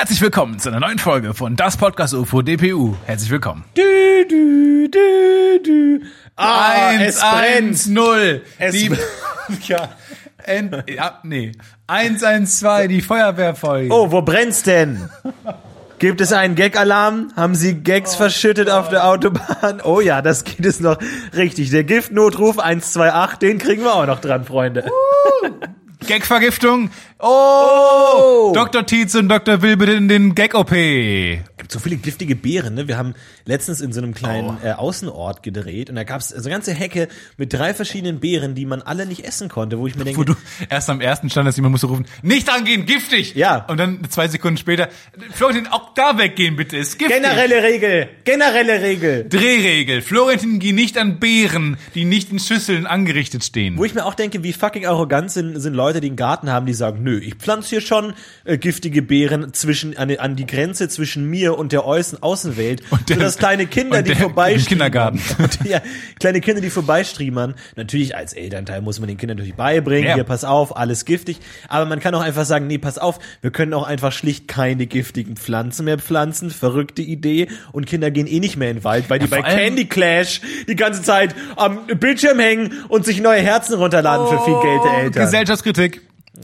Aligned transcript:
Herzlich 0.00 0.22
willkommen 0.22 0.58
zu 0.58 0.70
einer 0.70 0.80
neuen 0.80 0.98
Folge 0.98 1.34
von 1.34 1.56
Das 1.56 1.76
Podcast 1.76 2.14
UFO 2.14 2.40
DPU. 2.40 2.94
Herzlich 3.04 3.30
willkommen. 3.30 3.64
Du, 3.74 3.82
du, 4.30 4.88
du, 4.88 5.62
du. 5.62 6.06
Ah, 6.36 6.88
Eins, 6.88 7.20
eins, 7.22 7.86
null. 7.86 8.40
Es- 8.58 8.72
Die, 8.72 8.90
ja, 9.68 9.90
End, 10.44 10.84
ja, 10.88 11.18
nee. 11.22 11.52
Eins, 11.86 12.24
eins, 12.24 12.60
zwei, 12.60 12.86
die 12.88 13.02
Feuerwehrfolge. 13.02 13.92
Oh, 13.92 14.10
wo 14.10 14.22
brennt's 14.22 14.62
denn? 14.62 15.10
Gibt 15.98 16.22
es 16.22 16.32
einen 16.32 16.54
Gag-Alarm? 16.54 17.32
Haben 17.36 17.54
Sie 17.54 17.74
Gags 17.74 18.14
verschüttet 18.14 18.70
auf 18.70 18.88
der 18.88 19.06
Autobahn? 19.06 19.82
Oh 19.84 20.00
ja, 20.00 20.22
das 20.22 20.44
geht 20.44 20.64
es 20.64 20.80
noch 20.80 20.96
richtig. 21.36 21.68
Der 21.68 21.84
Giftnotruf 21.84 22.58
128, 22.58 23.38
den 23.38 23.58
kriegen 23.58 23.82
wir 23.82 23.92
auch 23.94 24.06
noch 24.06 24.20
dran, 24.22 24.44
Freunde. 24.46 24.90
Gagvergiftung. 26.06 26.90
Oh, 27.18 28.52
Dr. 28.54 28.86
Tietz 28.86 29.14
und 29.14 29.28
Dr. 29.28 29.62
Will 29.62 29.76
bitte 29.76 29.92
in 29.92 30.08
den 30.08 30.34
Gag-OP. 30.34 30.72
Gibt 31.70 31.82
so 31.82 31.88
viele 31.88 31.96
giftige 31.96 32.34
Beeren, 32.34 32.74
ne? 32.74 32.88
Wir 32.88 32.96
haben 32.96 33.14
letztens 33.44 33.80
in 33.80 33.92
so 33.92 34.00
einem 34.00 34.12
kleinen 34.12 34.58
äh, 34.64 34.72
Außenort 34.72 35.44
gedreht 35.44 35.88
und 35.88 35.96
da 35.96 36.02
gab's 36.02 36.30
so 36.30 36.36
eine 36.36 36.50
ganze 36.50 36.72
Hecke 36.72 37.06
mit 37.36 37.52
drei 37.52 37.74
verschiedenen 37.74 38.18
Beeren, 38.18 38.56
die 38.56 38.66
man 38.66 38.82
alle 38.82 39.06
nicht 39.06 39.24
essen 39.24 39.48
konnte, 39.48 39.78
wo 39.78 39.86
ich 39.86 39.94
mir 39.94 40.04
denke, 40.04 40.18
Wo 40.18 40.24
du 40.24 40.34
erst 40.68 40.90
am 40.90 41.00
ersten 41.00 41.30
standest, 41.30 41.58
jemand 41.58 41.72
musste 41.72 41.86
rufen, 41.86 42.06
nicht 42.22 42.50
angehen, 42.50 42.86
giftig. 42.86 43.36
Ja. 43.36 43.66
Und 43.68 43.78
dann 43.78 44.00
zwei 44.10 44.26
Sekunden 44.26 44.56
später, 44.56 44.88
Florentin, 45.32 45.68
auch 45.68 45.94
da 45.94 46.18
weggehen 46.18 46.56
bitte, 46.56 46.76
ist 46.76 46.98
giftig. 46.98 47.22
generelle 47.22 47.62
Regel, 47.62 48.08
generelle 48.24 48.82
Regel. 48.82 49.28
Drehregel. 49.28 50.02
Florentin, 50.02 50.58
geh 50.58 50.72
nicht 50.72 50.98
an 50.98 51.20
Beeren, 51.20 51.76
die 51.94 52.04
nicht 52.04 52.32
in 52.32 52.40
Schüsseln 52.40 52.86
angerichtet 52.86 53.44
stehen. 53.44 53.78
Wo 53.78 53.84
ich 53.84 53.94
mir 53.94 54.06
auch 54.06 54.14
denke, 54.14 54.42
wie 54.42 54.52
fucking 54.52 54.86
arrogant 54.86 55.30
sind, 55.30 55.60
sind 55.60 55.74
Leute, 55.74 56.00
die 56.00 56.08
einen 56.08 56.16
Garten 56.16 56.50
haben, 56.50 56.66
die 56.66 56.74
sagen, 56.74 57.04
nö, 57.04 57.20
ich 57.20 57.36
pflanze 57.36 57.68
hier 57.68 57.80
schon 57.80 58.14
äh, 58.44 58.58
giftige 58.58 59.02
Beeren 59.02 59.54
zwischen 59.54 59.96
an, 59.96 60.10
an 60.16 60.34
die 60.34 60.46
Grenze 60.46 60.88
zwischen 60.88 61.30
mir 61.30 61.59
und 61.60 61.72
der 61.72 61.84
Außen 61.84 62.22
Außenwelt, 62.22 62.82
Und 62.90 63.08
der- 63.08 63.16
sodass 63.16 63.38
kleine 63.38 63.66
Kinder, 63.66 64.02
die 64.02 64.12
im 64.12 64.64
Kindergarten. 64.64 65.20
und, 65.38 65.58
ja, 65.64 65.80
kleine 66.18 66.40
Kinder, 66.40 66.60
die 66.60 66.70
vorbeistriemern, 66.70 67.54
natürlich 67.76 68.16
als 68.16 68.32
Elternteil 68.32 68.80
muss 68.82 68.98
man 68.98 69.08
den 69.08 69.16
Kindern 69.18 69.36
natürlich 69.36 69.54
beibringen, 69.56 70.08
Ja. 70.08 70.14
hier 70.14 70.24
pass 70.24 70.42
auf, 70.44 70.76
alles 70.76 71.04
giftig, 71.04 71.38
aber 71.68 71.84
man 71.86 72.00
kann 72.00 72.14
auch 72.14 72.20
einfach 72.22 72.44
sagen, 72.44 72.66
nee, 72.66 72.78
pass 72.78 72.98
auf, 72.98 73.18
wir 73.42 73.50
können 73.52 73.72
auch 73.74 73.86
einfach 73.86 74.10
schlicht 74.12 74.48
keine 74.48 74.86
giftigen 74.86 75.36
Pflanzen 75.36 75.84
mehr 75.84 75.98
pflanzen, 75.98 76.50
verrückte 76.50 77.02
Idee 77.02 77.48
und 77.72 77.86
Kinder 77.86 78.10
gehen 78.10 78.26
eh 78.26 78.40
nicht 78.40 78.56
mehr 78.56 78.70
in 78.70 78.78
den 78.78 78.84
Wald, 78.84 79.10
weil 79.10 79.18
die 79.20 79.26
bei 79.26 79.36
vor 79.38 79.46
allem- 79.46 79.58
Candy 79.58 79.84
Clash 79.86 80.40
die 80.68 80.76
ganze 80.76 81.02
Zeit 81.02 81.34
am 81.56 81.86
Bildschirm 81.86 82.38
hängen 82.38 82.72
und 82.88 83.04
sich 83.04 83.20
neue 83.20 83.40
Herzen 83.42 83.74
runterladen 83.74 84.26
für 84.26 84.44
viel 84.44 84.54
Geld 84.62 84.80
der 84.84 84.98
Eltern. 85.04 85.24
Gesellschaftskritik. 85.24 86.00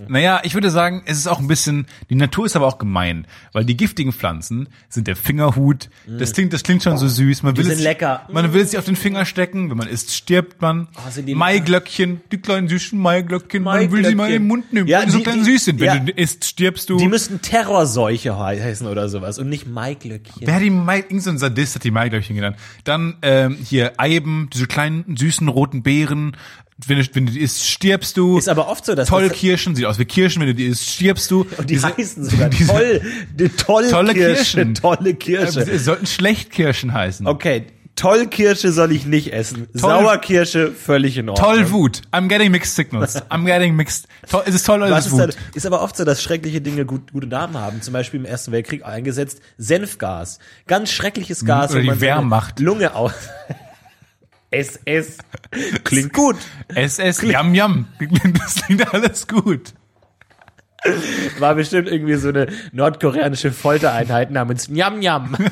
Naja, 0.08 0.40
ich 0.44 0.54
würde 0.54 0.70
sagen, 0.70 1.02
es 1.06 1.18
ist 1.18 1.26
auch 1.26 1.38
ein 1.38 1.48
bisschen, 1.48 1.86
die 2.10 2.14
Natur 2.14 2.46
ist 2.46 2.56
aber 2.56 2.66
auch 2.66 2.78
gemein, 2.78 3.26
weil 3.52 3.64
die 3.64 3.76
giftigen 3.76 4.12
Pflanzen 4.12 4.68
sind 4.88 5.06
der 5.06 5.16
Fingerhut. 5.16 5.88
Das 6.06 6.32
klingt, 6.32 6.52
das 6.52 6.62
klingt 6.62 6.82
schon 6.82 6.98
so 6.98 7.08
süß. 7.08 7.42
Man 7.42 7.56
will 7.56 7.64
sind 7.64 7.74
es, 7.74 7.80
lecker. 7.82 8.26
Man 8.30 8.52
will 8.52 8.60
es 8.62 8.70
sich 8.70 8.78
auf 8.78 8.84
den 8.84 8.96
Finger 8.96 9.24
stecken. 9.24 9.70
Wenn 9.70 9.76
man 9.76 9.88
isst, 9.88 10.14
stirbt 10.14 10.60
man. 10.60 10.88
Oh, 10.96 11.10
sind 11.10 11.26
die 11.26 11.34
Maiglöckchen, 11.34 12.20
die 12.30 12.38
kleinen 12.38 12.68
süßen 12.68 12.98
Maiglöckchen. 12.98 13.62
Man 13.62 13.90
will 13.90 14.04
sie 14.04 14.14
mal 14.14 14.26
in 14.26 14.32
den 14.42 14.46
Mund 14.46 14.72
nehmen, 14.72 14.86
Ja, 14.86 14.98
weil 14.98 15.06
die 15.06 15.12
so 15.12 15.20
klein 15.20 15.44
süß 15.44 15.64
sind. 15.64 15.80
Wenn 15.80 15.86
ja. 15.86 15.98
du 15.98 16.12
isst, 16.12 16.44
stirbst 16.44 16.90
du. 16.90 16.96
Die 16.98 17.08
müssten 17.08 17.40
Terrorseuche 17.42 18.36
he- 18.36 18.62
heißen 18.62 18.86
oder 18.86 19.08
sowas 19.08 19.38
und 19.38 19.48
nicht 19.48 19.66
Maiglöckchen. 19.66 20.42
Wer 20.46 20.54
hat 20.54 20.62
die 20.62 20.70
Mai, 20.70 20.98
irgend 20.98 21.22
so 21.22 21.30
ein 21.30 21.38
Sadist 21.38 21.74
hat 21.74 21.84
die 21.84 21.90
Maiglöckchen 21.90 22.36
genannt. 22.36 22.56
Dann 22.84 23.16
ähm, 23.22 23.56
hier 23.62 23.94
Eiben, 23.98 24.48
diese 24.52 24.66
kleinen 24.66 25.16
süßen 25.16 25.48
roten 25.48 25.82
Beeren. 25.82 26.36
Wenn 26.86 26.98
du, 26.98 27.04
wenn 27.14 27.26
du 27.26 27.32
die 27.32 27.40
isst, 27.40 27.64
stirbst 27.66 28.16
du. 28.18 28.36
Ist 28.36 28.48
aber 28.50 28.68
oft 28.68 28.84
so, 28.84 28.94
dass 28.94 29.08
Tollkirschen, 29.08 29.74
sieht 29.74 29.86
aus 29.86 29.98
wie 29.98 30.04
Kirschen, 30.04 30.40
wenn 30.40 30.48
du 30.48 30.54
die 30.54 30.66
isst, 30.66 30.90
stirbst 30.90 31.30
du. 31.30 31.46
und 31.56 31.70
die 31.70 31.80
heißen 31.80 32.24
sogar 32.24 32.48
diese- 32.50 32.70
toll, 32.70 33.00
die 33.34 33.48
tolle, 33.48 33.90
Tolle 33.90 34.12
Kirsche, 34.12 34.34
Kirschen. 34.34 34.74
tolle 34.74 35.14
Kirsche. 35.14 35.60
Es 35.60 35.84
sollten 35.86 36.06
Schlechtkirschen 36.06 36.92
heißen. 36.92 37.26
Okay, 37.26 37.64
Tollkirsche 37.96 38.72
soll 38.72 38.92
ich 38.92 39.06
nicht 39.06 39.32
essen. 39.32 39.68
Sauerkirsche 39.72 40.70
völlig 40.70 41.16
in 41.16 41.30
Ordnung. 41.30 41.48
Tollwut. 41.50 42.02
I'm 42.12 42.28
getting 42.28 42.50
mixed 42.50 42.74
signals. 42.76 43.16
I'm 43.30 43.46
getting 43.46 43.74
mixed. 43.74 44.06
Toll, 44.28 44.42
ist 44.44 44.54
es 44.54 44.64
toll 44.64 44.82
oder 44.82 44.90
Was 44.90 45.06
ist 45.06 45.14
ist, 45.14 45.18
es 45.18 45.26
Wut? 45.28 45.36
ist 45.56 45.64
aber 45.66 45.80
oft 45.80 45.96
so, 45.96 46.04
dass 46.04 46.22
schreckliche 46.22 46.60
Dinge 46.60 46.84
gut, 46.84 47.10
gute 47.14 47.26
Namen 47.26 47.56
haben. 47.56 47.80
Zum 47.80 47.94
Beispiel 47.94 48.20
im 48.20 48.26
Ersten 48.26 48.52
Weltkrieg 48.52 48.84
eingesetzt 48.84 49.40
Senfgas. 49.56 50.40
Ganz 50.66 50.90
schreckliches 50.92 51.46
Gas. 51.46 51.70
oder 51.70 51.80
die 51.80 52.00
Wehrmacht. 52.02 52.60
Lunge 52.60 52.94
aus. 52.94 53.12
SS. 54.56 55.18
Klingt 55.84 56.12
gut. 56.12 56.36
SS, 56.74 57.22
Yam 57.22 57.54
Yam. 57.54 57.86
Das 58.38 58.54
klingt 58.56 58.94
alles 58.94 59.26
gut. 59.26 59.74
War 61.38 61.54
bestimmt 61.54 61.88
irgendwie 61.88 62.14
so 62.14 62.28
eine 62.28 62.46
nordkoreanische 62.72 63.52
Foltereinheit 63.52 64.30
namens 64.30 64.68
Nyam 64.68 64.98
Nyam. 64.98 65.36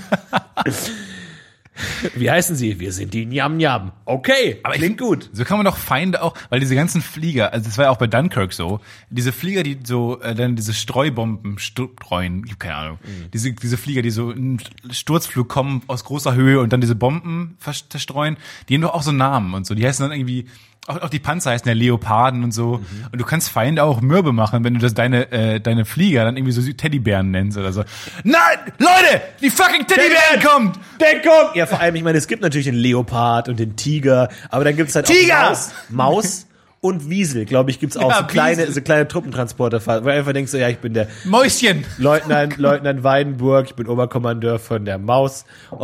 Wie 2.15 2.31
heißen 2.31 2.55
sie? 2.56 2.79
Wir 2.79 2.93
sind 2.93 3.15
die 3.15 3.26
Njam 3.26 3.56
Njam. 3.56 3.93
Okay, 4.05 4.61
Aber 4.62 4.75
ich 4.75 4.81
klingt 4.81 4.99
find, 5.00 5.11
gut. 5.11 5.31
So 5.32 5.44
kann 5.44 5.56
man 5.59 5.65
doch 5.67 5.76
Feinde 5.76 6.23
auch, 6.23 6.35
weil 6.50 6.61
diese 6.61 6.75
ganzen 6.75 7.03
Flieger, 7.03 7.53
also 7.53 7.65
das 7.67 7.76
war 7.79 7.87
ja 7.87 7.91
auch 7.91 7.97
bei 7.99 8.06
Dunkirk 8.06 8.53
so, 8.53 8.81
diese 9.11 9.32
Flieger, 9.32 9.62
die 9.65 9.79
so 9.82 10.21
äh, 10.21 10.35
dann 10.35 10.55
diese 10.56 10.73
Streubomben 10.73 11.59
streuen, 11.59 12.43
ich 12.47 12.53
hab 12.53 12.61
keine 12.61 12.75
Ahnung, 12.76 12.99
Mhm. 13.05 13.31
diese 13.32 13.53
diese 13.53 13.76
Flieger, 13.76 14.03
die 14.03 14.11
so 14.11 14.31
in 14.31 14.59
Sturzflug 14.91 15.49
kommen 15.49 15.82
aus 15.88 16.05
großer 16.05 16.35
Höhe 16.35 16.61
und 16.61 16.73
dann 16.73 16.81
diese 16.81 16.94
Bomben 16.94 17.56
vers- 17.59 17.85
verstreuen, 17.91 18.37
die 18.69 18.75
haben 18.75 18.82
doch 18.82 18.94
auch 18.94 19.03
so 19.03 19.12
Namen 19.12 19.55
und 19.55 19.67
so, 19.67 19.75
die 19.75 19.85
heißen 19.87 20.09
dann 20.09 20.17
irgendwie 20.17 20.47
auch, 20.87 21.03
auch 21.03 21.09
die 21.09 21.19
Panzer 21.19 21.51
heißen 21.51 21.67
ja 21.67 21.75
Leoparden 21.75 22.45
und 22.45 22.53
so. 22.53 22.79
Mhm. 22.79 23.07
Und 23.13 23.21
du 23.21 23.25
kannst 23.25 23.51
Feinde 23.51 23.83
auch 23.83 24.01
mürbe 24.01 24.33
machen, 24.33 24.65
wenn 24.65 24.75
du 24.75 24.81
das 24.81 24.95
deine, 24.95 25.31
äh, 25.33 25.61
deine 25.61 25.85
Flieger 25.85 26.25
dann 26.25 26.37
irgendwie 26.37 26.53
so 26.53 26.61
Teddybären 26.73 27.31
nennst 27.31 27.57
oder 27.57 27.73
so. 27.73 27.85
Nein! 28.23 28.59
Leute! 28.79 29.23
Die 29.41 29.51
fucking 29.51 29.87
Teddybären 29.87 30.43
kommt! 30.43 30.79
Deckung! 31.01 31.55
Ja, 31.55 31.67
vor 31.67 31.81
allem, 31.81 31.95
ich 31.95 32.03
meine, 32.03 32.19
es 32.19 32.27
gibt 32.27 32.43
natürlich 32.43 32.67
den 32.67 32.75
Leopard 32.75 33.49
und 33.49 33.59
den 33.59 33.77
Tiger, 33.77 34.29
aber 34.51 34.65
dann 34.65 34.77
gibt's 34.77 34.95
halt 34.95 35.07
Tiger! 35.07 35.45
auch 35.45 35.51
Maus, 35.51 35.73
Maus 35.89 36.47
und 36.85 37.09
Wiesel, 37.09 37.47
glaube 37.47 37.71
ich, 37.71 37.81
gibt's 37.81 37.97
auch 37.97 38.11
Ja, 38.11 38.19
so 38.19 38.25
kleine, 38.27 38.71
so 38.71 38.83
kleine 38.83 39.09
Truppentransporter, 39.09 39.81
wo 39.87 40.01
du 40.01 40.13
einfach 40.13 40.35
denkst, 40.35 40.53
so, 40.53 40.59
ja, 40.59 40.69
ich 40.69 40.81
bin 40.81 40.93
der 40.93 41.09
Mäuschen! 41.25 41.83
Leutnant, 41.97 42.59
Leutnant 42.59 43.03
Weidenburg, 43.03 43.69
ich 43.69 43.75
bin 43.75 43.87
Oberkommandeur 43.87 44.59
von 44.59 44.85
der 44.85 44.99
Maus. 44.99 45.47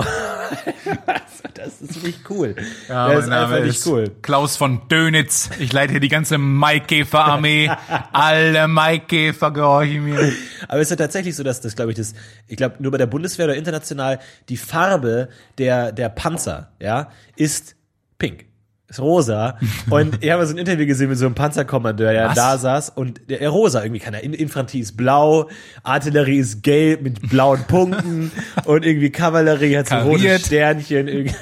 das 1.55 1.81
ist 1.81 2.03
nicht 2.03 2.29
cool. 2.29 2.55
Ja, 2.87 3.15
das 3.15 3.25
ist 3.25 3.31
einfach 3.31 3.65
nicht 3.65 3.87
cool. 3.87 4.13
Klaus 4.21 4.59
von 4.59 4.83
Dönitz. 4.91 5.49
Ich 5.59 5.73
leite 5.73 5.93
hier 5.93 6.01
die 6.01 6.09
ganze 6.09 6.37
Maikäfer-Armee. 6.37 7.71
Alle 8.13 8.69
Maikäfer 8.69 9.53
gehorchen 9.53 10.05
mir. 10.05 10.35
Aber 10.69 10.81
es 10.81 10.89
ist 10.89 10.91
ja 10.91 10.97
tatsächlich 10.97 11.35
so, 11.35 11.43
dass 11.43 11.63
das, 11.63 11.77
glaube 11.77 11.93
ich, 11.93 11.97
das, 11.97 12.13
ich 12.47 12.59
glaube, 12.59 12.75
nur 12.79 12.93
bei 12.93 12.99
der 12.99 13.07
Bundeswehr 13.07 13.47
oder 13.47 13.57
international 13.57 14.19
die 14.51 14.59
Farbe 14.59 15.31
der, 15.57 15.93
der 15.93 16.11
Panzer, 16.11 16.73
ja, 16.79 17.11
ist 17.37 17.75
pink. 18.19 18.50
Ist 18.91 19.01
rosa. 19.01 19.57
Und 19.89 20.19
ich 20.25 20.31
habe 20.31 20.45
so 20.47 20.53
ein 20.53 20.59
Interview 20.59 20.85
gesehen 20.85 21.09
mit 21.09 21.17
so 21.19 21.25
einem 21.27 21.35
Panzerkommandeur, 21.37 22.13
der 22.13 22.29
Was? 22.31 22.35
da 22.35 22.59
saß 22.59 22.91
und 22.91 23.21
der, 23.31 23.39
der 23.39 23.49
rosa 23.51 23.83
irgendwie 23.83 24.01
kann 24.01 24.15
er. 24.15 24.23
In- 24.25 24.35
Infanterie 24.35 24.81
ist 24.81 24.97
blau, 24.97 25.49
Artillerie 25.85 26.39
ist 26.39 26.63
gelb 26.63 27.03
mit 27.03 27.31
blauen 27.31 27.63
Punkten 27.69 28.33
und 28.65 28.85
irgendwie 28.85 29.11
Kavallerie 29.11 29.79
hat 29.79 29.89
so 29.89 29.95
rote 29.97 30.17
Kariert. 30.25 30.41
Sternchen. 30.43 31.09
Irgendwie. 31.09 31.35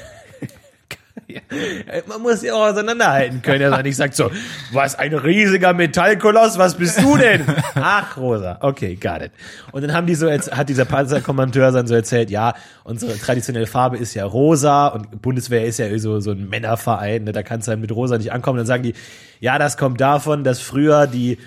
Man 2.06 2.22
muss 2.22 2.42
ja 2.42 2.54
auch 2.54 2.68
auseinanderhalten 2.68 3.42
können. 3.42 3.72
Er 3.72 3.82
nicht 3.82 3.96
sagt 3.96 4.14
so, 4.14 4.30
was 4.72 4.94
ein 4.94 5.12
riesiger 5.14 5.74
Metallkoloss, 5.74 6.58
was 6.58 6.76
bist 6.76 7.00
du 7.02 7.16
denn? 7.16 7.44
Ach, 7.74 8.16
Rosa. 8.16 8.58
Okay, 8.60 8.96
got 8.96 9.22
it. 9.22 9.32
Und 9.72 9.82
dann 9.82 9.92
haben 9.92 10.06
die 10.06 10.14
so, 10.14 10.30
hat 10.30 10.68
dieser 10.68 10.86
Panzerkommandeur 10.86 11.70
dann 11.70 11.86
so 11.86 11.94
erzählt, 11.94 12.30
ja, 12.30 12.54
unsere 12.84 13.16
traditionelle 13.18 13.66
Farbe 13.66 13.98
ist 13.98 14.14
ja 14.14 14.24
rosa 14.24 14.88
und 14.88 15.20
Bundeswehr 15.20 15.66
ist 15.66 15.78
ja 15.78 15.98
so, 15.98 16.20
so 16.20 16.30
ein 16.30 16.48
Männerverein, 16.48 17.24
ne, 17.24 17.32
da 17.32 17.42
kannst 17.42 17.68
du 17.68 17.70
halt 17.70 17.80
mit 17.80 17.92
rosa 17.92 18.16
nicht 18.16 18.32
ankommen. 18.32 18.58
Dann 18.58 18.66
sagen 18.66 18.82
die, 18.82 18.94
ja, 19.40 19.58
das 19.58 19.76
kommt 19.76 20.00
davon, 20.00 20.44
dass 20.44 20.60
früher 20.60 21.06
die 21.06 21.38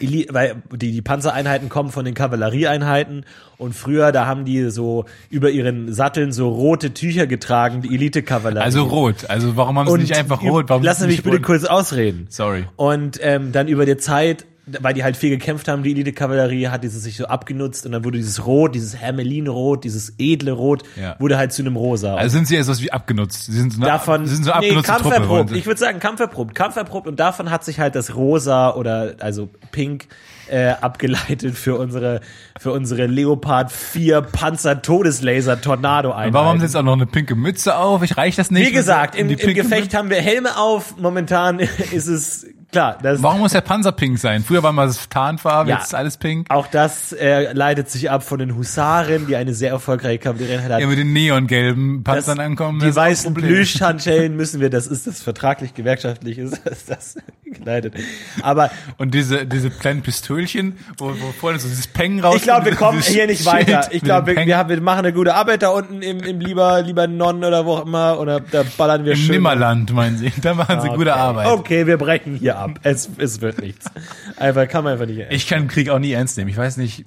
weil 0.00 0.62
die, 0.72 0.92
die 0.92 1.02
Panzereinheiten 1.02 1.68
kommen 1.68 1.90
von 1.90 2.04
den 2.04 2.14
Kavallerieeinheiten 2.14 3.26
und 3.58 3.74
früher, 3.74 4.10
da 4.10 4.26
haben 4.26 4.44
die 4.44 4.70
so 4.70 5.04
über 5.28 5.50
ihren 5.50 5.92
Satteln 5.92 6.32
so 6.32 6.48
rote 6.48 6.94
Tücher 6.94 7.26
getragen, 7.26 7.82
die 7.82 7.94
Elite-Kavallerie. 7.94 8.64
Also 8.64 8.84
rot. 8.84 9.28
Also 9.28 9.56
warum 9.56 9.78
haben 9.78 9.90
sie 9.90 9.98
nicht 9.98 10.16
einfach 10.16 10.42
rot? 10.42 10.68
Warum 10.68 10.82
Lass 10.82 11.00
mich 11.00 11.22
bitte 11.22 11.40
kurz 11.40 11.64
ausreden. 11.64 12.26
Sorry. 12.30 12.64
Und 12.76 13.18
ähm, 13.22 13.52
dann 13.52 13.68
über 13.68 13.84
die 13.84 13.98
Zeit, 13.98 14.46
weil 14.66 14.94
die 14.94 15.02
halt 15.02 15.16
viel 15.16 15.30
gekämpft 15.30 15.66
haben, 15.66 15.82
die 15.82 15.90
Elite-Kavallerie, 15.90 16.68
hat 16.68 16.84
dieses 16.84 17.02
sich 17.02 17.16
so 17.16 17.26
abgenutzt 17.26 17.84
und 17.84 17.92
dann 17.92 18.04
wurde 18.04 18.18
dieses 18.18 18.46
Rot, 18.46 18.74
dieses 18.76 18.96
Hermelin-Rot, 18.96 19.82
dieses 19.82 20.14
edle 20.18 20.52
Rot, 20.52 20.84
Ja. 21.00 21.16
wurde 21.18 21.36
halt 21.36 21.52
zu 21.52 21.62
einem 21.62 21.76
Rosa. 21.76 22.14
Also 22.14 22.36
sind 22.36 22.46
sie 22.46 22.56
etwas 22.56 22.80
wie 22.80 22.92
abgenutzt. 22.92 23.46
Sie 23.46 23.52
sind 23.58 23.72
so 23.72 23.78
eine, 23.80 23.86
davon, 23.90 24.26
sie 24.26 24.34
sind 24.36 24.44
so 24.44 24.52
nee, 24.60 24.68
Truppe. 24.70 24.82
kampferprobt. 24.86 25.50
sie. 25.50 25.58
Ich 25.58 25.66
würde 25.66 25.80
sagen 25.80 25.98
kampferprobt, 25.98 26.54
kampferprobt 26.54 27.08
und 27.08 27.18
davon 27.18 27.50
hat 27.50 27.64
sich 27.64 27.80
halt 27.80 27.96
das 27.96 28.14
Rosa 28.14 28.70
oder 28.74 29.16
also 29.18 29.48
Pink 29.72 30.06
äh, 30.48 30.68
abgeleitet 30.80 31.56
für 31.56 31.76
unsere 31.76 32.20
für 32.58 32.72
unsere 32.72 33.06
Leopard 33.06 33.72
4 33.72 34.20
Panzer 34.22 34.80
Todeslaser 34.82 35.60
Tornado 35.60 36.12
ein. 36.12 36.32
Warum 36.32 36.48
haben 36.48 36.58
sie 36.60 36.66
jetzt 36.66 36.76
auch 36.76 36.82
noch 36.82 36.92
eine 36.92 37.06
pinke 37.06 37.34
Mütze 37.34 37.76
auf? 37.76 38.02
Ich 38.02 38.16
reich 38.16 38.36
das 38.36 38.50
nicht. 38.50 38.68
Wie 38.68 38.72
gesagt, 38.72 39.16
im, 39.16 39.28
Die 39.28 39.34
im 39.34 39.54
Gefecht 39.54 39.94
haben 39.94 40.10
wir 40.10 40.18
Helme 40.20 40.56
auf. 40.56 40.96
Momentan 40.98 41.58
ist 41.92 42.06
es 42.06 42.46
klar, 42.72 42.98
das 43.02 43.22
Warum 43.22 43.38
muss 43.40 43.52
der 43.52 43.60
Panzer 43.60 43.92
pink 43.92 44.18
sein? 44.18 44.42
Früher 44.42 44.62
war 44.62 44.72
mal 44.72 44.86
das 44.86 45.08
Tarnfarbe, 45.08 45.70
Ja. 45.70 45.76
jetzt 45.76 45.86
ist 45.88 45.94
alles 45.94 46.16
pink. 46.16 46.50
auch 46.50 46.66
das 46.66 47.12
äh, 47.12 47.52
leitet 47.52 47.88
sich 47.90 48.10
ab 48.10 48.22
von 48.24 48.38
den 48.40 48.56
Husaren, 48.56 49.26
die 49.28 49.36
eine 49.36 49.54
sehr 49.54 49.70
erfolgreiche 49.70 50.18
Kavallerie 50.18 50.58
hat. 50.58 50.80
Ja, 50.80 50.86
mit 50.86 50.98
den 50.98 51.12
neongelben 51.12 52.02
Das- 52.02 52.14
Panzern 52.26 52.40
ankommen. 52.40 52.80
die 52.80 52.86
das 52.86 52.96
auch 52.98 53.02
ein 53.02 53.10
weißen. 53.10 53.34
Plüschhandschellen 53.34 54.34
müssen 54.36 54.60
wir, 54.60 54.70
das 54.70 54.86
ist 54.88 55.06
das 55.06 55.22
vertraglich 55.22 55.74
gewerkschaftlich 55.74 56.38
ist, 56.38 56.56
ist 56.66 56.90
das 56.90 57.16
geleitet. 57.52 57.94
Aber 58.42 58.70
Und 58.98 59.14
diese, 59.14 59.46
diese 59.46 59.70
kleinen 59.70 60.02
Pistölchen, 60.02 60.76
wo, 60.98 61.10
wo 61.10 61.32
vorne 61.32 61.58
so 61.58 61.68
dieses 61.68 61.86
Peng 61.86 62.20
raus. 62.20 62.36
ich 62.36 62.42
glaube, 62.42 62.66
wir 62.66 62.74
kommen 62.76 63.00
hier 63.00 63.26
nicht 63.26 63.42
Schild 63.42 63.68
weiter. 63.68 63.88
Ich 63.92 64.02
glaube, 64.02 64.34
wir, 64.36 64.46
wir, 64.46 64.56
haben- 64.58 64.68
wir 64.70 64.80
machen 64.80 65.00
eine 65.00 65.12
gute 65.12 65.34
Arbeit 65.34 65.62
da 65.62 65.68
unten 65.70 66.02
im, 66.02 66.20
im 66.22 66.40
lieber, 66.40 66.82
lieber 66.82 67.06
Non 67.06 67.44
oder 67.44 67.64
wo 67.66 67.72
auch 67.74 67.86
immer, 67.86 68.18
oder 68.18 68.40
da 68.40 68.64
ballern 68.76 69.04
wir 69.04 69.12
Im 69.12 69.18
schön. 69.18 69.30
Nimmerland, 69.36 69.92
meinen 69.92 70.16
sie. 70.18 70.32
Da 70.42 70.54
machen 70.54 70.80
sie 70.80 70.88
gute 70.88 71.10
Okay. 71.12 71.20
Arbeit. 71.20 71.46
Okay, 71.48 71.86
wir 71.86 71.96
brechen 71.98 72.34
hier 72.36 72.58
ab. 72.58 72.80
Es, 72.82 73.08
es 73.18 73.40
wird 73.40 73.60
nichts. 73.60 73.86
Einfach, 74.36 74.66
kann 74.68 74.84
man 74.84 74.94
einfach 74.94 75.06
nicht. 75.06 75.20
Ich 75.30 75.46
kann 75.46 75.68
Krieg 75.68 75.88
auch 75.90 75.98
nie 75.98 76.12
ernst 76.12 76.36
nehmen. 76.38 76.50
Ich 76.50 76.56
weiß 76.56 76.76
nicht. 76.78 77.04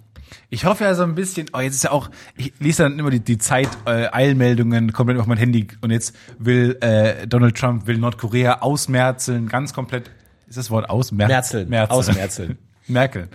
Ich 0.49 0.65
hoffe 0.65 0.83
ja 0.83 0.93
so 0.95 1.03
ein 1.03 1.15
bisschen, 1.15 1.47
oh, 1.53 1.59
jetzt 1.59 1.75
ist 1.75 1.83
ja 1.85 1.91
auch, 1.91 2.09
ich 2.37 2.53
lese 2.59 2.83
dann 2.83 2.99
immer 2.99 3.09
die, 3.09 3.19
die 3.19 3.37
Zeit, 3.37 3.67
äh, 3.85 4.07
Eilmeldungen 4.11 4.93
komplett 4.93 5.17
auf 5.19 5.25
mein 5.27 5.37
Handy 5.37 5.67
und 5.81 5.91
jetzt 5.91 6.15
will 6.39 6.77
äh, 6.81 7.25
Donald 7.27 7.55
Trump, 7.57 7.87
will 7.87 7.97
Nordkorea 7.97 8.59
ausmerzeln, 8.61 9.47
ganz 9.47 9.73
komplett, 9.73 10.11
ist 10.47 10.57
das 10.57 10.69
Wort 10.71 10.89
ausmerzeln? 10.89 11.69
Merzeln. 11.69 11.91
Ausmerzeln. 11.91 12.57
Merkel. 12.87 13.29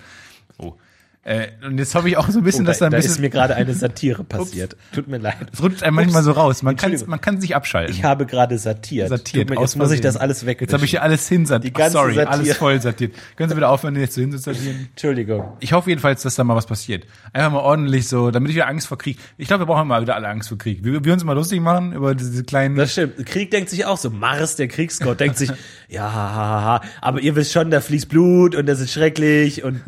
Oh. 0.57 0.75
Äh, 1.23 1.49
und 1.63 1.77
jetzt 1.77 1.93
hoffe 1.93 2.09
ich 2.09 2.17
auch 2.17 2.27
so 2.31 2.39
ein 2.39 2.43
bisschen, 2.43 2.65
da, 2.65 2.71
dass 2.71 2.79
da 2.79 2.85
ein 2.85 2.91
da 2.91 2.97
ist 2.97 3.05
bisschen, 3.05 3.21
mir 3.21 3.29
gerade 3.29 3.55
eine 3.55 3.75
Satire 3.75 4.23
passiert. 4.27 4.75
Tut 4.91 5.07
mir 5.07 5.19
leid. 5.19 5.35
es 5.53 5.61
rutscht 5.61 5.83
einem 5.83 5.95
manchmal 5.95 6.23
so 6.23 6.31
raus. 6.31 6.63
Man 6.63 6.75
kann, 6.75 6.95
man 7.05 7.21
kann 7.21 7.39
sich 7.39 7.55
abschalten. 7.55 7.95
Ich 7.95 8.03
habe 8.03 8.25
gerade 8.25 8.57
satiert. 8.57 9.09
Satiert, 9.09 9.51
mir, 9.51 9.59
jetzt 9.59 9.75
muss 9.77 9.91
ich 9.91 10.01
das 10.01 10.17
alles 10.17 10.47
weg. 10.47 10.61
Jetzt 10.61 10.73
habe 10.73 10.83
ich 10.83 10.89
hier 10.89 11.03
alles 11.03 11.27
hinsatiert. 11.27 11.75
Ganze 11.75 11.91
Sorry, 11.91 12.15
Satire. 12.15 12.31
alles 12.31 12.57
voll 12.57 12.81
satiert. 12.81 13.13
Können 13.35 13.49
Sie 13.49 13.55
bitte 13.55 13.67
aufhören, 13.67 13.95
jetzt 13.97 14.15
so 14.15 14.21
hinzusatieren? 14.21 14.87
Entschuldigung. 14.89 15.57
Ich 15.59 15.73
hoffe 15.73 15.91
jedenfalls, 15.91 16.23
dass 16.23 16.33
da 16.33 16.43
mal 16.43 16.55
was 16.55 16.65
passiert. 16.65 17.05
Einfach 17.33 17.51
mal 17.51 17.59
ordentlich 17.59 18.07
so, 18.07 18.31
damit 18.31 18.49
ich 18.49 18.55
wieder 18.55 18.67
Angst 18.67 18.87
vor 18.87 18.97
Krieg. 18.97 19.19
Ich 19.37 19.47
glaube, 19.47 19.61
wir 19.61 19.67
brauchen 19.67 19.87
mal 19.87 20.01
wieder 20.01 20.15
alle 20.15 20.27
Angst 20.27 20.49
vor 20.49 20.57
Krieg. 20.57 20.83
Wir, 20.83 21.05
wir 21.05 21.13
uns 21.13 21.23
mal 21.23 21.33
lustig 21.33 21.61
machen 21.61 21.93
über 21.93 22.15
diese 22.15 22.43
kleinen. 22.43 22.77
Das 22.77 22.93
stimmt. 22.93 23.23
Krieg 23.27 23.51
denkt 23.51 23.69
sich 23.69 23.85
auch 23.85 23.97
so. 23.97 24.09
Mars, 24.09 24.55
der 24.55 24.67
Kriegsgott, 24.69 25.19
denkt 25.19 25.37
sich, 25.37 25.51
ja, 25.91 26.03
ha, 26.03 26.33
ha, 26.33 26.61
ha, 26.63 26.81
aber 27.01 27.19
ihr 27.19 27.35
wisst 27.35 27.51
schon, 27.51 27.69
da 27.69 27.81
fließt 27.81 28.07
Blut 28.07 28.55
und 28.55 28.65
das 28.65 28.79
ist 28.79 28.93
schrecklich 28.93 29.63
und 29.63 29.81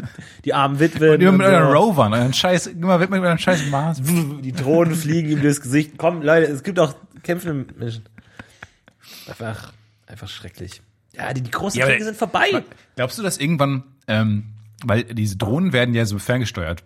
die 0.43 0.53
armen 0.53 0.79
Witwen. 0.79 1.11
und 1.13 1.21
immer 1.21 1.31
mit 1.31 1.47
euren 1.47 1.71
so. 1.71 1.77
Rovern, 1.77 2.13
euren 2.13 2.33
Scheiß, 2.33 2.67
immer 2.67 2.97
mit 2.97 3.09
euren 3.11 3.37
Scheiß 3.37 3.67
Mars. 3.69 4.01
Die 4.03 4.51
Drohnen 4.51 4.95
fliegen 4.95 5.29
ihm 5.29 5.41
durchs 5.41 5.61
Gesicht. 5.61 5.93
Komm, 5.97 6.21
Leute, 6.21 6.51
es 6.51 6.63
gibt 6.63 6.77
auch 6.79 6.93
kämpfende 7.23 7.73
Menschen. 7.77 8.03
Einfach, 9.27 9.71
einfach 10.05 10.27
schrecklich. 10.27 10.81
Ja, 11.13 11.33
die, 11.33 11.41
die 11.41 11.51
großen 11.51 11.79
Ja, 11.79 11.85
Kriege 11.85 12.03
sind 12.03 12.17
vorbei. 12.17 12.63
Glaubst 12.97 13.17
du, 13.17 13.23
dass 13.23 13.37
irgendwann, 13.37 13.83
ähm, 14.07 14.47
weil 14.83 15.05
diese 15.05 15.37
Drohnen 15.37 15.71
werden 15.71 15.95
ja 15.95 16.05
so 16.05 16.19
ferngesteuert. 16.19 16.83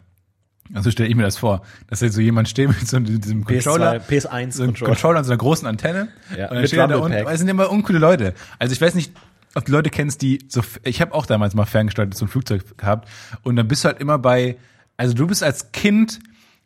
Also 0.74 0.92
stelle 0.92 1.10
ich 1.10 1.16
mir 1.16 1.24
das 1.24 1.38
vor, 1.38 1.62
dass 1.88 2.02
jetzt 2.02 2.14
so 2.16 2.22
jemand 2.22 2.50
steht 2.50 2.68
mit 2.70 2.88
so 2.88 3.00
diesem 3.00 3.46
Controller, 3.46 3.98
PS2, 4.02 4.28
PS1 4.28 4.52
so 4.52 4.66
Controller. 4.66 4.92
Controller 4.92 5.20
und 5.20 5.26
so 5.26 5.32
einer 5.32 5.38
großen 5.38 5.68
Antenne. 5.68 6.10
Ja, 6.38 6.50
und 6.50 6.56
dann 6.56 6.68
steht 6.68 6.80
er 6.80 6.88
da 6.88 6.98
unten. 6.98 7.14
Es 7.28 7.40
sind 7.40 7.48
immer 7.48 7.70
uncoole 7.72 8.00
Leute. 8.00 8.34
Also 8.60 8.74
ich 8.74 8.82
weiß 8.82 8.96
nicht, 8.96 9.12
ob 9.56 9.66
du 9.66 9.72
Leute 9.72 9.90
kennst, 9.90 10.22
die 10.22 10.40
so, 10.50 10.62
ich 10.84 11.02
habe 11.02 11.14
auch 11.16 11.26
damals 11.26 11.56
mal 11.56 11.66
ferngesteuert 11.66 12.14
so 12.14 12.26
ein 12.26 12.28
Flugzeug 12.28 12.78
gehabt 12.78 13.10
und 13.44 13.56
dann 13.56 13.68
bist 13.68 13.84
du 13.84 13.88
halt 13.90 14.00
immer 14.00 14.20
bei, 14.20 14.58
also 14.98 15.14
du 15.14 15.26
bist 15.26 15.44
als 15.44 15.72
Kind 15.72 16.20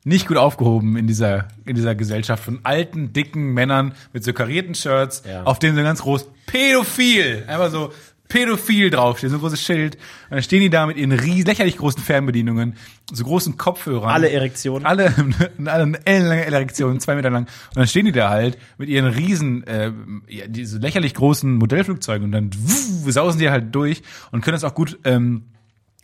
nicht 0.03 0.27
gut 0.27 0.37
aufgehoben 0.37 0.97
in 0.97 1.05
dieser, 1.05 1.47
in 1.65 1.75
dieser 1.75 1.93
Gesellschaft 1.93 2.43
von 2.43 2.59
alten, 2.63 3.13
dicken 3.13 3.53
Männern 3.53 3.93
mit 4.13 4.23
so 4.23 4.33
karierten 4.33 4.73
Shirts, 4.73 5.21
Ja. 5.29 5.43
auf 5.43 5.59
denen 5.59 5.75
so 5.77 5.83
ganz 5.83 6.01
groß 6.01 6.27
pädophil, 6.47 7.43
einfach 7.47 7.69
so 7.69 7.93
pädophil 8.31 8.89
draufsteht, 8.89 9.29
so 9.29 9.35
ein 9.35 9.41
großes 9.41 9.61
Schild. 9.61 9.95
Und 9.95 10.31
dann 10.31 10.43
stehen 10.43 10.61
die 10.61 10.69
da 10.69 10.85
mit 10.85 10.97
ihren 10.97 11.11
ries 11.11 11.45
lächerlich 11.45 11.77
großen 11.77 12.01
Fernbedienungen, 12.01 12.75
so 13.11 13.25
großen 13.25 13.57
Kopfhörern. 13.57 14.09
Alle 14.09 14.31
Erektionen. 14.31 14.85
Alle, 14.85 15.13
alle 15.65 15.83
eine 15.83 16.05
ellenlange 16.05 16.45
Erektion, 16.45 16.99
zwei 16.99 17.15
Meter 17.15 17.29
lang. 17.29 17.43
Und 17.43 17.77
dann 17.77 17.87
stehen 17.87 18.05
die 18.05 18.13
da 18.13 18.29
halt 18.29 18.57
mit 18.77 18.87
ihren 18.87 19.07
riesen, 19.07 19.67
äh, 19.67 19.91
ja, 20.29 20.47
diese 20.47 20.77
lächerlich 20.79 21.13
großen 21.13 21.53
Modellflugzeugen 21.55 22.25
und 22.25 22.31
dann 22.31 22.51
wuh, 22.53 23.11
sausen 23.11 23.39
die 23.39 23.49
halt 23.49 23.75
durch 23.75 24.01
und 24.31 24.41
können 24.41 24.55
das 24.55 24.63
auch 24.63 24.75
gut 24.75 24.97
ähm, 25.03 25.43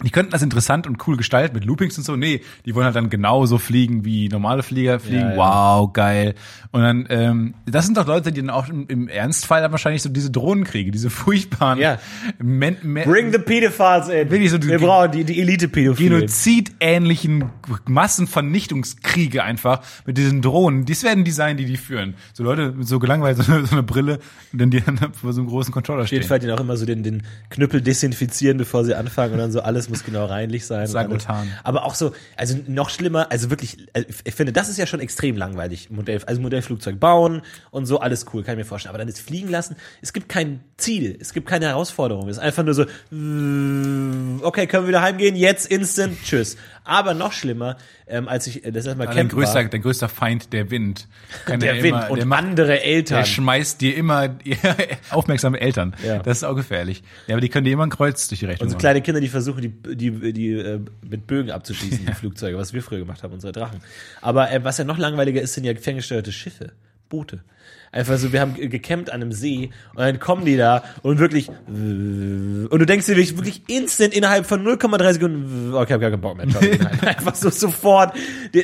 die 0.04 0.12
könnten 0.12 0.32
das 0.32 0.44
interessant 0.44 0.86
und 0.86 1.08
cool 1.08 1.18
gestalten 1.18 1.56
mit 1.56 1.66
Loopings 1.66 1.98
und 1.98 2.04
so. 2.04 2.16
Nee, 2.16 2.42
die 2.66 2.76
wollen 2.76 2.86
halt 2.86 2.96
dann 2.96 3.10
genauso 3.10 3.58
fliegen 3.58 4.06
wie 4.06 4.30
normale 4.30 4.62
Flieger 4.62 5.00
fliegen. 5.00 5.20
Ja, 5.22 5.32
ja. 5.32 5.38
Wow, 5.82 5.92
geil. 5.92 6.36
Und 6.72 6.82
dann, 6.84 7.08
ähm, 7.10 7.54
das 7.66 7.86
sind 7.86 7.98
doch 7.98 8.06
Leute, 8.06 8.32
die 8.32 8.42
dann 8.42 8.52
auch 8.52 8.70
im, 8.70 8.86
im 8.88 9.08
Ernstfall 9.08 9.62
dann 9.62 9.72
wahrscheinlich 9.72 10.04
so 10.04 10.10
diese 10.10 10.30
Drohnen 10.30 10.66
kriegen, 10.66 10.92
diese 10.92 11.10
furchtbaren. 11.10 11.80
Ja. 11.80 11.98
Men, 12.38 12.78
men, 12.84 13.10
Bring 13.10 13.32
the 13.32 13.40
Pedophiles 13.40 14.08
in. 14.10 14.30
Wirklich 14.30 14.52
so 14.52 14.60
die- 14.60 14.68
Wir 14.68 14.78
brauchen 14.78 15.12
die, 15.14 15.24
die 15.24 15.42
Elite-Pädophilen. 15.42 16.20
Genozidähnlichen 16.20 17.46
Massenvernichtungskriege 17.88 19.44
einfach 19.44 19.82
mit 20.06 20.18
diesen 20.18 20.42
Drohnen. 20.42 20.86
Dies 20.86 21.04
werden 21.04 21.24
die 21.24 21.32
sein, 21.32 21.58
die 21.58 21.66
die 21.66 21.78
führen. 21.78 22.16
So 22.34 22.44
Leute 22.44 22.72
mit 22.72 22.88
so 22.88 23.00
gelangweilt, 23.00 23.38
so 23.44 23.52
eine, 23.52 23.66
so 23.66 23.72
eine 23.74 23.84
Brille 23.84 24.20
und 24.54 24.62
dann 24.62 24.70
die 24.70 24.82
dann 24.82 24.98
vor 25.14 25.34
so 25.34 25.42
einem 25.42 25.50
großen 25.50 25.74
Controller 25.74 26.04
Auf 26.04 26.12
jeden 26.12 26.24
stehen. 26.24 26.30
Fall 26.30 26.40
den 26.40 26.52
auch 26.52 26.60
immer 26.60 26.78
so 26.78 26.86
den, 26.86 27.04
den 27.04 27.24
Knüppel 27.50 27.82
desinfizieren, 27.82 28.58
bevor 28.58 28.86
sie 28.86 28.96
anfangen 28.96 29.34
und 29.34 29.40
dann 29.40 29.52
so 29.52 29.62
alles 29.62 29.87
muss 29.90 30.04
genau 30.04 30.26
reinlich 30.26 30.66
sein. 30.66 30.88
alles. 31.08 31.24
Aber 31.64 31.86
auch 31.86 31.96
so, 31.96 32.14
also 32.36 32.58
noch 32.68 32.90
schlimmer, 32.90 33.32
also 33.32 33.50
wirklich, 33.50 33.88
äh, 33.94 34.06
ich 34.24 34.34
finde, 34.34 34.54
das 34.54 34.70
ist 34.70 34.78
ja 34.78 34.88
schon 34.88 35.00
extrem 35.00 35.38
langweilig. 35.38 35.90
Modell, 35.90 36.22
also 36.26 36.42
Modellflugzeug 36.42 37.00
bauen 37.00 37.42
und 37.72 37.86
so, 37.86 38.00
alles 38.00 38.26
cool, 38.34 38.44
kann 38.44 38.54
ich 38.54 38.60
mir 38.60 38.66
vorstellen. 38.66 38.92
Aber 38.92 39.00
dann 39.00 39.08
ist 39.08 39.20
fliegen 39.20 39.50
lassen, 39.50 39.76
es 40.02 40.14
gibt 40.14 40.30
kein 40.30 40.62
Ziel, 40.78 41.18
es 41.20 41.34
gibt 41.34 41.48
keine 41.48 41.68
Herausforderung. 41.68 42.28
Es 42.30 42.38
ist 42.38 42.44
einfach 42.44 42.64
nur 42.64 42.74
so, 42.74 42.86
mm, 43.12 44.42
okay, 44.44 44.68
können 44.68 44.84
wir 44.84 44.90
wieder 44.90 45.02
heimgehen, 45.02 45.36
jetzt 45.36 45.68
instant, 45.68 46.18
tschüss. 46.24 46.58
Aber 46.88 47.14
noch 47.14 47.34
schlimmer, 47.34 47.76
ähm, 48.08 48.28
als 48.30 48.48
ich 48.48 48.64
äh, 48.66 48.72
das 48.72 48.86
erstmal 48.86 49.08
dein 49.08 49.16
Camp 49.18 49.32
größter, 49.34 49.56
war, 49.56 49.66
dein 49.66 49.82
größter 49.82 50.08
Feind, 50.08 50.54
der 50.54 50.72
Wind. 50.72 51.08
Kann 51.46 51.60
der 51.60 51.74
der 51.74 51.84
Wind 51.84 51.98
immer- 51.98 52.10
und 52.10 52.18
der 52.20 52.26
macht, 52.26 52.40
andere 52.44 52.82
Eltern. 52.82 53.18
der 53.20 53.26
schmeißt 53.26 53.82
dir 53.82 53.96
immer 53.98 54.38
aufmerksame 55.10 55.60
Eltern. 55.60 55.96
Ja. 56.06 56.20
Das 56.20 56.38
ist 56.38 56.44
auch 56.46 56.56
gefährlich. 56.56 57.04
Ja, 57.28 57.36
aber 57.36 57.42
die 57.42 57.50
können 57.50 57.66
dir 57.66 57.74
immer 57.74 57.86
ein 57.86 57.90
Kreuz 57.90 58.28
durch 58.30 58.40
die 58.40 58.46
Rechnung 58.46 58.66
Und 58.66 58.70
so 58.70 58.76
machen. 58.76 58.80
kleine 58.80 59.02
Kinder, 59.02 59.20
die 59.20 59.28
versuchen, 59.28 59.62
die, 59.62 59.96
die, 59.96 60.34
die 60.34 60.54
äh, 60.54 60.80
mit 61.08 61.28
Bögen 61.28 61.52
abzuschießen, 61.52 62.06
die 62.06 62.14
Flugzeuge, 62.14 62.58
was 62.58 62.74
wir 62.74 62.82
früher 62.82 63.00
gemacht 63.00 63.22
haben, 63.22 63.34
unsere 63.34 63.52
Drachen. 63.52 63.82
Aber 64.22 64.50
äh, 64.50 64.64
was 64.64 64.78
ja 64.78 64.86
noch 64.86 64.98
langweiliger 64.98 65.42
ist, 65.42 65.54
sind 65.56 65.66
ja 65.66 65.76
ferngesteuerte 65.76 66.32
Schiffe, 66.32 66.72
Boote. 67.10 67.44
Einfach 67.92 68.18
so, 68.18 68.34
wir 68.34 68.42
haben 68.42 68.54
ge- 68.56 68.68
gecampt 68.68 69.10
an 69.10 69.22
einem 69.22 69.32
See 69.32 69.70
und 69.92 70.00
dann 70.00 70.20
kommen 70.20 70.44
die 70.46 70.58
da 70.58 70.84
und 71.04 71.20
wirklich 71.20 71.50
und 71.68 72.70
du 72.72 72.86
denkst 72.86 73.06
dir 73.06 73.16
wirklich, 73.16 73.38
wirklich 73.38 73.64
instant 73.70 74.14
innerhalb 74.14 74.46
von 74.46 74.62
0,3 74.66 75.14
Sekunden, 75.14 75.74
okay, 75.74 75.94
hab 75.94 76.02
gar 76.02 76.10
keinen 76.12 76.22
Bock 76.22 76.38
mehr. 76.38 76.48
Einfach 77.02 77.36
so 77.36 77.50
sofort, 77.50 78.14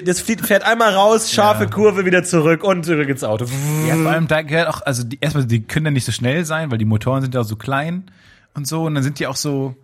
das 0.05 0.19
fliegt- 0.19 0.45
fährt 0.45 0.63
einmal 0.63 0.93
raus, 0.93 1.31
scharfe 1.31 1.63
Ja. 1.63 1.69
Kurve 1.69 2.05
wieder 2.05 2.23
zurück 2.23 2.63
und 2.63 2.85
zurück 2.85 3.07
ins 3.07 3.23
Auto. 3.23 3.45
Ja, 3.87 3.95
vor 3.95 4.11
allem 4.11 4.27
da 4.27 4.41
gehört 4.41 4.67
auch, 4.67 4.81
also 4.81 5.03
die, 5.03 5.17
erstmal, 5.21 5.45
die 5.45 5.61
können 5.63 5.85
dann 5.85 5.93
nicht 5.93 6.05
so 6.05 6.11
schnell 6.11 6.43
sein, 6.45 6.69
weil 6.71 6.77
die 6.77 6.85
Motoren 6.85 7.21
sind 7.21 7.33
ja 7.33 7.43
so 7.43 7.55
klein 7.55 8.11
und 8.53 8.67
so. 8.67 8.83
Und 8.83 8.95
dann 8.95 9.03
sind 9.03 9.19
die 9.19 9.27
auch 9.27 9.35
so, 9.37 9.75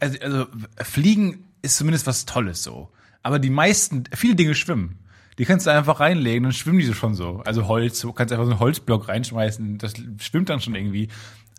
also, 0.00 0.18
also 0.20 0.46
Fliegen 0.82 1.44
ist 1.62 1.76
zumindest 1.76 2.06
was 2.06 2.26
Tolles 2.26 2.62
so. 2.62 2.88
Aber 3.22 3.38
die 3.38 3.50
meisten, 3.50 4.04
viele 4.14 4.34
Dinge 4.34 4.54
schwimmen. 4.56 4.98
Die 5.38 5.44
kannst 5.44 5.66
du 5.66 5.70
einfach 5.70 6.00
reinlegen, 6.00 6.44
dann 6.44 6.52
schwimmen 6.52 6.78
die 6.78 6.92
schon 6.94 7.14
so. 7.14 7.42
Also 7.44 7.66
Holz, 7.68 8.00
du 8.00 8.12
kannst 8.12 8.32
einfach 8.32 8.44
so 8.44 8.50
einen 8.52 8.60
Holzblock 8.60 9.08
reinschmeißen, 9.08 9.78
das 9.78 9.94
schwimmt 10.18 10.48
dann 10.48 10.60
schon 10.60 10.74
irgendwie. 10.74 11.08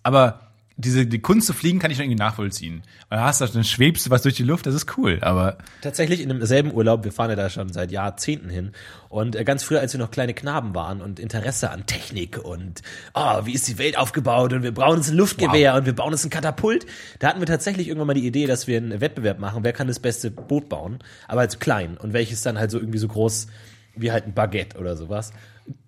Aber 0.03 0.52
diese, 0.75 1.05
die 1.05 1.19
Kunst 1.19 1.47
zu 1.47 1.53
fliegen 1.53 1.79
kann 1.79 1.91
ich 1.91 1.97
noch 1.97 2.03
irgendwie 2.03 2.19
nachvollziehen. 2.19 2.81
Weil 3.09 3.19
da 3.19 3.25
hast 3.25 3.41
du, 3.41 3.45
dann 3.45 3.63
schwebst 3.63 4.05
du 4.05 4.09
was 4.09 4.23
durch 4.23 4.35
die 4.35 4.43
Luft, 4.43 4.65
das 4.65 4.73
ist 4.73 4.97
cool. 4.97 5.19
Aber 5.21 5.57
Tatsächlich 5.81 6.19
in 6.19 6.29
demselben 6.29 6.73
Urlaub, 6.73 7.03
wir 7.03 7.11
fahren 7.11 7.29
ja 7.29 7.35
da 7.35 7.49
schon 7.49 7.71
seit 7.71 7.91
Jahrzehnten 7.91 8.49
hin. 8.49 8.71
Und 9.09 9.35
äh, 9.35 9.43
ganz 9.43 9.63
früher, 9.63 9.81
als 9.81 9.93
wir 9.93 9.99
noch 9.99 10.09
kleine 10.09 10.33
Knaben 10.33 10.73
waren 10.73 11.01
und 11.01 11.19
Interesse 11.19 11.69
an 11.69 11.85
Technik 11.85 12.43
und 12.43 12.81
oh, 13.13 13.45
wie 13.45 13.53
ist 13.53 13.67
die 13.67 13.77
Welt 13.77 13.97
aufgebaut 13.97 14.53
und 14.53 14.63
wir 14.63 14.73
brauchen 14.73 14.97
uns 14.97 15.09
ein 15.09 15.17
Luftgewehr 15.17 15.75
und 15.75 15.85
wir 15.85 15.93
bauen 15.93 16.11
uns 16.11 16.23
ein 16.23 16.31
Katapult, 16.31 16.87
da 17.19 17.27
hatten 17.27 17.39
wir 17.39 17.45
tatsächlich 17.45 17.87
irgendwann 17.87 18.07
mal 18.07 18.13
die 18.15 18.25
Idee, 18.25 18.47
dass 18.47 18.65
wir 18.65 18.77
einen 18.77 18.99
Wettbewerb 18.99 19.37
machen, 19.37 19.63
wer 19.63 19.73
kann 19.73 19.87
das 19.87 19.99
beste 19.99 20.31
Boot 20.31 20.69
bauen, 20.69 20.99
aber 21.27 21.41
als 21.41 21.59
klein 21.59 21.97
und 21.97 22.13
welches 22.13 22.41
dann 22.41 22.57
halt 22.57 22.71
so 22.71 22.79
irgendwie 22.79 22.97
so 22.97 23.07
groß 23.07 23.47
wie 23.95 24.11
halt 24.11 24.25
ein 24.25 24.33
Baguette 24.33 24.79
oder 24.79 24.97
sowas. 24.97 25.31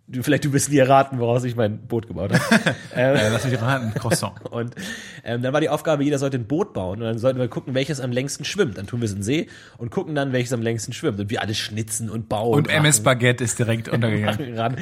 Du, 0.08 0.22
vielleicht 0.22 0.46
du 0.46 0.54
wirst 0.54 0.70
nie 0.70 0.78
erraten, 0.78 1.18
woraus 1.18 1.44
ich 1.46 1.56
mein 1.56 1.80
Boot 1.88 2.08
gebaut 2.08 2.32
habe. 2.32 2.76
äh, 2.96 3.30
lass 3.32 3.44
mich 3.44 3.60
raten, 3.60 3.92
Croissant. 3.96 4.34
Und 4.52 4.76
ähm, 5.24 5.42
dann 5.42 5.52
war 5.52 5.62
die 5.62 5.70
Aufgabe, 5.70 6.04
jeder 6.04 6.20
sollte 6.20 6.38
ein 6.38 6.46
Boot 6.46 6.74
bauen 6.74 7.00
und 7.00 7.06
dann 7.06 7.18
sollten 7.18 7.40
wir 7.40 7.48
gucken, 7.48 7.74
welches 7.74 8.00
am 8.00 8.12
längsten 8.12 8.46
schwimmt. 8.46 8.78
Dann 8.78 8.86
tun 8.86 9.02
wir 9.02 9.06
es 9.06 9.12
in 9.14 9.18
den 9.18 9.24
See 9.24 9.48
und 9.80 9.90
gucken 9.90 10.14
dann, 10.14 10.32
welches 10.32 10.54
am 10.54 10.62
längsten 10.62 10.94
schwimmt. 10.94 11.20
Und 11.20 11.32
wir 11.32 11.42
alle 11.42 11.56
schnitzen 11.56 12.12
und 12.12 12.30
bauen. 12.30 12.54
Und 12.54 12.68
machen- 12.68 12.78
MS 12.78 13.00
Baguette 13.02 13.44
ist 13.44 13.58
direkt 13.58 13.90
untergegangen. 13.90 14.56
ran, 14.60 14.78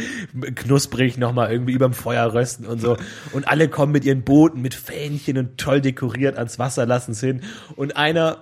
knusprig 0.55 1.17
nochmal 1.17 1.51
irgendwie 1.53 1.71
überm 1.71 1.93
Feuer 1.93 2.33
rösten 2.33 2.65
und 2.65 2.81
so. 2.81 2.97
Und 3.31 3.47
alle 3.47 3.69
kommen 3.69 3.93
mit 3.93 4.03
ihren 4.03 4.23
Booten, 4.23 4.61
mit 4.61 4.73
Fähnchen 4.73 5.37
und 5.37 5.57
toll 5.57 5.79
dekoriert 5.79 6.37
ans 6.37 6.59
Wasser, 6.59 6.85
lassen 6.85 7.11
es 7.11 7.21
hin. 7.21 7.41
Und 7.77 7.95
einer 7.95 8.39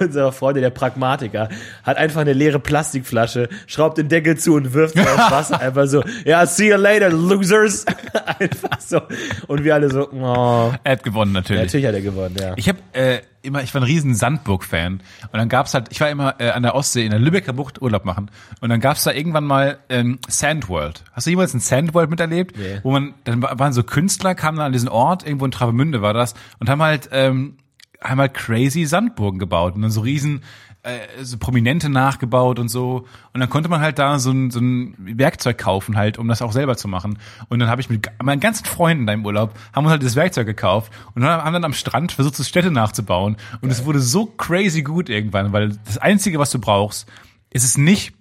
unserer 0.00 0.32
Freunde, 0.32 0.60
der 0.60 0.70
Pragmatiker, 0.70 1.48
hat 1.84 1.96
einfach 1.96 2.22
eine 2.22 2.32
leere 2.32 2.58
Plastikflasche, 2.58 3.48
schraubt 3.68 3.98
den 3.98 4.08
Deckel 4.08 4.36
zu 4.36 4.54
und 4.54 4.74
wirft 4.74 4.94
sie 4.94 5.00
aufs 5.02 5.30
Wasser. 5.30 5.60
Einfach 5.60 5.86
so, 5.86 6.02
ja, 6.24 6.46
see 6.46 6.70
you 6.70 6.76
later, 6.76 7.10
losers. 7.10 7.84
einfach 8.38 8.80
so. 8.80 9.00
Und 9.46 9.64
wir 9.64 9.74
alle 9.74 9.90
so, 9.90 10.10
oh. 10.10 10.72
Er 10.84 10.92
hat 10.92 11.02
gewonnen 11.04 11.32
natürlich. 11.32 11.62
Natürlich 11.64 11.86
hat 11.86 11.94
er 11.94 12.00
gewonnen, 12.02 12.36
ja. 12.40 12.52
Ich 12.56 12.68
habe 12.68 12.78
äh, 12.92 13.20
immer, 13.42 13.62
ich 13.62 13.74
war 13.74 13.80
ein 13.82 13.84
riesen 13.84 14.14
Sandburg-Fan 14.14 14.94
und 14.94 15.38
dann 15.38 15.48
gab's 15.48 15.74
halt, 15.74 15.88
ich 15.90 16.00
war 16.00 16.08
immer 16.10 16.34
äh, 16.40 16.50
an 16.50 16.62
der 16.62 16.74
Ostsee 16.74 17.04
in 17.04 17.10
der 17.10 17.20
Lübecker 17.20 17.52
Bucht 17.52 17.82
Urlaub 17.82 18.04
machen 18.04 18.30
und 18.60 18.70
dann 18.70 18.80
gab's 18.80 19.04
da 19.04 19.12
irgendwann 19.12 19.44
mal 19.44 19.78
ähm, 19.88 20.18
Sandworld. 20.28 21.04
Hast 21.12 21.26
du 21.26 21.30
jemals 21.30 21.52
ein 21.54 21.60
Sandworld 21.60 22.08
miterlebt? 22.10 22.56
Nee. 22.56 22.80
Wo 22.82 22.90
man, 22.92 23.14
dann 23.24 23.42
wa- 23.42 23.54
waren 23.58 23.72
so 23.72 23.82
Künstler, 23.82 24.34
kamen 24.34 24.56
dann 24.58 24.66
an 24.66 24.72
diesen 24.72 24.88
Ort, 24.88 25.26
irgendwo 25.26 25.44
in 25.44 25.50
Travemünde 25.50 26.00
war 26.02 26.14
das 26.14 26.34
und 26.58 26.68
haben 26.70 26.82
halt, 26.82 27.10
ähm, 27.12 27.56
haben 28.02 28.20
halt 28.20 28.34
crazy 28.34 28.84
Sandburgen 28.86 29.38
gebaut 29.38 29.74
und 29.74 29.82
dann 29.82 29.90
so 29.90 30.00
riesen 30.00 30.42
äh, 30.84 31.24
so 31.24 31.38
Prominente 31.38 31.88
nachgebaut 31.88 32.58
und 32.58 32.68
so. 32.68 33.06
Und 33.32 33.40
dann 33.40 33.48
konnte 33.48 33.68
man 33.68 33.80
halt 33.80 33.98
da 33.98 34.18
so 34.18 34.30
ein, 34.30 34.50
so 34.50 34.60
ein 34.60 34.94
Werkzeug 34.98 35.58
kaufen 35.58 35.96
halt, 35.96 36.18
um 36.18 36.28
das 36.28 36.42
auch 36.42 36.52
selber 36.52 36.76
zu 36.76 36.88
machen. 36.88 37.18
Und 37.48 37.58
dann 37.58 37.68
habe 37.68 37.80
ich 37.80 37.90
mit 37.90 38.08
meinen 38.22 38.40
ganzen 38.40 38.64
Freunden 38.64 39.06
da 39.06 39.12
im 39.12 39.24
Urlaub, 39.24 39.54
haben 39.72 39.84
uns 39.84 39.92
halt 39.92 40.02
das 40.02 40.14
Werkzeug 40.14 40.46
gekauft 40.46 40.92
und 41.14 41.22
dann 41.22 41.42
haben 41.42 41.52
dann 41.54 41.64
am 41.64 41.72
Strand 41.72 42.12
versucht, 42.12 42.36
so 42.36 42.44
Städte 42.44 42.70
nachzubauen. 42.70 43.36
Und 43.60 43.70
es 43.70 43.84
wurde 43.84 44.00
so 44.00 44.26
crazy 44.26 44.82
gut 44.82 45.08
irgendwann, 45.08 45.52
weil 45.52 45.76
das 45.84 45.98
Einzige, 45.98 46.38
was 46.38 46.50
du 46.50 46.58
brauchst, 46.58 47.08
ist 47.50 47.64
es 47.64 47.78
nicht 47.78 48.12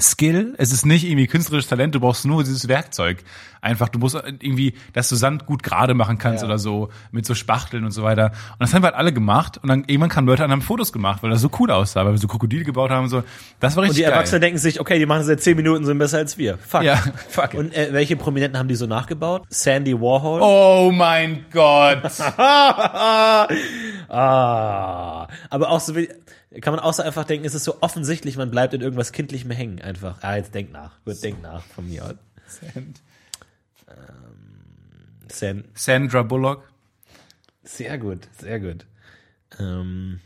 Skill, 0.00 0.54
es 0.58 0.72
ist 0.72 0.84
nicht 0.86 1.04
irgendwie 1.04 1.26
künstlerisches 1.28 1.68
Talent, 1.68 1.94
du 1.94 2.00
brauchst 2.00 2.24
nur 2.24 2.42
dieses 2.42 2.66
Werkzeug. 2.68 3.22
Einfach, 3.60 3.88
du 3.88 3.98
musst 3.98 4.14
irgendwie, 4.14 4.74
dass 4.92 5.08
du 5.08 5.16
Sand 5.16 5.46
gut 5.46 5.62
gerade 5.62 5.94
machen 5.94 6.18
kannst 6.18 6.42
Ja. 6.42 6.48
oder 6.48 6.58
so, 6.58 6.90
mit 7.12 7.24
so 7.24 7.34
Spachteln 7.34 7.84
und 7.84 7.92
so 7.92 8.02
weiter. 8.02 8.32
Und 8.52 8.60
das 8.60 8.74
haben 8.74 8.82
wir 8.82 8.88
halt 8.88 8.96
alle 8.96 9.12
gemacht 9.12 9.58
und 9.62 9.68
dann 9.70 9.84
irgendwann 9.86 10.10
kamen 10.10 10.26
Leute 10.26 10.42
an 10.44 10.50
und 10.50 10.56
haben 10.56 10.62
Fotos 10.62 10.92
gemacht, 10.92 11.22
weil 11.22 11.30
das 11.30 11.40
so 11.40 11.48
cool 11.58 11.70
aussah, 11.70 12.04
weil 12.04 12.12
wir 12.12 12.18
so 12.18 12.28
Krokodile 12.28 12.64
gebaut 12.64 12.90
haben 12.90 13.04
und 13.04 13.08
so. 13.08 13.22
Das 13.60 13.74
war 13.76 13.82
Und 13.82 13.88
richtig 13.88 14.04
die 14.04 14.10
geil. 14.10 14.12
Erwachsenen 14.12 14.42
denken 14.42 14.58
sich, 14.58 14.80
okay, 14.80 14.98
die 14.98 15.06
machen 15.06 15.24
seit 15.24 15.40
zehn 15.40 15.56
Minuten, 15.56 15.86
sind 15.86 15.96
besser 15.98 16.18
als 16.18 16.36
wir. 16.36 16.58
Fuck. 16.58 16.82
Ja, 16.82 16.96
fuck. 17.30 17.54
Und 17.54 17.72
äh, 17.74 17.88
welche 17.92 18.16
Prominenten 18.16 18.58
haben 18.58 18.68
die 18.68 18.74
so 18.74 18.84
nachgebaut? 18.86 19.44
Sandy 19.48 19.98
Warhol. 19.98 20.40
Oh 20.42 20.90
mein 20.92 21.46
Gott. 21.50 22.02
ah. 22.36 23.48
Aber 25.50 25.70
auch 25.70 25.80
so 25.80 25.96
wie, 25.96 26.08
kann 26.60 26.74
man 26.74 26.80
auch 26.80 26.92
so 26.92 27.02
einfach 27.02 27.24
denken, 27.24 27.46
es 27.46 27.54
ist 27.54 27.64
so 27.64 27.82
offensichtlich, 27.82 28.36
man 28.36 28.50
bleibt 28.50 28.74
in 28.74 28.80
irgendwas 28.80 29.12
Kindlichem 29.12 29.50
hängen 29.50 29.80
einfach. 29.80 30.22
Ah, 30.22 30.36
jetzt 30.36 30.54
denk 30.54 30.72
nach. 30.72 31.02
Gut, 31.04 31.22
denk 31.22 31.42
nach 31.42 31.62
von 31.62 31.88
mir 31.88 32.04
aus. 32.04 32.14
San, 35.28 35.64
Sandra 35.74 36.22
Bullock. 36.22 36.68
sehr 37.64 37.98
gut, 37.98 38.28
sehr 38.38 38.60
gut. 38.60 38.86
Ähm, 39.58 40.20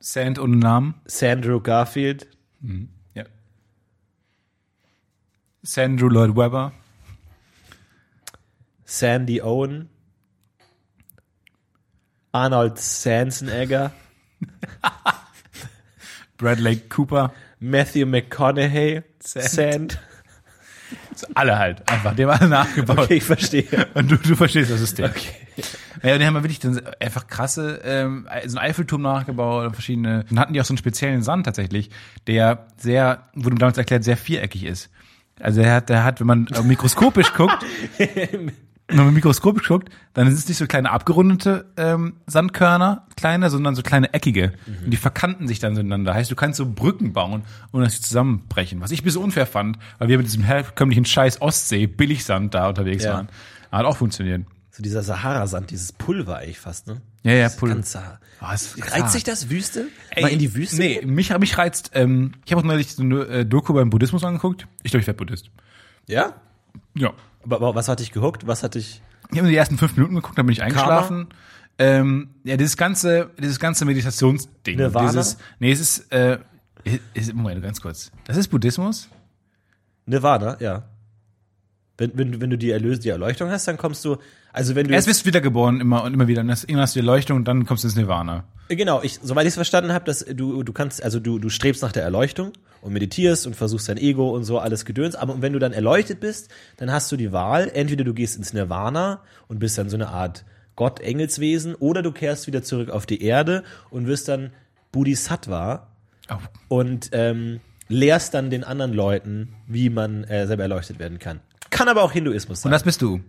Sand 0.00 0.38
ohne 0.38 0.56
Namen. 0.56 0.94
Sandro 1.04 1.60
Garfield. 1.60 2.28
Ja. 3.14 3.24
Sandra 5.62 6.06
Lloyd 6.06 6.36
Webber. 6.36 6.72
Sandy 8.84 9.42
Owen. 9.42 9.88
Arnold 12.30 12.78
Schwarzenegger. 12.78 13.92
Bradley 16.36 16.76
Cooper. 16.88 17.32
Matthew 17.60 18.06
McConaughey. 18.06 19.02
Sand. 19.20 19.50
Sand. 19.50 19.98
Alle 21.34 21.58
halt. 21.58 21.88
Einfach. 21.90 22.14
Die 22.14 22.24
haben 22.24 22.38
alle 22.38 22.48
nachgebaut. 22.48 22.98
Okay, 22.98 23.14
ich 23.14 23.24
verstehe. 23.24 23.64
Und 23.94 24.10
du, 24.10 24.16
du 24.16 24.36
verstehst 24.36 24.70
das 24.70 24.80
System. 24.80 25.06
Okay. 25.06 25.34
Ja, 26.02 26.18
die 26.18 26.26
haben 26.26 26.34
wirklich 26.34 26.60
dann 26.60 26.80
einfach 27.00 27.26
krasse, 27.26 27.80
ähm, 27.84 28.28
so 28.46 28.58
einen 28.58 28.68
Eiffelturm 28.68 29.02
nachgebaut 29.02 29.66
und 29.66 29.72
verschiedene. 29.72 30.24
Dann 30.28 30.38
hatten 30.38 30.52
die 30.52 30.60
auch 30.60 30.64
so 30.64 30.72
einen 30.72 30.78
speziellen 30.78 31.22
Sand 31.22 31.46
tatsächlich, 31.46 31.90
der 32.26 32.66
sehr, 32.76 33.28
wurde 33.34 33.54
mir 33.54 33.60
damals 33.60 33.78
erklärt, 33.78 34.04
sehr 34.04 34.16
viereckig 34.16 34.64
ist. 34.64 34.90
Also 35.40 35.62
der 35.62 35.74
hat, 35.74 35.88
der 35.88 36.04
hat, 36.04 36.20
wenn 36.20 36.26
man 36.26 36.48
mikroskopisch 36.64 37.32
guckt, 37.34 37.64
wenn 38.88 38.96
man 38.98 39.14
mikroskopisch 39.14 39.66
guckt, 39.68 39.88
dann 40.14 40.26
sind 40.28 40.38
es 40.38 40.48
nicht 40.48 40.58
so 40.58 40.66
kleine 40.66 40.90
abgerundete 40.90 41.66
ähm, 41.76 42.14
Sandkörner, 42.26 43.06
kleine, 43.16 43.50
sondern 43.50 43.74
so 43.74 43.82
kleine 43.82 44.14
eckige. 44.14 44.52
Und 44.84 44.90
die 44.92 44.96
verkanten 44.96 45.48
sich 45.48 45.58
dann 45.58 45.74
zueinander. 45.74 46.14
Heißt, 46.14 46.30
du 46.30 46.36
kannst 46.36 46.58
so 46.58 46.66
Brücken 46.70 47.12
bauen, 47.12 47.42
ohne 47.72 47.84
dass 47.84 47.94
sie 47.94 48.02
zusammenbrechen. 48.02 48.80
Was 48.80 48.92
ich 48.92 49.02
ein 49.02 49.04
bisschen 49.04 49.22
unfair 49.22 49.46
fand, 49.46 49.78
weil 49.98 50.08
wir 50.08 50.18
mit 50.18 50.26
diesem 50.28 50.44
herkömmlichen 50.44 51.04
Scheiß 51.04 51.42
Ostsee 51.42 51.86
Billigsand 51.88 52.54
da 52.54 52.68
unterwegs 52.68 53.02
Ja. 53.04 53.14
waren. 53.14 53.28
Hat 53.72 53.84
auch 53.86 53.96
funktioniert. 53.96 54.44
so 54.70 54.82
dieser 54.82 55.02
Sahara-Sand, 55.02 55.70
dieses 55.70 55.92
Pulver 55.92 56.36
eigentlich 56.38 56.60
fast, 56.60 56.86
ne? 56.86 57.00
Ja, 57.24 57.32
ja, 57.32 57.48
Pulver. 57.48 57.80
Oh, 58.40 58.44
Reizt 58.44 59.12
sich 59.12 59.24
das 59.24 59.50
Wüste? 59.50 59.88
Ey, 60.10 60.22
Mal 60.22 60.28
in 60.28 60.38
die 60.38 60.54
Wüste? 60.54 60.76
Nee, 60.76 61.00
mich, 61.04 61.36
mich 61.38 61.58
reizt, 61.58 61.90
ähm, 61.94 62.32
ich 62.44 62.52
habe 62.52 62.60
auch 62.60 62.66
neulich 62.66 62.92
so 62.94 63.02
eine 63.02 63.22
äh, 63.24 63.44
Doku 63.46 63.72
beim 63.72 63.90
Buddhismus 63.90 64.22
angeguckt. 64.22 64.68
Ich 64.82 64.90
glaube, 64.92 65.00
ich 65.00 65.06
werde 65.06 65.16
Buddhist. 65.18 65.50
Ja? 66.06 66.34
Ja. 66.96 67.12
Aber, 67.44 67.56
aber 67.56 67.74
was 67.74 67.88
hat 67.88 68.00
dich 68.00 68.12
gehuckt? 68.12 68.46
Was 68.46 68.62
hat 68.62 68.74
dich. 68.74 69.02
Ich 69.30 69.38
habe 69.38 69.48
die 69.48 69.56
ersten 69.56 69.78
fünf 69.78 69.96
Minuten 69.96 70.14
geguckt, 70.16 70.38
dann 70.38 70.46
bin 70.46 70.52
ich 70.52 70.62
eingeschlafen. 70.62 71.28
Ähm, 71.78 72.30
ja, 72.44 72.56
dieses 72.56 72.76
ganze, 72.76 73.30
dieses 73.38 73.58
ganze 73.58 73.84
Meditationsding. 73.84 74.76
Nirvana? 74.76 75.08
Dieses, 75.08 75.36
nee, 75.58 75.72
es 75.72 75.80
ist, 75.80 76.12
äh, 76.12 76.38
ist, 77.12 77.34
Moment, 77.34 77.62
ganz 77.62 77.80
kurz. 77.80 78.10
Das 78.24 78.36
ist 78.36 78.48
Buddhismus? 78.48 79.08
Nirvana, 80.06 80.56
ja. 80.60 80.84
Wenn, 81.98 82.12
wenn, 82.14 82.40
wenn 82.40 82.50
du 82.50 82.58
die 82.58 82.70
Erlöse, 82.70 83.00
die 83.00 83.08
Erleuchtung 83.08 83.50
hast, 83.50 83.66
dann 83.68 83.76
kommst 83.76 84.04
du. 84.04 84.16
Also 84.52 84.74
wenn 84.74 84.86
du. 84.86 84.94
Erst 84.94 85.08
du 85.08 85.26
wiedergeboren, 85.26 85.80
immer 85.80 86.02
und 86.04 86.14
immer 86.14 86.28
wieder. 86.28 86.42
Und 86.42 86.48
irgendwann 86.48 86.80
hast 86.80 86.94
du 86.94 87.00
die 87.00 87.06
Erleuchtung 87.06 87.38
und 87.38 87.48
dann 87.48 87.64
kommst 87.64 87.84
du 87.84 87.88
ins 87.88 87.96
Nirvana. 87.96 88.44
Genau, 88.68 89.02
ich, 89.02 89.20
soweit 89.22 89.44
ich 89.44 89.50
es 89.50 89.54
verstanden 89.54 89.92
habe, 89.92 90.04
dass 90.04 90.24
du, 90.24 90.62
du 90.62 90.72
kannst, 90.72 91.02
also 91.02 91.20
du, 91.20 91.38
du 91.38 91.48
strebst 91.48 91.82
nach 91.82 91.92
der 91.92 92.02
Erleuchtung 92.02 92.52
und 92.80 92.92
meditierst 92.92 93.46
und 93.46 93.54
versuchst 93.54 93.88
dein 93.88 93.96
Ego 93.96 94.30
und 94.34 94.44
so 94.44 94.58
alles 94.58 94.84
Gedöns, 94.84 95.14
aber 95.14 95.40
wenn 95.40 95.52
du 95.52 95.60
dann 95.60 95.72
erleuchtet 95.72 96.18
bist, 96.20 96.50
dann 96.76 96.90
hast 96.90 97.10
du 97.12 97.16
die 97.16 97.30
Wahl, 97.32 97.70
entweder 97.72 98.02
du 98.02 98.12
gehst 98.12 98.36
ins 98.36 98.52
Nirvana 98.52 99.22
und 99.46 99.60
bist 99.60 99.78
dann 99.78 99.88
so 99.88 99.96
eine 99.96 100.08
Art 100.08 100.44
Gott, 100.74 100.98
Engelswesen, 101.00 101.74
oder 101.76 102.02
du 102.02 102.10
kehrst 102.12 102.46
wieder 102.48 102.62
zurück 102.62 102.90
auf 102.90 103.06
die 103.06 103.22
Erde 103.22 103.62
und 103.90 104.06
wirst 104.08 104.28
dann 104.28 104.50
Bodhisattva 104.92 105.86
Oh. 106.28 106.34
und 106.68 107.10
ähm, 107.12 107.60
lehrst 107.88 108.34
dann 108.34 108.50
den 108.50 108.64
anderen 108.64 108.92
Leuten, 108.92 109.54
wie 109.68 109.90
man 109.90 110.24
äh, 110.24 110.46
selber 110.48 110.64
erleuchtet 110.64 110.98
werden 110.98 111.20
kann. 111.20 111.38
Kann 111.70 111.88
aber 111.88 112.02
auch 112.02 112.12
Hinduismus 112.12 112.62
sein. 112.62 112.68
Und 112.70 112.72
das 112.72 112.82
bist 112.84 113.02
du. 113.02 113.20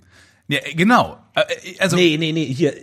Ja, 0.48 0.60
genau. 0.76 1.18
Äh, 1.36 1.42
äh, 1.42 1.80
Also, 1.80 1.96
nee, 1.96 2.18
nee, 2.18 2.32
nee, 2.32 2.46
hier. 2.46 2.74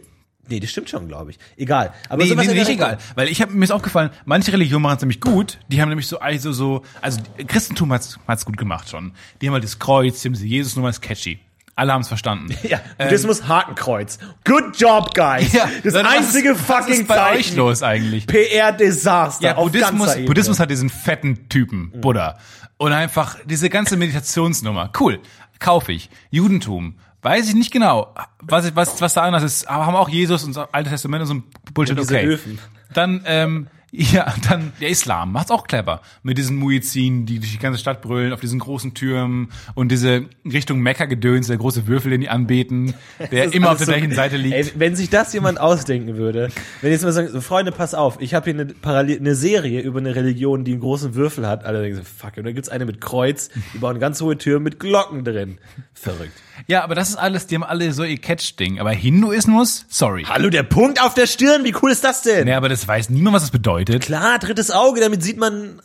Nee, 0.46 0.61
das 0.61 0.70
stimmt 0.70 0.90
schon, 0.90 1.08
glaube 1.08 1.30
ich. 1.30 1.38
Egal. 1.56 1.94
Aber 2.11 2.23
Nee, 2.23 2.28
sowas 2.28 2.46
nee, 2.46 2.52
nicht 2.52 2.68
egal. 2.68 2.99
Weil 3.14 3.28
ich 3.28 3.40
habe 3.40 3.52
mir 3.52 3.64
ist 3.64 3.70
aufgefallen, 3.70 4.11
manche 4.26 4.52
Religionen 4.52 4.82
machen 4.82 4.96
es 4.96 5.00
nämlich 5.02 5.20
gut. 5.23 5.58
Die 5.68 5.80
haben 5.80 5.88
nämlich 5.88 6.06
so, 6.06 6.18
also 6.18 6.52
so, 6.52 6.82
also 7.00 7.20
Christentum 7.46 7.90
hat's 7.92 8.18
hat's 8.28 8.44
gut 8.44 8.58
gemacht 8.58 8.90
schon. 8.90 9.12
Die 9.40 9.46
haben 9.46 9.54
halt 9.54 9.64
das 9.64 9.78
Kreuz, 9.78 10.20
die 10.20 10.28
haben 10.28 10.34
sie 10.34 10.46
Jesus 10.46 10.76
Nummer 10.76 10.90
ist 10.90 11.00
catchy. 11.00 11.38
Alle 11.76 11.92
haben 11.94 12.02
es 12.02 12.08
verstanden. 12.08 12.54
Ja, 12.62 12.80
Buddhismus 12.99 13.49
Hakenkreuz. 13.49 14.18
Good 14.44 14.78
job, 14.78 15.14
guys. 15.14 15.50
das 15.82 15.94
dann 15.94 16.04
was 16.04 16.12
einzige 16.14 16.50
ist, 16.50 16.68
was 16.68 16.84
fucking 16.84 17.00
ist 17.00 17.08
bei 17.08 17.37
euch 17.37 17.56
los 17.56 17.82
eigentlich? 17.82 18.26
PR-Desaster 18.26 19.44
Ja, 19.46 19.54
Buddhismus. 19.54 20.14
Buddhismus 20.26 20.61
hat 20.61 20.70
diesen 20.70 20.90
fetten 20.90 21.49
Typen, 21.49 21.90
Buddha. 22.00 22.38
Und 22.76 22.92
einfach 22.92 23.38
diese 23.44 23.70
ganze 23.70 23.96
Meditationsnummer. 23.96 24.90
Cool. 24.99 25.20
Kaufe 25.58 25.92
ich. 25.92 26.11
Judentum. 26.30 26.96
Weiß 27.23 27.49
ich 27.49 27.54
nicht 27.54 27.73
genau, 27.73 28.14
was, 28.42 28.76
was, 28.76 29.00
was 29.00 29.14
da 29.14 29.23
anders 29.23 29.42
ist. 29.42 29.66
Aber 29.66 29.87
haben 29.87 29.96
auch 29.96 30.11
Jesus 30.11 30.44
und 30.44 30.52
so 30.52 30.66
Altes 30.73 30.92
Testament 30.92 31.23
und 31.23 31.26
so 31.26 31.34
ein 31.34 31.44
Bullshit, 31.73 31.99
okay. 31.99 32.26
Öfen. 32.26 32.58
Dann, 32.92 33.23
ähm, 33.25 33.68
ja, 33.96 34.34
dann 34.48 34.72
der 34.80 34.88
Islam 34.88 35.30
macht's 35.30 35.52
auch 35.52 35.68
clever. 35.68 36.00
Mit 36.24 36.36
diesen 36.36 36.56
Muezzin, 36.56 37.26
die 37.26 37.38
durch 37.38 37.52
die 37.52 37.58
ganze 37.58 37.78
Stadt 37.78 38.02
brüllen, 38.02 38.32
auf 38.32 38.40
diesen 38.40 38.58
großen 38.58 38.92
Türmen 38.94 39.50
und 39.74 39.92
diese 39.92 40.24
Richtung 40.44 40.80
Mekka-Gedöns, 40.80 41.46
der 41.46 41.58
große 41.58 41.86
Würfel, 41.86 42.10
den 42.10 42.20
die 42.20 42.28
anbeten, 42.28 42.94
der 43.30 43.54
immer 43.54 43.70
auf 43.70 43.76
der 43.78 43.86
so- 43.86 43.92
gleichen 43.92 44.12
Seite 44.12 44.36
liegt. 44.36 44.54
Ey, 44.54 44.72
wenn 44.76 44.96
sich 44.96 45.10
das 45.10 45.32
jemand 45.32 45.60
ausdenken 45.60 46.16
würde, 46.16 46.48
wenn 46.82 46.90
jetzt 46.90 47.04
mal 47.04 47.12
sagen, 47.12 47.28
so, 47.28 47.40
Freunde, 47.40 47.70
pass 47.70 47.94
auf, 47.94 48.16
ich 48.20 48.34
habe 48.34 48.50
hier 48.50 48.60
eine, 48.60 48.66
Parallel, 48.74 49.18
eine 49.20 49.36
Serie 49.36 49.80
über 49.82 50.00
eine 50.00 50.16
Religion, 50.16 50.64
die 50.64 50.72
einen 50.72 50.80
großen 50.80 51.14
Würfel 51.14 51.46
hat. 51.46 51.64
Alle 51.64 51.80
denken 51.80 51.98
so, 51.98 52.02
fuck, 52.02 52.36
und 52.36 52.44
dann 52.44 52.54
gibt's 52.54 52.68
eine 52.70 52.86
mit 52.86 53.00
Kreuz, 53.00 53.50
die 53.74 53.78
bauen 53.78 54.00
ganz 54.00 54.20
hohe 54.20 54.36
Türen 54.36 54.64
mit 54.64 54.80
Glocken 54.80 55.22
drin. 55.24 55.58
Verrückt. 55.92 56.32
Ja, 56.66 56.84
aber 56.84 56.94
das 56.94 57.11
ist 57.11 57.16
alles, 57.16 57.46
die 57.46 57.56
haben 57.56 57.64
alle 57.64 57.92
so 57.92 58.04
ihr 58.04 58.18
Catch-Ding. 58.18 58.78
Aber 58.80 58.90
Hinduismus, 58.90 59.87
sorry. 59.88 60.25
Hallo, 60.28 60.50
der 60.50 60.62
Punkt 60.62 61.02
auf 61.02 61.14
der 61.14 61.26
Stirn, 61.26 61.64
wie 61.64 61.75
cool 61.82 61.90
ist 61.90 62.04
das 62.04 62.23
denn? 62.23 62.44
Nee, 62.46 62.54
aber 62.54 62.68
das 62.68 62.87
weiß 62.87 63.11
niemand, 63.11 63.34
was 63.34 63.42
das 63.42 63.50
bedeutet. 63.50 64.02
Klar, 64.02 64.38
drittes 64.38 64.70
Auge, 64.70 65.00
damit 65.00 65.23
sieht 65.23 65.38
man 65.38 65.80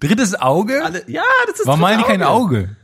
Drittes 0.00 0.40
Auge? 0.40 0.84
alle. 0.84 1.02
Ja, 1.08 1.22
das 1.48 1.60
ist 1.60 1.66
Warum 1.66 1.80
meinen 1.80 1.98
die 1.98 2.04
kein 2.04 2.22
Auge? 2.22 2.76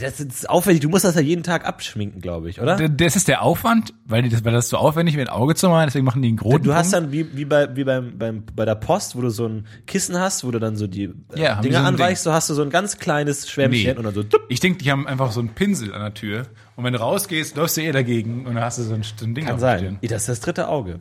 Das 0.00 0.20
ist 0.20 0.48
aufwendig, 0.48 0.80
du 0.82 0.88
musst 0.88 1.04
das 1.04 1.14
ja 1.14 1.20
jeden 1.20 1.42
Tag 1.42 1.66
abschminken, 1.66 2.20
glaube 2.20 2.48
ich, 2.48 2.60
oder? 2.60 2.76
Das 2.88 3.16
ist 3.16 3.28
der 3.28 3.42
Aufwand, 3.42 3.92
weil, 4.04 4.28
das, 4.28 4.44
weil 4.44 4.52
das 4.52 4.68
so 4.68 4.76
aufwendig 4.76 5.16
wird, 5.16 5.28
ein 5.28 5.34
Auge 5.34 5.54
zu 5.54 5.68
machen, 5.68 5.86
deswegen 5.86 6.04
machen 6.04 6.22
die 6.22 6.28
einen 6.28 6.38
roten 6.38 6.64
Du 6.64 6.74
hast 6.74 6.92
dann 6.92 7.12
wie, 7.12 7.36
wie, 7.36 7.44
bei, 7.44 7.76
wie 7.76 7.84
beim, 7.84 8.16
beim, 8.18 8.44
bei 8.54 8.64
der 8.64 8.74
Post, 8.74 9.16
wo 9.16 9.20
du 9.20 9.30
so 9.30 9.46
ein 9.46 9.66
Kissen 9.86 10.18
hast, 10.18 10.44
wo 10.44 10.50
du 10.50 10.58
dann 10.58 10.76
so 10.76 10.86
die 10.86 11.04
äh, 11.04 11.12
Ja, 11.34 11.60
Dinge 11.60 11.76
so 11.76 11.82
anweichst, 11.82 12.24
so 12.24 12.32
hast 12.32 12.48
du 12.48 12.54
so 12.54 12.62
ein 12.62 12.70
ganz 12.70 12.98
kleines 12.98 13.50
Schwämmchen 13.50 13.92
Nee. 13.92 13.96
und 13.98 14.04
dann 14.04 14.14
so 14.14 14.22
dupp, 14.22 14.42
Ich 14.48 14.60
denke, 14.60 14.78
die 14.82 14.90
haben 14.90 15.06
einfach 15.06 15.30
so 15.32 15.40
einen 15.40 15.50
Pinsel 15.50 15.92
an 15.92 16.00
der 16.00 16.14
Tür 16.14 16.46
und 16.76 16.84
wenn 16.84 16.92
du 16.92 17.00
rausgehst, 17.00 17.56
läufst 17.56 17.76
du 17.76 17.82
eh 17.82 17.92
dagegen 17.92 18.46
und 18.46 18.54
dann 18.54 18.64
hast 18.64 18.78
du 18.78 18.82
so 18.84 18.94
ein, 18.94 19.02
so 19.02 19.26
ein 19.26 19.34
Ding 19.34 19.44
kann 19.44 19.58
sein. 19.58 19.98
Das 20.02 20.22
ist 20.22 20.28
das 20.28 20.40
dritte 20.40 20.68
Auge. 20.68 21.00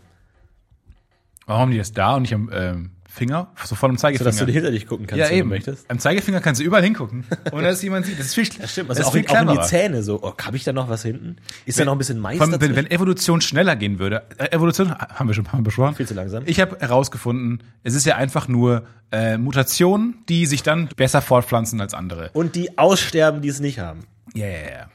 Warum 1.45 1.71
die 1.71 1.77
das 1.77 1.91
da 1.91 2.15
und 2.15 2.23
nicht 2.23 2.33
am 2.33 2.49
ähm, 2.53 2.91
Finger? 3.11 3.51
So 3.65 3.75
voll 3.75 3.89
am 3.89 3.97
Zeigefinger. 3.97 4.31
Sodass 4.31 4.45
du 4.47 4.51
hinter 4.51 4.71
dich 4.71 4.87
gucken 4.87 5.05
kannst, 5.05 5.19
ja, 5.19 5.29
wenn 5.29 5.37
eben. 5.37 5.49
du 5.49 5.55
möchtest. 5.55 5.89
Am 5.91 5.99
Zeigefinger 5.99 6.39
kannst 6.39 6.61
du 6.61 6.65
überall 6.65 6.81
hingucken, 6.81 7.25
ohne 7.51 7.63
dass 7.63 7.81
jemand 7.81 8.05
sieht. 8.05 8.17
Das 8.17 8.27
ist 8.27 8.35
viel, 8.35 8.45
das 8.45 8.71
Stimmt, 8.71 8.89
das 8.89 8.97
also 8.97 9.01
ist 9.01 9.07
auch, 9.07 9.11
viel 9.11 9.41
in, 9.41 9.49
auch 9.49 9.53
in 9.53 9.61
die. 9.61 9.67
Zähne 9.67 10.01
so. 10.01 10.19
Oh, 10.23 10.33
habe 10.41 10.55
ich 10.55 10.63
da 10.63 10.71
noch 10.71 10.87
was 10.87 11.03
hinten? 11.03 11.35
Ist 11.65 11.77
da 11.77 11.83
noch 11.83 11.91
ein 11.91 11.97
bisschen 11.97 12.19
Mais 12.19 12.37
Vor 12.37 12.47
allem, 12.47 12.61
wenn, 12.61 12.75
wenn 12.75 12.89
Evolution 12.89 13.41
schneller 13.41 13.75
gehen 13.75 13.99
würde. 13.99 14.23
Äh, 14.37 14.55
Evolution 14.55 14.95
haben 14.95 15.27
wir 15.27 15.33
schon 15.33 15.51
haben 15.51 15.59
wir 15.59 15.65
besprochen. 15.65 15.95
Viel 15.95 16.07
zu 16.07 16.13
langsam. 16.13 16.43
Ich 16.45 16.61
habe 16.61 16.77
herausgefunden, 16.79 17.63
es 17.83 17.95
ist 17.95 18.05
ja 18.05 18.15
einfach 18.15 18.47
nur 18.47 18.85
äh, 19.11 19.37
Mutationen, 19.37 20.15
die 20.29 20.45
sich 20.45 20.63
dann 20.63 20.87
besser 20.95 21.21
fortpflanzen 21.21 21.81
als 21.81 21.93
andere. 21.93 22.29
und 22.31 22.55
die 22.55 22.77
aussterben, 22.77 23.41
die 23.41 23.49
es 23.49 23.59
nicht 23.59 23.79
haben. 23.79 24.05
Ja, 24.33 24.47
ja, 24.47 24.53
ja. 24.53 24.89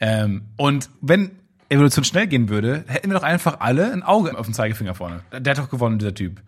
Ähm, 0.00 0.42
und 0.56 0.90
wenn 1.00 1.30
Evolution 1.68 2.04
schnell 2.04 2.26
gehen 2.26 2.48
würde, 2.48 2.84
hätten 2.88 3.08
wir 3.08 3.14
doch 3.14 3.22
einfach 3.22 3.60
alle 3.60 3.92
ein 3.92 4.02
Auge 4.02 4.36
auf 4.36 4.46
dem 4.46 4.52
Zeigefinger 4.52 4.94
vorne. 4.94 5.20
Der 5.32 5.54
hat 5.54 5.62
doch 5.62 5.70
gewonnen, 5.70 5.98
dieser 5.98 6.14
Typ. 6.14 6.42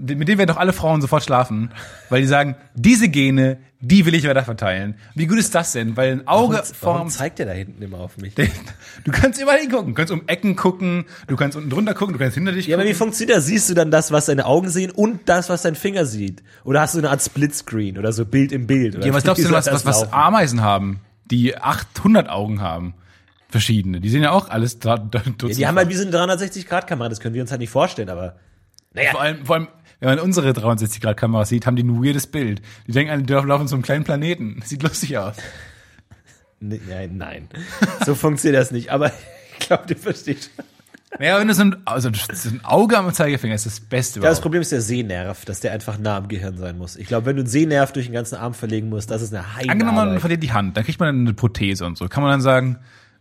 Mit 0.00 0.28
dem 0.28 0.38
werden 0.38 0.48
doch 0.48 0.56
alle 0.56 0.72
Frauen 0.72 1.00
sofort 1.00 1.24
schlafen, 1.24 1.70
weil 2.08 2.20
die 2.20 2.28
sagen, 2.28 2.56
diese 2.74 3.08
Gene, 3.08 3.58
die 3.80 4.06
will 4.06 4.14
ich 4.14 4.26
weiter 4.26 4.44
verteilen. 4.44 4.94
Wie 5.14 5.26
gut 5.26 5.38
ist 5.38 5.54
das 5.54 5.72
denn? 5.72 5.96
Weil 5.96 6.12
ein 6.12 6.28
Auge 6.28 6.54
Warum, 6.54 6.68
warum 6.80 6.96
vorm 6.98 7.08
zeigt 7.10 7.38
der 7.38 7.46
da 7.46 7.52
hinten 7.52 7.82
immer 7.82 7.98
auf 7.98 8.16
mich? 8.16 8.34
Du 8.34 9.12
kannst 9.12 9.40
überall 9.40 9.58
hingucken. 9.58 9.88
Du 9.88 9.94
kannst 9.94 10.12
um 10.12 10.22
Ecken 10.26 10.56
gucken, 10.56 11.04
du 11.26 11.36
kannst 11.36 11.56
unten 11.56 11.70
drunter 11.70 11.94
gucken, 11.94 12.12
du 12.14 12.18
kannst 12.18 12.34
hinter 12.34 12.52
dich 12.52 12.66
Ja, 12.66 12.76
aber 12.76 12.84
wie 12.84 12.88
gucken. 12.88 12.98
funktioniert 12.98 13.38
das? 13.38 13.46
Siehst 13.46 13.68
du 13.70 13.74
dann 13.74 13.90
das, 13.90 14.10
was 14.12 14.26
deine 14.26 14.46
Augen 14.46 14.68
sehen 14.68 14.90
und 14.90 15.28
das, 15.28 15.48
was 15.48 15.62
dein 15.62 15.74
Finger 15.74 16.06
sieht? 16.06 16.42
Oder 16.64 16.80
hast 16.80 16.94
du 16.94 16.98
eine 16.98 17.10
Art 17.10 17.22
Splitscreen 17.22 17.98
oder 17.98 18.12
so 18.12 18.24
Bild 18.24 18.52
im 18.52 18.66
Bild? 18.66 18.96
Oder 18.96 19.06
ja, 19.06 19.12
was 19.14 19.22
glaubst 19.24 19.44
du 19.44 19.50
was, 19.50 19.66
was, 19.66 19.84
was? 19.84 20.12
Ameisen 20.12 20.62
haben, 20.62 21.00
die 21.30 21.56
800 21.56 22.28
Augen 22.28 22.60
haben? 22.60 22.94
Verschiedene. 23.50 24.00
Die 24.00 24.10
sehen 24.10 24.22
ja 24.22 24.32
auch 24.32 24.50
alles 24.50 24.78
da, 24.78 24.98
da, 24.98 25.22
Ja, 25.24 25.48
die 25.48 25.66
haben 25.66 25.76
halt 25.76 25.88
wie 25.88 25.94
so 25.94 26.06
eine 26.06 26.14
360-Grad-Kamera, 26.14 27.08
das 27.08 27.18
können 27.20 27.34
wir 27.34 27.40
uns 27.40 27.50
halt 27.50 27.60
nicht 27.60 27.70
vorstellen, 27.70 28.10
aber. 28.10 28.36
Naja, 28.92 29.10
vor 29.12 29.20
allem, 29.22 29.46
vor 29.46 29.56
allem, 29.56 29.68
wenn 30.00 30.08
man 30.10 30.18
unsere 30.20 30.50
360-Grad-Kamera 30.50 31.44
sieht, 31.44 31.66
haben 31.66 31.76
die 31.76 31.82
ein 31.84 32.02
weirdes 32.02 32.26
Bild. 32.26 32.62
Die 32.86 32.92
denken, 32.92 33.10
alle, 33.12 33.22
die 33.22 33.32
laufen 33.32 33.68
so 33.68 33.76
einem 33.76 33.82
kleinen 33.82 34.04
Planeten. 34.04 34.60
Sieht 34.64 34.82
lustig 34.82 35.18
aus. 35.18 35.36
ne- 36.60 36.80
nein, 36.88 37.16
nein. 37.16 37.48
So 38.04 38.14
funktioniert 38.14 38.60
das 38.62 38.70
nicht, 38.70 38.90
aber 38.90 39.12
ich 39.58 39.66
glaube, 39.66 39.86
du 39.86 39.94
verstehst. 39.96 40.50
Naja, 41.18 41.40
wenn 41.40 41.48
du 41.48 41.54
so 41.54 41.62
ein, 41.62 41.76
also 41.86 42.10
so 42.32 42.50
ein 42.50 42.62
Auge 42.64 42.98
am 42.98 43.10
Zeigefinger 43.14 43.54
ist 43.54 43.64
das 43.64 43.80
Beste 43.80 44.20
Ja, 44.20 44.24
das 44.24 44.32
überhaupt. 44.38 44.42
Problem 44.42 44.60
ist 44.62 44.72
der 44.72 44.82
Sehnerv, 44.82 45.46
dass 45.46 45.60
der 45.60 45.72
einfach 45.72 45.98
nah 45.98 46.18
am 46.18 46.28
Gehirn 46.28 46.58
sein 46.58 46.76
muss. 46.76 46.96
Ich 46.96 47.08
glaube, 47.08 47.24
wenn 47.26 47.36
du 47.36 47.40
einen 47.42 47.48
Sehnerv 47.48 47.92
durch 47.92 48.06
den 48.06 48.12
ganzen 48.12 48.34
Arm 48.36 48.52
verlegen 48.52 48.90
musst, 48.90 49.10
das 49.10 49.22
ist 49.22 49.32
eine 49.32 49.56
heile 49.56 49.70
Angenommen, 49.70 49.96
man 49.96 50.20
verliert 50.20 50.42
die 50.42 50.52
Hand, 50.52 50.76
dann 50.76 50.84
kriegt 50.84 51.00
man 51.00 51.08
eine 51.08 51.32
Prothese 51.32 51.86
und 51.86 51.96
so. 51.96 52.08
Kann 52.08 52.22
man 52.22 52.32
dann 52.32 52.40
sagen, 52.42 52.78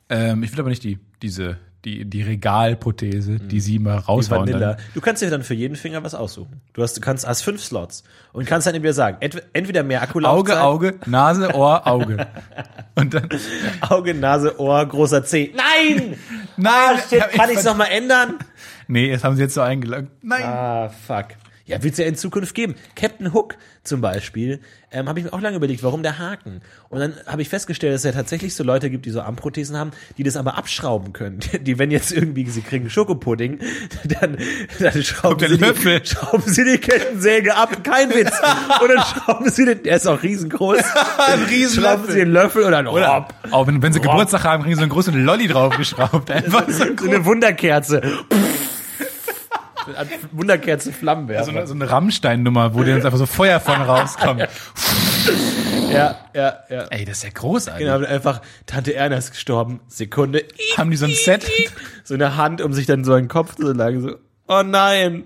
ähm, 0.10 0.44
ich 0.44 0.52
will 0.52 0.60
aber 0.60 0.70
nicht 0.70 0.84
die, 0.84 1.00
diese, 1.22 1.58
die, 1.88 2.04
die 2.06 2.22
Regalprothese, 2.22 3.40
die 3.40 3.60
sie 3.62 3.78
immer 3.78 4.00
Die 4.02 4.06
raushauen. 4.06 4.42
Vanilla. 4.42 4.74
Dann. 4.74 4.78
Du 4.94 5.00
kannst 5.00 5.22
dir 5.22 5.30
dann 5.30 5.44
für 5.44 5.54
jeden 5.54 5.76
Finger 5.78 6.04
was 6.04 6.14
aussuchen. 6.14 6.60
Du 6.74 6.84
hast, 6.84 6.98
du 6.98 7.02
kannst, 7.02 7.26
hast 7.26 7.44
fünf 7.44 7.64
Slots 7.64 8.04
und 8.34 8.46
kannst 8.46 8.68
dann 8.68 8.76
entweder 8.76 8.94
sagen, 8.94 9.18
ent- 9.22 9.42
entweder 9.54 9.84
mehr 9.84 10.02
Akkulaufzeit, 10.02 10.58
Auge, 10.58 10.92
Auge, 10.92 11.00
Nase, 11.06 11.56
Ohr, 11.56 11.88
Auge. 11.88 12.28
Und 12.96 13.14
dann, 13.14 13.30
Auge, 13.82 14.14
Nase, 14.16 14.60
Ohr, 14.60 14.84
großer 14.86 15.24
Zeh. 15.24 15.54
Nein! 15.56 16.18
nein, 16.58 16.74
Ah, 16.74 16.98
shit, 17.08 17.22
hab 17.22 17.32
kann 17.32 17.50
ich's 17.52 17.62
ver- 17.62 17.70
noch 17.72 17.78
mal 17.78 17.86
ändern? 17.86 18.40
Nee, 18.88 19.10
jetzt 19.12 19.24
haben 19.24 19.36
sie 19.36 19.44
jetzt 19.44 19.54
so 19.54 19.62
eingeloggt. 19.62 20.08
Nein. 20.24 20.44
Ah, 20.44 20.90
fuck. 20.90 21.28
Ja, 21.68 21.84
wird's 21.84 21.98
ja 21.98 22.06
in 22.06 22.16
Zukunft 22.16 22.56
geben. 22.56 22.76
Captain 22.96 23.34
Hook 23.34 23.56
zum 23.84 24.00
Beispiel, 24.00 24.62
ähm, 24.90 25.10
habe 25.10 25.20
ich 25.20 25.26
mir 25.26 25.34
auch 25.34 25.42
lange 25.42 25.58
überlegt, 25.58 25.84
warum 25.84 26.02
der 26.02 26.18
Haken? 26.18 26.62
Und 26.88 27.00
dann 27.02 27.14
habe 27.26 27.42
ich 27.42 27.50
festgestellt, 27.50 27.94
dass 27.94 28.02
es 28.02 28.06
ja 28.06 28.14
tatsächlich 28.14 28.56
so 28.56 28.64
Leute 28.64 28.90
gibt, 28.90 29.06
die 29.06 29.10
so 29.10 29.22
Armprothesen 29.22 29.76
haben, 29.76 29.92
die 30.18 30.24
das 30.24 30.38
aber 30.38 30.58
abschrauben 30.58 31.12
können. 31.12 31.40
Die, 31.62 31.78
wenn 31.78 31.92
jetzt 31.92 32.14
irgendwie, 32.14 32.50
sie 32.50 32.62
kriegen 32.62 32.90
Schokopudding, 32.90 33.60
dann, 34.06 34.38
dann 34.80 35.04
schrauben, 35.04 35.46
sie 35.46 35.58
die, 35.58 36.00
schrauben 36.06 36.44
sie 36.46 36.64
die 36.64 36.78
Kettensäge 36.78 37.54
ab, 37.54 37.84
kein 37.84 38.12
Witz. 38.12 38.32
Und 38.82 38.88
dann 38.88 39.04
schrauben 39.04 39.50
sie 39.50 39.66
den, 39.66 39.84
der 39.84 39.98
ist 39.98 40.08
auch 40.08 40.24
riesengroß. 40.24 40.80
Ein 41.28 41.44
riesen 41.44 41.82
Schrauben 41.82 42.08
sie 42.08 42.20
den 42.20 42.32
Löffel 42.32 42.64
und 42.64 42.72
dann, 42.72 42.88
Oder 42.88 43.14
hopp, 43.14 43.34
auch 43.52 43.68
wenn, 43.68 43.82
wenn 43.82 43.92
sie 43.92 44.00
Rob. 44.00 44.12
Geburtstag 44.12 44.46
haben, 44.46 44.64
kriegen 44.64 44.76
sie 44.76 44.80
so 44.80 44.84
einen 44.84 44.92
großen 44.92 45.26
Lolli 45.26 45.48
draufgeschraubt. 45.48 46.32
Einfach 46.32 46.70
so. 46.70 46.86
so 46.98 47.10
eine 47.10 47.26
Wunderkerze. 47.26 48.02
An 48.02 48.57
Wunderkerzen 50.32 50.94
Flammen 50.94 51.28
So 51.44 51.52
eine, 51.52 51.68
so 51.68 51.74
eine 51.74 51.90
Rammstein-Nummer, 51.90 52.74
wo 52.74 52.84
dir 52.84 52.96
jetzt 52.96 53.06
einfach 53.06 53.18
so 53.18 53.26
Feuer 53.26 53.60
von 53.60 53.82
rauskommt. 53.82 54.48
Ja, 55.92 56.18
ja, 56.34 56.60
ja. 56.70 56.84
Ey, 56.90 57.06
das 57.06 57.18
ist 57.18 57.24
ja 57.24 57.30
großartig. 57.34 57.86
Genau, 57.86 58.06
einfach 58.06 58.42
Tante 58.66 58.94
Erna 58.94 59.18
ist 59.18 59.32
gestorben. 59.32 59.80
Sekunde. 59.88 60.46
Haben 60.78 60.92
die 60.92 60.98
so 60.98 61.06
ein 61.06 61.14
Set? 61.14 61.46
So 62.04 62.14
eine 62.14 62.38
Hand, 62.38 62.62
um 62.62 62.74
sich 62.74 62.86
dann 62.86 63.04
so 63.04 63.14
einen 63.14 63.28
Kopf 63.28 63.56
zu 63.56 63.72
lang. 63.74 64.02
So, 64.02 64.16
oh 64.48 64.64
nein. 64.64 65.26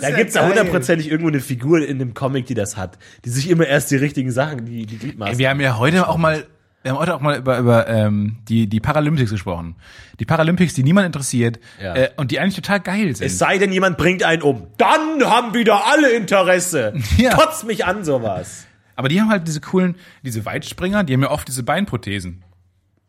Da 0.00 0.10
gibt's 0.12 0.34
ja 0.34 0.46
hundertprozentig 0.46 1.10
irgendwo 1.10 1.28
eine 1.28 1.40
Figur 1.40 1.84
in 1.84 1.98
dem 1.98 2.14
Comic, 2.14 2.46
die 2.46 2.54
das 2.54 2.76
hat. 2.76 2.98
Die 3.24 3.30
sich 3.30 3.50
immer 3.50 3.66
erst 3.66 3.90
die 3.90 3.96
richtigen 3.96 4.30
Sachen, 4.30 4.64
die, 4.64 4.86
die 4.86 4.94
Ey, 4.94 5.00
Gliedmaßen. 5.00 5.38
wir 5.38 5.50
haben 5.50 5.60
ja 5.60 5.76
heute 5.78 6.08
auch 6.08 6.16
mal, 6.16 6.46
wir 6.82 6.92
haben 6.92 6.98
heute 6.98 7.14
auch 7.14 7.20
mal 7.20 7.38
über, 7.38 7.58
über 7.58 7.88
ähm, 7.88 8.38
die, 8.48 8.66
die 8.66 8.80
Paralympics 8.80 9.30
gesprochen. 9.30 9.76
Die 10.18 10.24
Paralympics, 10.24 10.72
die 10.74 10.82
niemand 10.82 11.06
interessiert 11.06 11.60
Ja. 11.82 11.94
äh, 11.94 12.10
und 12.16 12.30
die 12.30 12.40
eigentlich 12.40 12.56
total 12.56 12.80
geil 12.80 13.14
sind. 13.14 13.26
Es 13.26 13.38
sei 13.38 13.58
denn, 13.58 13.70
jemand 13.72 13.98
bringt 13.98 14.22
einen 14.22 14.42
um. 14.42 14.66
Dann 14.78 15.22
haben 15.24 15.52
wieder 15.54 15.86
alle 15.86 16.10
Interesse. 16.12 16.94
Ja. 17.18 17.34
Kotzt 17.34 17.64
mich 17.66 17.84
an, 17.84 18.04
sowas. 18.04 18.66
Aber 18.96 19.08
die 19.08 19.20
haben 19.20 19.28
halt 19.30 19.46
diese 19.46 19.60
coolen, 19.60 19.94
diese 20.22 20.44
Weitspringer, 20.46 21.04
die 21.04 21.12
haben 21.14 21.22
ja 21.22 21.30
oft 21.30 21.48
diese 21.48 21.62
Beinprothesen. 21.62 22.44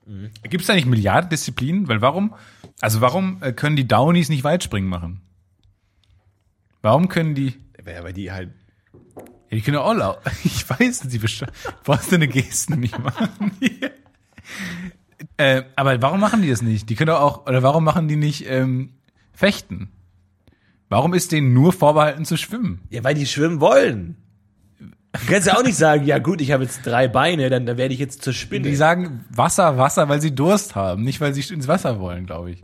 Mhm. 0.05 0.31
Gibt 0.43 0.61
es 0.61 0.67
da 0.67 0.73
nicht 0.73 0.85
Milliarden 0.87 1.29
Disziplinen? 1.29 1.87
Weil 1.87 2.01
warum, 2.01 2.33
also 2.81 2.99
warum 3.01 3.37
äh, 3.41 3.53
können 3.53 3.75
die 3.75 3.87
Downies 3.87 4.27
nicht 4.29 4.43
Weitspringen 4.43 4.89
machen? 4.89 5.21
Warum 6.81 7.07
können 7.09 7.35
die, 7.35 7.53
Ja, 7.85 8.03
weil 8.03 8.13
die 8.13 8.31
halt. 8.31 8.49
Ja, 9.51 9.57
die 9.57 9.61
können 9.61 9.75
ja 9.75 9.81
auch 9.81 9.93
lau 9.93 10.17
Ich 10.43 10.67
weiß 10.69 11.03
nicht, 11.03 11.21
sie 11.21 11.45
brauchst 11.83 12.11
deine 12.11 12.27
Gesten 12.27 12.79
nicht 12.79 12.97
machen. 12.97 13.51
äh, 15.37 15.63
aber 15.75 16.01
warum 16.01 16.21
machen 16.21 16.41
die 16.41 16.49
das 16.49 16.61
nicht? 16.61 16.89
Die 16.89 16.95
können 16.95 17.09
doch 17.09 17.21
auch, 17.21 17.45
oder 17.47 17.61
warum 17.61 17.83
machen 17.83 18.07
die 18.07 18.15
nicht 18.15 18.45
ähm, 18.47 18.93
fechten? 19.33 19.89
Warum 20.87 21.13
ist 21.13 21.31
denen 21.31 21.53
nur 21.53 21.73
vorbehalten 21.73 22.25
zu 22.25 22.37
schwimmen? 22.37 22.81
Ja, 22.89 23.03
weil 23.03 23.13
die 23.13 23.25
schwimmen 23.25 23.59
wollen. 23.59 24.17
Du 24.79 25.25
kannst 25.27 25.47
ja 25.47 25.57
auch 25.57 25.63
nicht 25.63 25.77
sagen, 25.77 26.05
ja 26.05 26.19
gut, 26.19 26.39
ich 26.39 26.51
habe 26.51 26.63
jetzt 26.63 26.85
drei 26.85 27.09
Beine, 27.09 27.49
dann, 27.49 27.65
dann 27.65 27.77
werde 27.77 27.93
ich 27.93 27.99
jetzt 27.99 28.23
zur 28.23 28.33
Spinne. 28.33 28.69
Die 28.69 28.75
sagen 28.75 29.25
Wasser, 29.29 29.77
Wasser, 29.77 30.07
weil 30.07 30.21
sie 30.21 30.33
Durst 30.33 30.75
haben, 30.75 31.03
nicht 31.03 31.19
weil 31.19 31.33
sie 31.33 31.53
ins 31.53 31.67
Wasser 31.67 31.99
wollen, 31.99 32.25
glaube 32.25 32.51
ich. 32.51 32.63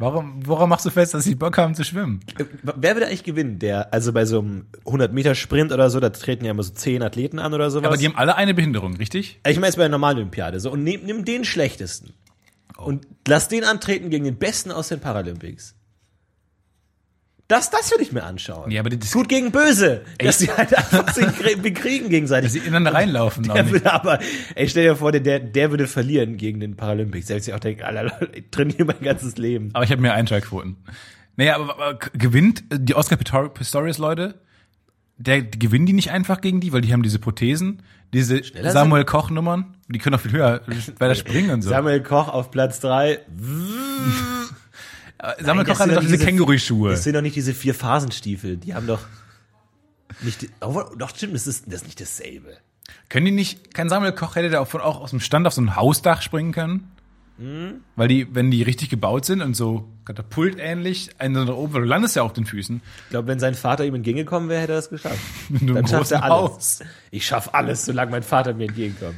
Warum, 0.00 0.46
woran 0.46 0.68
machst 0.70 0.86
du 0.86 0.90
fest, 0.90 1.12
dass 1.14 1.24
sie 1.24 1.34
Bock 1.34 1.58
haben 1.58 1.74
zu 1.74 1.84
schwimmen? 1.84 2.20
Wer 2.62 2.96
würde 2.96 3.06
eigentlich 3.06 3.22
gewinnen? 3.22 3.58
Der, 3.58 3.92
also 3.92 4.12
bei 4.12 4.24
so 4.24 4.40
einem 4.40 4.66
100 4.86 5.12
Meter 5.12 5.34
Sprint 5.34 5.72
oder 5.72 5.90
so, 5.90 6.00
da 6.00 6.08
treten 6.08 6.44
ja 6.46 6.52
immer 6.52 6.62
so 6.62 6.72
zehn 6.72 7.02
Athleten 7.02 7.38
an 7.38 7.52
oder 7.52 7.70
sowas. 7.70 7.86
Aber 7.86 7.96
die 7.98 8.06
haben 8.06 8.16
alle 8.16 8.34
eine 8.34 8.54
Behinderung, 8.54 8.96
richtig? 8.96 9.40
ich 9.46 9.56
meine 9.56 9.66
jetzt 9.66 9.76
bei 9.76 9.82
der 9.82 9.90
normalen 9.90 10.16
Olympiade 10.16 10.58
so 10.58 10.70
und 10.72 10.82
nimm, 10.82 11.04
nimm 11.04 11.24
den 11.24 11.44
schlechtesten 11.44 12.14
Oh. 12.80 12.84
und 12.84 13.06
lass 13.28 13.48
den 13.48 13.64
antreten 13.64 14.10
gegen 14.10 14.24
den 14.24 14.36
besten 14.36 14.70
aus 14.70 14.88
den 14.88 15.00
Paralympics. 15.00 15.74
Das, 17.50 17.68
das 17.68 17.90
würde 17.90 18.04
ich 18.04 18.12
mir 18.12 18.22
anschauen. 18.22 18.70
Ja, 18.70 18.80
aber 18.80 18.90
das- 18.90 19.10
gut 19.12 19.28
gegen 19.28 19.50
böse, 19.50 20.02
dass 20.18 20.38
sie 20.38 20.48
halt 20.50 20.72
einfach 20.76 21.12
sich 21.12 21.24
krie- 21.40 21.56
bekriegen 21.60 22.08
gegenseitig. 22.08 22.44
Dass 22.46 22.52
sie 22.52 22.60
ineinander 22.60 22.94
reinlaufen. 22.94 23.42
Der 23.42 23.64
nicht. 23.64 23.72
würde 23.72 23.92
aber, 23.92 24.20
ey, 24.54 24.68
stell 24.68 24.84
dir 24.84 24.94
vor, 24.96 25.10
der, 25.10 25.20
der, 25.20 25.40
würde 25.72 25.88
verlieren 25.88 26.36
gegen 26.36 26.60
den 26.60 26.76
Paralympics. 26.76 27.28
Würde 27.28 27.42
sich 27.42 27.52
auch 27.52 27.58
Leute, 27.58 28.30
ich 28.34 28.44
trainiere 28.52 28.84
mein 28.84 29.00
ganzes 29.00 29.36
Leben. 29.36 29.70
Aber 29.72 29.84
ich 29.84 29.90
habe 29.90 30.00
mehr 30.00 30.14
Einschaltquoten. 30.14 30.76
Naja, 31.36 31.56
aber, 31.56 31.74
aber 31.74 31.98
gewinnt 32.12 32.62
äh, 32.70 32.78
die 32.78 32.94
Oscar 32.94 33.16
Pistor- 33.16 33.48
Pistorius 33.52 33.98
Leute, 33.98 34.40
der 35.18 35.42
die 35.42 35.58
gewinnen 35.58 35.86
die 35.86 35.92
nicht 35.92 36.12
einfach 36.12 36.40
gegen 36.40 36.60
die, 36.60 36.72
weil 36.72 36.82
die 36.82 36.92
haben 36.92 37.02
diese 37.02 37.18
Prothesen, 37.18 37.82
diese 38.14 38.42
Samuel 38.62 39.04
Koch 39.04 39.28
Nummern, 39.30 39.76
die 39.88 39.98
können 39.98 40.14
auch 40.14 40.20
viel 40.20 40.32
höher 40.32 40.60
weiter 40.98 41.14
springen 41.16 41.50
und 41.50 41.62
so. 41.62 41.70
Samuel 41.70 42.00
Koch 42.02 42.28
auf 42.28 42.50
Platz 42.52 42.78
drei. 42.80 43.18
Samuel 45.40 45.66
Koch 45.66 45.78
hatte 45.78 45.90
sind 45.90 45.94
doch 45.96 46.00
diese 46.02 46.12
diese- 46.14 46.24
Känguruschuhe. 46.26 46.90
Das 46.92 47.04
sind 47.04 47.14
doch 47.14 47.22
nicht 47.22 47.36
diese 47.36 47.54
vier 47.54 47.74
Phasenstiefel. 47.74 48.56
Die 48.56 48.74
haben 48.74 48.86
doch 48.86 49.00
nicht, 50.22 50.48
oh, 50.60 50.82
doch 50.96 51.10
stimmt, 51.10 51.34
das 51.34 51.46
ist, 51.46 51.66
das 51.66 51.82
ist 51.82 51.86
nicht 51.86 52.00
dasselbe. 52.00 52.56
Können 53.08 53.26
die 53.26 53.32
nicht, 53.32 53.74
kein 53.74 53.88
Samuel 53.88 54.12
Koch 54.12 54.34
hätte 54.36 54.50
der 54.50 54.60
auch, 54.60 54.66
von, 54.68 54.80
auch 54.80 55.00
aus 55.00 55.10
dem 55.10 55.20
Stand 55.20 55.46
auf 55.46 55.52
so 55.54 55.60
ein 55.62 55.76
Hausdach 55.76 56.22
springen 56.22 56.52
können? 56.52 56.90
Weil 57.96 58.08
die, 58.08 58.34
wenn 58.34 58.50
die 58.50 58.62
richtig 58.62 58.90
gebaut 58.90 59.24
sind 59.24 59.40
und 59.40 59.54
so 59.54 59.88
katapultähnlich, 60.04 61.08
einen 61.18 61.46
nach 61.46 61.54
oben, 61.54 61.72
weil 61.72 61.80
du 61.80 61.86
landest 61.86 62.14
ja 62.14 62.22
auf 62.22 62.34
den 62.34 62.44
Füßen. 62.44 62.82
Ich 63.04 63.10
glaube, 63.10 63.28
wenn 63.28 63.40
sein 63.40 63.54
Vater 63.54 63.86
ihm 63.86 63.94
entgegengekommen 63.94 64.50
wäre, 64.50 64.60
hätte 64.60 64.72
er 64.74 64.76
das 64.76 64.90
geschafft. 64.90 65.18
Dann 65.48 65.86
schafft 65.86 66.10
er 66.12 66.22
alles. 66.22 66.34
Haus. 66.34 66.78
Ich 67.10 67.24
schaff 67.24 67.54
alles, 67.54 67.86
solange 67.86 68.10
mein 68.10 68.22
Vater 68.22 68.52
mir 68.52 68.64
entgegenkommt. 68.68 69.14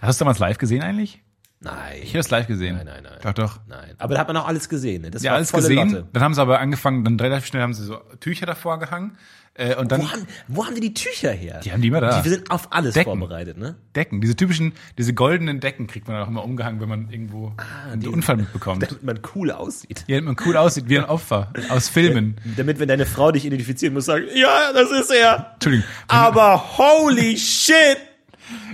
Hast 0.00 0.20
du 0.20 0.24
damals 0.24 0.40
live 0.40 0.58
gesehen 0.58 0.82
eigentlich? 0.82 1.21
Nein. 1.62 2.00
Ich 2.02 2.08
habe 2.10 2.18
das 2.18 2.30
live 2.30 2.46
gesehen. 2.46 2.76
Nein, 2.76 2.86
nein, 2.86 3.02
nein. 3.04 3.18
Doch, 3.22 3.32
doch. 3.32 3.60
Nein. 3.68 3.94
Aber 3.98 4.14
da 4.14 4.20
hat 4.20 4.28
man 4.28 4.36
auch 4.36 4.48
alles 4.48 4.68
gesehen. 4.68 5.02
Ne? 5.02 5.10
Das 5.10 5.22
Ja, 5.22 5.30
war 5.32 5.36
alles 5.36 5.52
gesehen. 5.52 5.90
Lotte. 5.90 6.08
Dann 6.12 6.22
haben 6.22 6.34
sie 6.34 6.40
aber 6.40 6.58
angefangen, 6.60 7.04
dann 7.04 7.18
relativ 7.20 7.46
schnell 7.46 7.62
haben 7.62 7.74
sie 7.74 7.84
so 7.84 7.96
Tücher 8.20 8.46
davor 8.46 8.78
gehangen. 8.78 9.16
Äh, 9.54 9.76
und 9.76 9.92
dann 9.92 10.00
Wo 10.00 10.10
haben, 10.10 10.26
wo 10.48 10.64
haben 10.64 10.74
die 10.74 10.80
die 10.80 10.94
Tücher 10.94 11.30
her? 11.30 11.60
Die 11.62 11.72
haben 11.72 11.82
die 11.82 11.88
immer 11.88 12.00
da. 12.00 12.22
Die 12.22 12.28
sind 12.30 12.50
auf 12.50 12.72
alles 12.72 12.94
Decken. 12.94 13.18
vorbereitet, 13.18 13.58
ne? 13.58 13.74
Decken, 13.94 14.22
diese 14.22 14.34
typischen, 14.34 14.72
diese 14.96 15.12
goldenen 15.12 15.60
Decken 15.60 15.86
kriegt 15.88 16.08
man 16.08 16.22
auch 16.22 16.28
immer 16.28 16.42
umgehangen, 16.42 16.80
wenn 16.80 16.88
man 16.88 17.10
irgendwo 17.10 17.52
einen 17.90 18.00
die- 18.00 18.08
Unfall 18.08 18.36
mitbekommt. 18.38 18.82
Damit 18.90 19.02
man 19.02 19.20
cool 19.34 19.50
aussieht. 19.50 20.04
Ja, 20.08 20.16
damit 20.20 20.38
man 20.38 20.46
cool 20.48 20.56
aussieht, 20.56 20.88
wie 20.88 20.98
ein 20.98 21.04
Opfer 21.04 21.52
aus 21.68 21.90
Filmen. 21.90 22.36
Damit, 22.56 22.78
wenn 22.78 22.88
deine 22.88 23.04
Frau 23.04 23.30
dich 23.30 23.44
identifizieren 23.44 23.92
muss, 23.92 24.06
sagen, 24.06 24.24
ja, 24.34 24.72
das 24.72 24.90
ist 24.90 25.10
er. 25.10 25.50
Entschuldigung. 25.54 25.86
Aber 26.08 26.78
holy 26.78 27.36
shit! 27.36 27.98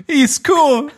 He's 0.06 0.40
cool. 0.48 0.90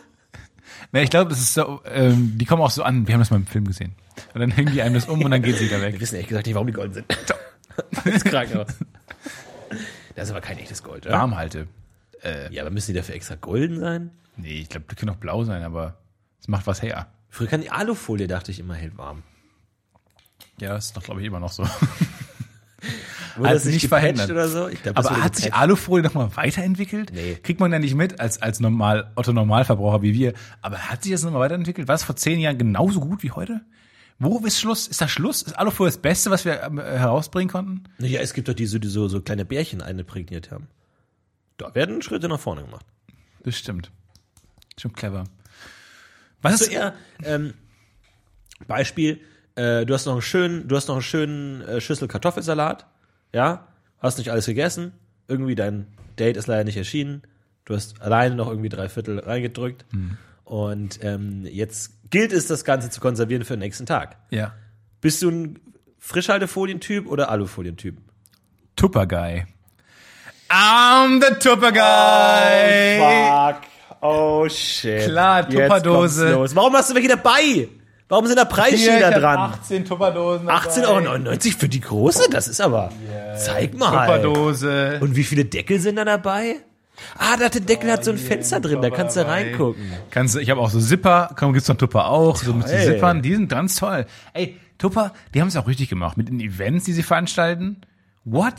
Na, 0.91 1.01
ich 1.01 1.09
glaube, 1.09 1.29
das 1.29 1.39
ist 1.39 1.53
so, 1.53 1.81
ähm, 1.85 2.37
die 2.37 2.45
kommen 2.45 2.61
auch 2.61 2.69
so 2.71 2.83
an, 2.83 3.07
wir 3.07 3.13
haben 3.13 3.21
das 3.21 3.31
mal 3.31 3.37
im 3.37 3.47
Film 3.47 3.65
gesehen. 3.65 3.95
Und 4.33 4.41
dann 4.41 4.51
hängen 4.51 4.73
die 4.73 4.81
einem 4.81 4.95
das 4.95 5.07
um 5.07 5.23
und 5.23 5.31
dann 5.31 5.41
geht 5.41 5.57
sie 5.57 5.65
wieder 5.65 5.79
Wir 5.81 5.93
weg. 5.93 5.99
wissen 5.99 6.15
ehrlich 6.15 6.27
gesagt 6.27 6.45
nicht, 6.45 6.55
warum 6.55 6.67
die 6.67 6.73
golden 6.73 6.93
sind. 6.93 7.05
das 8.05 8.23
Krankenhaus. 8.23 8.67
Das 10.15 10.25
ist 10.25 10.31
aber 10.31 10.41
kein 10.41 10.57
echtes 10.59 10.83
Gold, 10.83 11.05
oder? 11.05 11.15
Warmhalte. 11.17 11.67
Ja, 12.51 12.61
aber 12.61 12.69
müssen 12.69 12.91
die 12.91 12.97
dafür 12.97 13.15
extra 13.15 13.33
golden 13.35 13.79
sein? 13.79 14.11
Nee, 14.37 14.61
ich 14.61 14.69
glaube, 14.69 14.85
die 14.91 14.95
können 14.95 15.09
auch 15.09 15.15
blau 15.15 15.43
sein, 15.43 15.63
aber 15.63 15.97
es 16.39 16.47
macht 16.47 16.67
was 16.67 16.81
her. 16.83 17.07
Früher 17.29 17.47
kann 17.47 17.61
die 17.61 17.71
Alufolie, 17.71 18.27
dachte 18.27 18.51
ich, 18.51 18.59
immer 18.59 18.75
hält 18.75 18.97
warm. 18.97 19.23
Ja, 20.59 20.73
das 20.73 20.85
ist 20.87 20.97
doch, 20.97 21.03
glaube 21.03 21.21
ich, 21.21 21.27
immer 21.27 21.39
noch 21.39 21.51
so. 21.51 21.63
Wurde 23.41 23.59
sich 23.59 23.73
nicht 23.73 23.87
verhindert. 23.87 24.29
oder 24.31 24.47
so? 24.47 24.69
Glaub, 24.83 24.97
Aber 24.97 25.23
hat 25.23 25.35
sich. 25.35 25.53
Alufolie 25.53 26.03
nochmal 26.03 26.29
weiterentwickelt? 26.35 27.11
Nee. 27.13 27.35
Kriegt 27.43 27.59
man 27.59 27.71
ja 27.71 27.79
nicht 27.79 27.95
mit 27.95 28.19
als, 28.19 28.41
als 28.41 28.59
normal, 28.59 29.11
Otto 29.15 29.33
Normalverbraucher 29.33 30.01
wie 30.01 30.13
wir. 30.13 30.33
Aber 30.61 30.77
hat 30.77 31.03
sich 31.03 31.11
das 31.11 31.23
nochmal 31.23 31.41
weiterentwickelt? 31.41 31.87
War 31.87 31.95
es 31.95 32.03
vor 32.03 32.15
zehn 32.15 32.39
Jahren 32.39 32.57
genauso 32.57 32.99
gut 32.99 33.23
wie 33.23 33.31
heute? 33.31 33.61
Wo 34.19 34.37
ist 34.45 34.59
Schluss? 34.59 34.87
Ist 34.87 35.01
da 35.01 35.07
Schluss? 35.07 35.41
Ist 35.41 35.57
Alufolie 35.57 35.89
das 35.91 35.97
Beste, 36.01 36.29
was 36.29 36.45
wir 36.45 36.61
ähm, 36.63 36.79
herausbringen 36.79 37.49
konnten? 37.49 37.83
Ja, 37.99 38.21
es 38.21 38.33
gibt 38.33 38.47
doch 38.47 38.53
die, 38.53 38.67
so- 38.67 38.77
die 38.79 38.87
so, 38.87 39.07
so 39.07 39.19
kleine 39.21 39.45
Bärchen 39.45 39.81
eingeprägniert 39.81 40.51
haben. 40.51 40.67
Da 41.57 41.73
werden 41.75 42.01
Schritte 42.01 42.27
nach 42.29 42.39
vorne 42.39 42.61
gemacht. 42.63 42.85
Das 43.43 43.57
stimmt. 43.57 43.91
Schon 44.79 44.93
clever. 44.93 45.23
Was 46.43 46.59
So 46.59 46.65
ist, 46.65 46.71
eher, 46.71 46.93
ähm, 47.23 47.53
Beispiel, 48.67 49.21
äh, 49.55 49.85
du 49.85 49.93
hast 49.93 50.05
noch 50.05 50.13
einen 50.13 50.21
schönen, 50.21 50.67
du 50.67 50.75
hast 50.75 50.87
noch 50.87 50.95
einen 50.95 51.01
schönen 51.03 51.61
äh, 51.61 51.81
Schüssel 51.81 52.07
Kartoffelsalat, 52.07 52.85
ja, 53.33 53.67
hast 53.99 54.17
nicht 54.17 54.31
alles 54.31 54.45
gegessen, 54.45 54.93
irgendwie 55.27 55.55
dein 55.55 55.87
Date 56.19 56.37
ist 56.37 56.47
leider 56.47 56.63
nicht 56.63 56.77
erschienen, 56.77 57.21
du 57.65 57.75
hast 57.75 58.01
alleine 58.01 58.35
noch 58.35 58.47
irgendwie 58.47 58.69
drei 58.69 58.89
Viertel 58.89 59.19
reingedrückt 59.19 59.85
und 60.43 60.99
ähm, 61.03 61.45
jetzt 61.45 61.91
gilt 62.09 62.33
es, 62.33 62.47
das 62.47 62.65
Ganze 62.65 62.89
zu 62.89 62.99
konservieren 62.99 63.45
für 63.45 63.53
den 63.55 63.59
nächsten 63.59 63.85
Tag. 63.85 64.17
ja. 64.29 64.53
Bist 64.99 65.23
du 65.23 65.31
ein 65.31 65.59
Frischhaltefolientyp 65.97 67.07
oder 67.07 67.29
Alufolientyp? 67.29 67.97
Tupper 68.75 69.07
Guy. 69.07 69.45
I'm 70.47 71.19
the 71.19 71.33
Tupper 71.39 71.71
Guy. 71.71 72.99
Fuck. 72.99 73.61
Oh 74.01 74.47
shit. 74.47 75.05
Klar, 75.05 75.49
Tupperdose. 75.49 76.55
Warum 76.55 76.73
hast 76.73 76.91
du 76.91 76.95
welche 76.95 77.07
dabei? 77.07 77.67
Warum 78.11 78.27
sind 78.27 78.37
da 78.37 78.43
Preisschilder 78.43 79.11
dran? 79.11 79.37
18 79.37 79.85
Tupperdosen. 79.85 80.49
18,99 80.49 80.85
Euro 80.85 81.57
für 81.57 81.69
die 81.69 81.79
große? 81.79 82.29
Das 82.29 82.49
ist 82.49 82.59
aber. 82.59 82.91
Zeig 83.37 83.77
mal. 83.77 84.05
Tupperdose. 84.05 84.99
Und 84.99 85.15
wie 85.15 85.23
viele 85.23 85.45
Deckel 85.45 85.79
sind 85.79 85.95
da 85.95 86.03
dabei? 86.03 86.57
Ah, 87.17 87.37
da 87.39 87.47
der 87.47 87.61
Deckel 87.61 87.89
hat 87.89 88.03
so 88.03 88.11
ein 88.11 88.17
Fenster 88.17 88.59
drin, 88.59 88.81
da 88.81 88.89
kannst 88.89 89.15
du 89.15 89.25
reingucken. 89.25 89.93
Kannst 90.09 90.35
du, 90.35 90.39
ich 90.39 90.49
habe 90.49 90.59
auch 90.59 90.69
so 90.69 90.81
Zipper, 90.81 91.33
komm, 91.37 91.53
gibt's 91.53 91.69
noch 91.69 91.77
Tupper 91.77 92.07
auch, 92.07 92.35
so 92.35 92.53
mit 92.53 92.67
so 92.67 92.75
Toll. 92.75 92.83
Zippern, 92.83 93.21
die 93.21 93.33
sind 93.33 93.47
ganz 93.47 93.77
toll. 93.77 94.05
Ey, 94.33 94.57
Tupper, 94.77 95.13
die 95.33 95.39
haben 95.39 95.47
es 95.47 95.55
auch 95.55 95.67
richtig 95.69 95.87
gemacht 95.87 96.17
mit 96.17 96.27
den 96.27 96.41
Events, 96.41 96.83
die 96.83 96.93
sie 96.93 97.03
veranstalten. 97.03 97.77
What? 98.25 98.55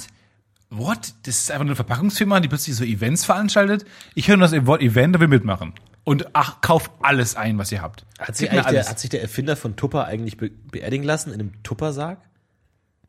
What? 0.70 1.12
Das 1.24 1.36
ist 1.36 1.50
einfach 1.50 1.66
eine 1.66 1.76
Verpackungsfirma, 1.76 2.40
die 2.40 2.48
plötzlich 2.48 2.74
so 2.74 2.84
Events 2.84 3.26
veranstaltet. 3.26 3.84
Ich 4.14 4.28
höre 4.28 4.38
nur 4.38 4.48
das 4.48 4.66
Wort 4.66 4.80
Event 4.80 5.14
und 5.14 5.20
will 5.20 5.28
mitmachen. 5.28 5.74
Und 6.04 6.34
ach, 6.34 6.60
kauft 6.60 6.90
alles 7.00 7.36
ein, 7.36 7.58
was 7.58 7.70
ihr 7.70 7.80
habt. 7.80 8.04
Hat 8.18 8.36
sich, 8.36 8.48
der, 8.48 8.64
hat 8.64 8.98
sich 8.98 9.10
der 9.10 9.22
Erfinder 9.22 9.56
von 9.56 9.76
Tupper 9.76 10.06
eigentlich 10.06 10.36
be 10.36 10.50
beerdigen 10.50 11.06
lassen 11.06 11.32
in 11.32 11.40
einem 11.40 11.62
Tuppersarg? 11.62 12.18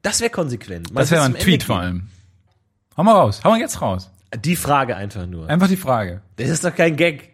Das 0.03 0.21
wäre 0.21 0.29
konsequent. 0.29 0.93
Mal 0.93 1.01
das 1.01 1.11
wäre 1.11 1.21
ein 1.21 1.31
zum 1.31 1.35
Ende 1.35 1.45
Tweet 1.45 1.63
vor 1.63 1.79
allem. 1.79 2.09
Hau 2.95 3.03
mal 3.03 3.13
raus, 3.13 3.41
hau 3.43 3.49
mal 3.49 3.59
jetzt 3.59 3.81
raus. 3.81 4.11
Die 4.37 4.55
Frage 4.55 4.95
einfach 4.95 5.25
nur. 5.25 5.49
Einfach 5.49 5.67
die 5.67 5.77
Frage. 5.77 6.21
Das 6.35 6.49
ist 6.49 6.63
doch 6.63 6.75
kein 6.75 6.95
Gag. 6.95 7.33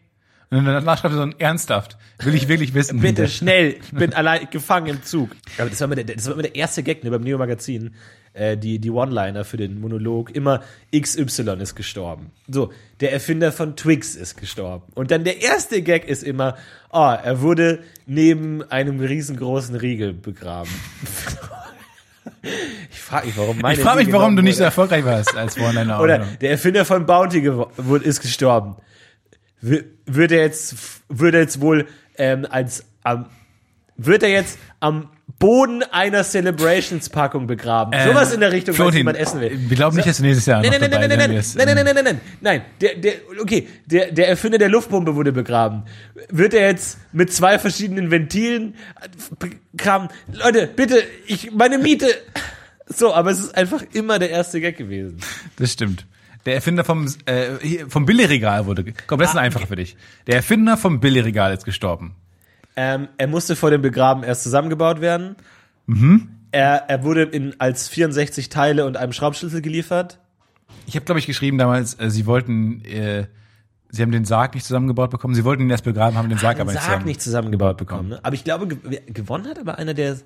Und 0.52 0.65
dann 0.65 0.65
danach 0.65 1.00
schreibt 1.00 1.13
er 1.13 1.17
so 1.17 1.24
ein 1.24 1.39
ernsthaft. 1.39 1.98
Will 2.19 2.34
ich 2.36 2.48
wirklich 2.48 2.74
wissen. 2.74 3.00
Bitte 3.00 3.28
schnell, 3.28 3.78
ich 3.82 3.91
bin 3.91 4.13
allein 4.13 4.50
gefangen 4.50 4.88
im 4.88 5.04
Zug. 5.04 5.32
Aber 5.58 5.69
das 5.69 5.80
war 5.80 5.86
immer 5.86 5.95
der, 5.95 6.15
das 6.15 6.26
war 6.26 6.34
immer 6.34 6.43
der 6.43 6.56
erste 6.56 6.84
Gag 6.84 7.04
ne, 7.04 7.12
beim 7.12 7.22
Neo 7.22 7.38
Magazin. 7.38 7.95
Äh, 8.39 8.56
die, 8.56 8.80
die 8.80 8.89
One-Liner 8.89 9.43
für 9.43 9.58
den 9.58 9.82
Monolog. 9.82 10.34
Immer 10.34 10.63
XY 10.97 11.58
ist 11.60 11.75
gestorben. 11.75 12.32
So, 12.47 12.71
der 13.02 13.12
Erfinder 13.12 13.52
von 13.52 13.75
Twix 13.75 14.15
ist 14.15 14.38
gestorben. 14.38 14.86
Und 14.95 15.12
dann 15.12 15.25
der 15.25 15.41
erste 15.41 15.82
Gag 15.82 16.08
ist 16.08 16.23
immer, 16.23 16.56
oh, 16.89 17.13
er 17.21 17.41
wurde 17.41 17.80
neben 18.06 18.63
einem 18.63 19.02
riesengroßen 19.02 19.75
Riegel 19.75 20.13
begraben. 20.13 20.71
ich 22.89 22.99
frage 23.02 23.28
mich, 23.28 23.38
warum 23.38 23.58
meine 23.58 23.78
Ich 23.78 23.84
frage 23.84 24.06
mich, 24.06 24.13
warum 24.13 24.38
du 24.38 24.41
nicht 24.41 24.56
so 24.56 24.63
erfolgreich 24.63 25.04
warst 25.04 25.36
als 25.36 25.58
One-Liner. 25.58 25.99
Oder 25.99 26.19
der 26.39 26.52
Erfinder 26.52 26.86
von 26.86 27.06
Bounty 27.06 27.45
ist 28.04 28.21
gestorben. 28.21 28.78
Wird 29.60 30.32
er 30.32 30.43
jetzt, 30.43 30.75
wird 31.10 31.34
er 31.34 31.41
jetzt 31.41 31.60
wohl 31.60 31.88
ähm, 32.17 32.47
als 32.49 32.86
am, 33.04 33.25
wird 33.97 34.23
er 34.23 34.30
jetzt 34.30 34.58
am 34.80 35.10
Boden 35.39 35.84
einer 35.84 36.23
Celebrations-Packung 36.23 37.47
begraben? 37.47 37.97
Sowas 38.06 38.34
in 38.34 38.41
der 38.41 38.52
Richtung, 38.52 38.75
Florentin, 38.75 38.99
jemand 38.99 39.17
essen 39.17 39.39
will. 39.39 39.58
Wir 39.69 39.75
glauben 39.78 39.95
nicht, 39.95 40.08
dass 40.08 40.17
du 40.17 40.23
nächstes 40.23 40.45
Jahr 40.45 40.62
Nein, 40.62 40.71
nein, 40.71 40.82
nein, 40.82 40.91
nein, 40.91 41.10
nein, 41.10 41.17
nein, 41.17 41.30
nein, 41.30 41.43
nein, 41.56 41.75
nein, 41.75 41.86
nein, 41.86 41.95
nein, 41.95 42.04
nein, 42.06 42.21
nein, 42.41 42.62
der, 42.82 42.95
der, 42.95 43.13
okay, 43.41 43.67
der, 43.86 44.12
der 44.12 44.28
Erfinder 44.28 44.58
der 44.58 44.67
Luftpumpe 44.69 45.15
wurde 45.15 45.32
begraben. 45.32 45.84
Wird 46.30 46.54
er 46.54 46.67
jetzt 46.67 46.97
mit 47.13 47.32
zwei 47.34 47.58
verschiedenen 47.58 48.12
Ventilen 48.12 48.75
begraben? 49.39 50.10
Leute, 50.34 50.67
bitte, 50.67 51.04
ich, 51.25 51.52
meine 51.52 51.78
Miete. 51.78 52.08
So, 52.88 53.13
aber 53.13 53.32
es 53.32 53.39
ist 53.39 53.56
einfach 53.56 53.84
immer 53.93 54.19
der 54.19 54.32
erste 54.32 54.60
Gag 54.60 54.78
gewesen. 54.78 55.19
Das 55.58 55.71
stimmt. 55.71 56.06
Der 56.45 56.56
Erfinder 56.56 56.84
vom, 56.84 57.06
äh, 57.25 57.86
vom 57.88 58.06
Billigregal 58.06 58.65
wurde. 58.65 58.86
Komm, 59.08 59.19
das 59.19 59.30
ist 59.32 59.36
Ah, 59.36 59.41
einfacher 59.41 59.67
für 59.67 59.75
dich. 59.75 59.95
Der 60.28 60.36
Erfinder 60.38 60.75
vom 60.78 60.99
Billigregal 60.99 61.54
ist 61.54 61.65
gestorben. 61.65 62.15
Ähm, 62.75 63.08
er 63.17 63.27
musste 63.27 63.55
vor 63.55 63.71
dem 63.71 63.82
Begraben 63.82 64.23
erst 64.23 64.43
zusammengebaut 64.43 65.01
werden. 65.01 65.36
Mhm. 65.86 66.29
Er, 66.51 66.86
er 66.89 67.03
wurde 67.03 67.23
in, 67.23 67.55
als 67.60 67.88
64 67.89 68.49
Teile 68.49 68.86
und 68.86 68.97
einem 68.97 69.12
Schraubschlüssel 69.13 69.62
geliefert. 69.62 70.19
Ich 70.88 70.95
habe, 70.95 71.05
glaube 71.05 71.19
ich, 71.19 71.27
geschrieben 71.27 71.58
damals, 71.58 71.99
äh, 71.99 72.10
sie 72.10 72.25
wollten, 72.25 72.84
äh, 72.86 73.27
sie 73.89 74.01
haben 74.01 74.12
den 74.12 74.25
Sarg 74.25 74.55
nicht 74.55 74.65
zusammengebaut 74.65 75.12
bekommen. 75.12 75.36
Sie 75.36 75.43
wollten 75.43 75.63
ihn 75.63 75.69
erst 75.69 75.84
begraben, 75.84 76.17
haben 76.17 76.29
den 76.29 76.38
Sarg 76.39 76.55
Den 76.55 76.62
aber 76.62 76.71
nicht 76.71 76.82
Sarg 76.82 76.91
zusammen. 76.93 77.05
nicht 77.05 77.21
zusammengebaut 77.21 77.77
bekommen. 77.77 78.10
Ne? 78.10 78.19
Aber 78.23 78.34
ich 78.34 78.43
glaube, 78.43 78.67
ge 78.67 79.01
gewonnen 79.08 79.47
hat 79.47 79.60
aber 79.60 79.77
einer, 79.77 79.93
der, 79.93 80.17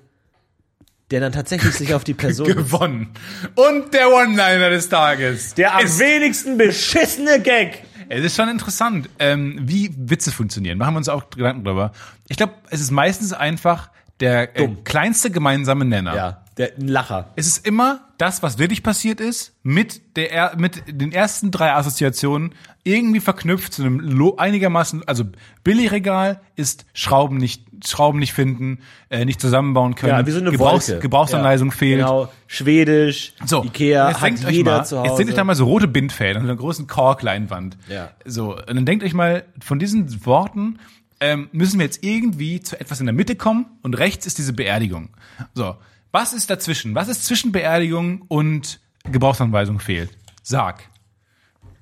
der 1.10 1.20
dann 1.20 1.32
tatsächlich 1.32 1.74
sich 1.74 1.92
auf 1.94 2.04
die 2.04 2.14
Person. 2.14 2.46
gewonnen. 2.46 3.08
Und 3.54 3.92
der 3.92 4.08
One-Liner 4.12 4.70
des 4.70 4.88
Tages. 4.88 5.54
der 5.54 5.74
am 5.76 5.82
wenigsten 5.98 6.56
beschissene 6.56 7.40
Gag. 7.40 7.84
Es 8.14 8.24
ist 8.24 8.36
schon 8.36 8.48
interessant, 8.48 9.08
ähm, 9.18 9.58
wie 9.62 9.92
Witze 9.96 10.30
funktionieren. 10.30 10.78
Machen 10.78 10.94
wir 10.94 10.98
uns 10.98 11.08
auch 11.08 11.30
Gedanken 11.30 11.64
drüber. 11.64 11.92
Ich 12.28 12.36
glaube, 12.36 12.54
es 12.70 12.80
ist 12.80 12.92
meistens 12.92 13.32
einfach 13.32 13.90
der 14.20 14.56
äh, 14.56 14.68
kleinste 14.84 15.30
gemeinsame 15.32 15.84
Nenner. 15.84 16.14
Ja, 16.14 16.43
der 16.56 16.72
ein 16.78 16.88
Lacher. 16.88 17.32
Es 17.36 17.46
ist 17.46 17.66
immer 17.66 18.00
das, 18.18 18.42
was 18.42 18.58
wirklich 18.58 18.82
passiert 18.82 19.20
ist, 19.20 19.54
mit 19.62 20.16
der 20.16 20.30
er- 20.32 20.56
mit 20.56 20.84
den 20.88 21.10
ersten 21.12 21.50
drei 21.50 21.72
Assoziationen 21.72 22.54
irgendwie 22.84 23.20
verknüpft 23.20 23.72
zu 23.72 23.82
einem 23.82 23.98
lo 23.98 24.36
einigermaßen, 24.36 25.02
also 25.08 25.24
Billigregal 25.64 26.40
ist 26.56 26.84
Schrauben 26.92 27.38
nicht 27.38 27.64
Schrauben 27.84 28.18
nicht 28.18 28.32
finden, 28.32 28.78
äh, 29.10 29.24
nicht 29.24 29.40
zusammenbauen 29.40 29.94
können, 29.94 30.12
Ja, 30.12 30.26
wie 30.26 30.30
so 30.30 30.38
eine 30.38 30.50
Gebrauchs 30.52 30.88
Wolke. 30.88 31.02
Gebrauchsanweisung 31.02 31.68
ja, 31.70 31.74
fehlt. 31.76 31.98
Genau, 32.00 32.28
Schwedisch, 32.46 33.34
So, 33.44 33.62
Ikea, 33.64 34.08
jetzt 34.10 34.20
hat 34.20 34.50
jeder 34.52 34.78
mal, 34.78 34.84
zu 34.86 34.98
Hause. 34.98 35.08
Jetzt 35.08 35.18
denkt 35.18 35.32
euch 35.32 35.36
da 35.36 35.44
mal 35.44 35.54
so 35.54 35.64
rote 35.66 35.88
Bindfäden 35.88 36.42
und 36.42 36.48
einer 36.48 36.56
großen 36.56 36.86
Korkleinwand. 36.86 37.76
Ja. 37.88 38.10
So, 38.24 38.56
und 38.56 38.74
dann 38.74 38.86
denkt 38.86 39.04
euch 39.04 39.12
mal, 39.12 39.44
von 39.62 39.78
diesen 39.78 40.24
Worten 40.24 40.78
ähm, 41.20 41.48
müssen 41.52 41.78
wir 41.78 41.84
jetzt 41.84 42.02
irgendwie 42.04 42.60
zu 42.60 42.78
etwas 42.80 43.00
in 43.00 43.06
der 43.06 43.14
Mitte 43.14 43.36
kommen 43.36 43.66
und 43.82 43.98
rechts 43.98 44.24
ist 44.26 44.38
diese 44.38 44.52
Beerdigung. 44.52 45.10
So, 45.54 45.76
was 46.14 46.32
ist 46.32 46.48
dazwischen? 46.48 46.94
Was 46.94 47.08
ist 47.08 47.26
zwischen 47.26 47.50
Beerdigung 47.50 48.22
und 48.28 48.78
Gebrauchsanweisung 49.02 49.80
fehlt? 49.80 50.10
Sag. 50.44 50.84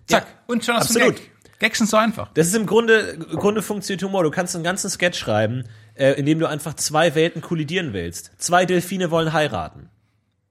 Zack. 0.07 0.27
Ja, 0.27 0.45
und 0.47 0.65
schon 0.65 0.75
hast 0.75 0.89
du 0.89 0.95
absolut. 0.95 1.17
einen 1.17 1.27
Gag. 1.27 1.59
Gags 1.59 1.79
sind 1.79 1.91
so 1.91 1.99
einfach. 1.99 2.33
Das 2.33 2.47
ist 2.47 2.57
im 2.57 2.65
Grunde, 2.65 2.99
im 3.31 3.37
Grunde 3.37 3.61
funktioniert 3.61 4.03
Humor. 4.03 4.25
Du 4.25 4.31
kannst 4.31 4.55
einen 4.55 4.65
ganzen 4.65 4.89
Sketch 4.89 5.19
schreiben, 5.19 5.65
äh, 5.95 6.13
in 6.13 6.25
dem 6.25 6.39
du 6.39 6.47
einfach 6.47 6.75
zwei 6.75 7.15
Welten 7.15 7.43
kollidieren 7.43 7.93
willst. 7.93 8.33
Zwei 8.39 8.65
Delfine 8.65 9.11
wollen 9.11 9.35
heiraten. 9.35 9.91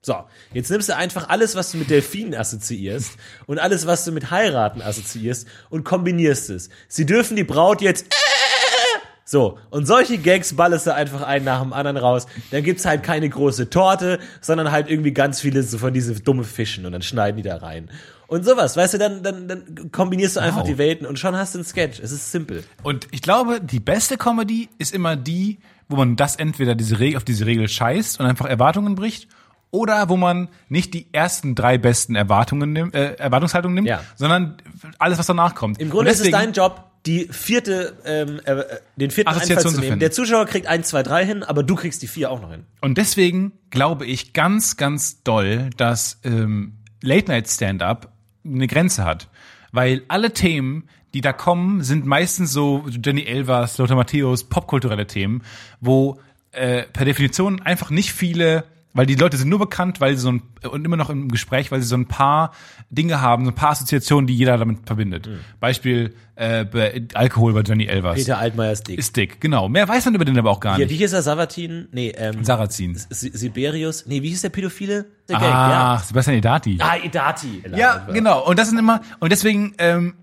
So, 0.00 0.24
jetzt 0.52 0.70
nimmst 0.70 0.88
du 0.88 0.96
einfach 0.96 1.28
alles, 1.28 1.56
was 1.56 1.72
du 1.72 1.78
mit 1.78 1.90
Delfinen 1.90 2.34
assoziierst 2.34 3.16
und 3.46 3.58
alles, 3.58 3.86
was 3.86 4.04
du 4.04 4.12
mit 4.12 4.30
heiraten 4.30 4.80
assoziierst 4.80 5.48
und 5.70 5.84
kombinierst 5.84 6.50
es. 6.50 6.70
Sie 6.86 7.04
dürfen 7.04 7.36
die 7.36 7.44
Braut 7.44 7.82
jetzt 7.82 8.06
so, 9.32 9.58
und 9.70 9.86
solche 9.86 10.18
Gags 10.18 10.54
ballerst 10.54 10.86
du 10.86 10.94
einfach 10.94 11.22
einen 11.22 11.46
nach 11.46 11.62
dem 11.62 11.72
anderen 11.72 11.96
raus. 11.96 12.26
Dann 12.50 12.62
gibt's 12.62 12.84
halt 12.84 13.02
keine 13.02 13.28
große 13.30 13.70
Torte, 13.70 14.18
sondern 14.42 14.70
halt 14.70 14.90
irgendwie 14.90 15.12
ganz 15.12 15.40
viele 15.40 15.62
so 15.62 15.78
von 15.78 15.94
diese 15.94 16.12
dumme 16.20 16.44
Fischen 16.44 16.84
und 16.84 16.92
dann 16.92 17.00
schneiden 17.00 17.38
die 17.38 17.42
da 17.42 17.56
rein. 17.56 17.88
Und 18.26 18.44
sowas, 18.44 18.76
weißt 18.76 18.92
du, 18.94 18.98
dann, 18.98 19.22
dann, 19.22 19.48
dann 19.48 19.90
kombinierst 19.90 20.36
du 20.36 20.40
einfach 20.40 20.60
Wow. 20.60 20.66
die 20.68 20.76
Welten 20.76 21.06
und 21.06 21.18
schon 21.18 21.34
hast 21.34 21.54
du 21.54 21.58
einen 21.60 21.64
Sketch. 21.64 21.98
Es 21.98 22.12
ist 22.12 22.30
simpel. 22.30 22.62
Und 22.82 23.08
ich 23.10 23.22
glaube, 23.22 23.60
die 23.62 23.80
beste 23.80 24.18
Comedy 24.18 24.68
ist 24.78 24.94
immer 24.94 25.16
die, 25.16 25.58
wo 25.88 25.96
man 25.96 26.16
das 26.16 26.36
entweder 26.36 26.74
diese 26.74 26.98
Regel, 27.00 27.16
auf 27.16 27.24
diese 27.24 27.46
Regel 27.46 27.68
scheißt 27.68 28.20
und 28.20 28.26
einfach 28.26 28.44
Erwartungen 28.46 28.94
bricht, 28.96 29.28
oder 29.70 30.10
wo 30.10 30.18
man 30.18 30.48
nicht 30.68 30.92
die 30.92 31.06
ersten 31.12 31.54
drei 31.54 31.78
besten 31.78 32.14
Erwartungen 32.16 32.74
nimmt, 32.74 32.94
äh, 32.94 33.14
Erwartungshaltungen 33.14 33.74
nimmt, 33.76 33.88
Ja. 33.88 34.02
sondern 34.16 34.58
alles, 34.98 35.18
was 35.18 35.26
danach 35.26 35.54
kommt. 35.54 35.80
Im 35.80 35.88
Grunde 35.88 36.10
Und 36.10 36.12
ist 36.12 36.20
es 36.20 36.26
deswegen- 36.26 36.36
dein 36.36 36.52
Job, 36.52 36.84
die 37.06 37.28
vierte, 37.30 37.96
ähm, 38.04 38.40
äh, 38.44 38.52
äh, 38.52 38.80
den 38.96 39.10
vierten 39.10 39.30
Assoziation 39.30 39.56
Einfall 39.56 39.72
zu 39.72 39.80
nehmen. 39.80 39.82
finden. 39.82 40.00
Der 40.00 40.10
Zuschauer 40.12 40.46
kriegt 40.46 40.66
eins, 40.66 40.88
zwei, 40.88 41.02
drei 41.02 41.24
hin, 41.24 41.42
aber 41.42 41.62
du 41.62 41.74
kriegst 41.74 42.02
die 42.02 42.06
vier 42.06 42.30
auch 42.30 42.40
noch 42.40 42.50
hin. 42.50 42.64
Und 42.80 42.98
deswegen 42.98 43.52
glaube 43.70 44.06
ich 44.06 44.32
ganz, 44.32 44.76
ganz 44.76 45.22
doll, 45.22 45.70
dass 45.76 46.20
ähm, 46.24 46.74
Late-Night-Stand-Up 47.02 48.12
eine 48.44 48.66
Grenze 48.66 49.04
hat. 49.04 49.28
Weil 49.72 50.02
alle 50.08 50.32
Themen, 50.32 50.88
die 51.14 51.20
da 51.20 51.32
kommen, 51.32 51.82
sind 51.82 52.06
meistens 52.06 52.52
so 52.52 52.86
Jenny 52.88 53.24
Elvers, 53.24 53.78
Lothar 53.78 53.96
Matthäus, 53.96 54.44
popkulturelle 54.44 55.06
Themen, 55.06 55.42
wo 55.80 56.20
äh, 56.52 56.82
per 56.82 57.04
Definition 57.04 57.62
einfach 57.62 57.90
nicht 57.90 58.12
viele 58.12 58.64
weil 58.94 59.06
die 59.06 59.14
Leute 59.14 59.36
sind 59.36 59.48
nur 59.48 59.58
bekannt, 59.58 60.00
weil 60.00 60.14
sie 60.14 60.22
so 60.22 60.32
ein, 60.32 60.42
und 60.68 60.84
immer 60.84 60.96
noch 60.96 61.10
im 61.10 61.28
Gespräch, 61.28 61.72
weil 61.72 61.80
sie 61.80 61.86
so 61.86 61.96
ein 61.96 62.06
paar 62.06 62.52
Dinge 62.90 63.20
haben, 63.20 63.44
so 63.44 63.50
ein 63.50 63.54
paar 63.54 63.70
Assoziationen, 63.70 64.26
die 64.26 64.34
jeder 64.34 64.58
damit 64.58 64.80
verbindet. 64.86 65.28
Beispiel 65.60 66.14
äh, 66.42 67.02
Alkohol 67.14 67.52
bei 67.54 67.60
Johnny 67.60 67.86
Elvers. 67.86 68.16
Peter 68.16 68.38
Altmaiers 68.38 68.82
Dick. 68.82 68.98
Ist 68.98 69.16
dick, 69.16 69.40
genau. 69.40 69.68
Mehr 69.68 69.88
weiß 69.88 70.04
man 70.06 70.14
über 70.14 70.24
den 70.24 70.38
aber 70.38 70.50
auch 70.50 70.60
gar 70.60 70.78
Ja, 70.78 70.84
nicht. 70.86 70.90
wie 70.90 70.96
hieß 70.96 71.12
er? 71.12 71.22
Savatin? 71.22 71.88
Nee, 71.92 72.12
ähm, 72.16 72.44
Sarrazin. 72.44 72.96
Si- 73.10 73.30
Siberius? 73.32 74.06
Nee, 74.06 74.22
wie 74.22 74.28
hieß 74.30 74.42
der 74.42 74.48
Pädophile? 74.50 75.06
Der 75.28 75.36
Ah, 75.40 75.70
ja. 75.96 76.02
Sebastian 76.04 76.36
Edati. 76.36 76.78
Ah, 76.80 76.96
Idati. 77.02 77.62
Ja, 77.76 78.06
genau. 78.12 78.44
Und 78.44 78.58
das 78.58 78.68
sind 78.68 78.78
immer, 78.78 79.00
und 79.20 79.30
deswegen, 79.30 79.74
ähm, 79.78 80.14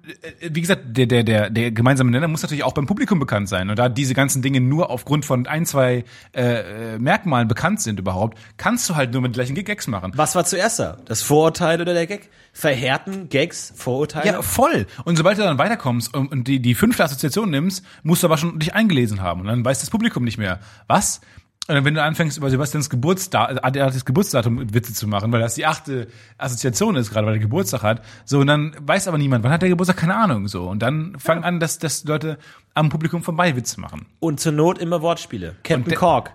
äh, 0.42 0.50
wie 0.52 0.60
gesagt, 0.62 0.82
der, 0.98 1.06
der, 1.08 1.24
der, 1.24 1.50
der 1.50 1.72
gemeinsame 1.72 2.12
Nenner 2.12 2.28
muss 2.28 2.42
natürlich 2.42 2.64
auch 2.66 2.74
beim 2.74 2.86
Publikum 2.86 3.18
bekannt 3.18 3.48
sein. 3.48 3.70
Und 3.70 3.80
da 3.80 3.88
diese 3.88 4.14
ganzen 4.14 4.42
Dinge 4.42 4.60
nur 4.60 4.90
aufgrund 4.90 5.26
von 5.26 5.48
ein, 5.48 5.66
zwei 5.66 6.04
äh, 6.36 6.96
äh, 6.96 7.00
Merkmalen 7.00 7.48
bekannt 7.48 7.80
sind 7.82 7.98
überhaupt, 8.00 8.38
kannst 8.58 8.90
du 8.90 8.96
halt 8.96 9.14
nur 9.14 9.22
mit 9.22 9.34
gleichen 9.34 9.56
Gags 9.56 9.88
machen. 9.88 10.12
Was 10.16 10.36
war 10.36 10.44
zuerst 10.44 10.80
da? 10.80 10.98
Das 11.06 11.22
Vorurteil 11.22 11.80
oder 11.82 11.94
der 11.94 12.06
Gag? 12.06 12.30
Verhärten 12.60 13.30
Gags, 13.30 13.72
Vorurteile? 13.74 14.26
Ja, 14.28 14.42
voll. 14.42 14.86
Und 15.06 15.16
sobald 15.16 15.38
du 15.38 15.44
dann 15.44 15.58
weiterkommst 15.58 16.14
und, 16.14 16.46
die, 16.46 16.62
die 16.62 16.76
fünfte 16.76 17.06
Assoziation 17.06 17.50
nimmst, 17.50 17.86
musst 18.04 18.22
du 18.22 18.28
aber 18.28 18.38
schon 18.38 18.60
dich 18.60 18.76
eingelesen 18.76 19.22
haben. 19.22 19.40
Und 19.40 19.48
dann 19.48 19.64
weiß 19.64 19.80
das 19.80 19.90
Publikum 19.90 20.26
nicht 20.26 20.38
mehr. 20.38 20.60
Was? 20.88 21.22
Und 21.70 21.76
dann, 21.76 21.86
wenn 21.86 21.94
du 21.94 22.04
anfängst, 22.04 22.38
über 22.38 22.50
Sebastians 22.50 22.90
Geburtsdatum, 22.90 23.60
das 23.72 24.04
Geburtsdatum 24.04 24.74
Witze 24.74 24.94
zu 24.94 25.08
machen, 25.08 25.32
weil 25.32 25.40
das 25.40 25.56
die 25.56 25.66
achte 25.66 26.08
Assoziation 26.38 26.98
ist, 26.98 27.12
gerade 27.12 27.28
weil 27.28 27.36
er 27.36 27.40
Geburtstag 27.40 27.82
hat, 27.82 28.04
so, 28.26 28.40
und 28.40 28.48
dann 28.48 28.76
weiß 28.82 29.08
aber 29.08 29.18
niemand, 29.18 29.46
wann 29.46 29.54
hat 29.54 29.62
der 29.62 29.70
Geburtstag, 29.70 29.96
keine 29.96 30.16
Ahnung, 30.16 30.50
so. 30.50 30.68
Und 30.68 30.80
dann 30.80 31.18
fangen 31.18 31.46
an, 31.46 31.62
dass, 31.62 31.80
dass 31.80 32.04
Leute 32.04 32.40
am 32.74 32.90
Publikum 32.90 33.24
vorbei 33.24 33.56
Witze 33.56 33.80
machen. 33.80 34.06
Und 34.20 34.42
zur 34.42 34.52
Not 34.52 34.80
immer 34.80 35.02
Wortspiele. 35.02 35.56
Captain 35.64 35.96
Cork. 35.96 36.34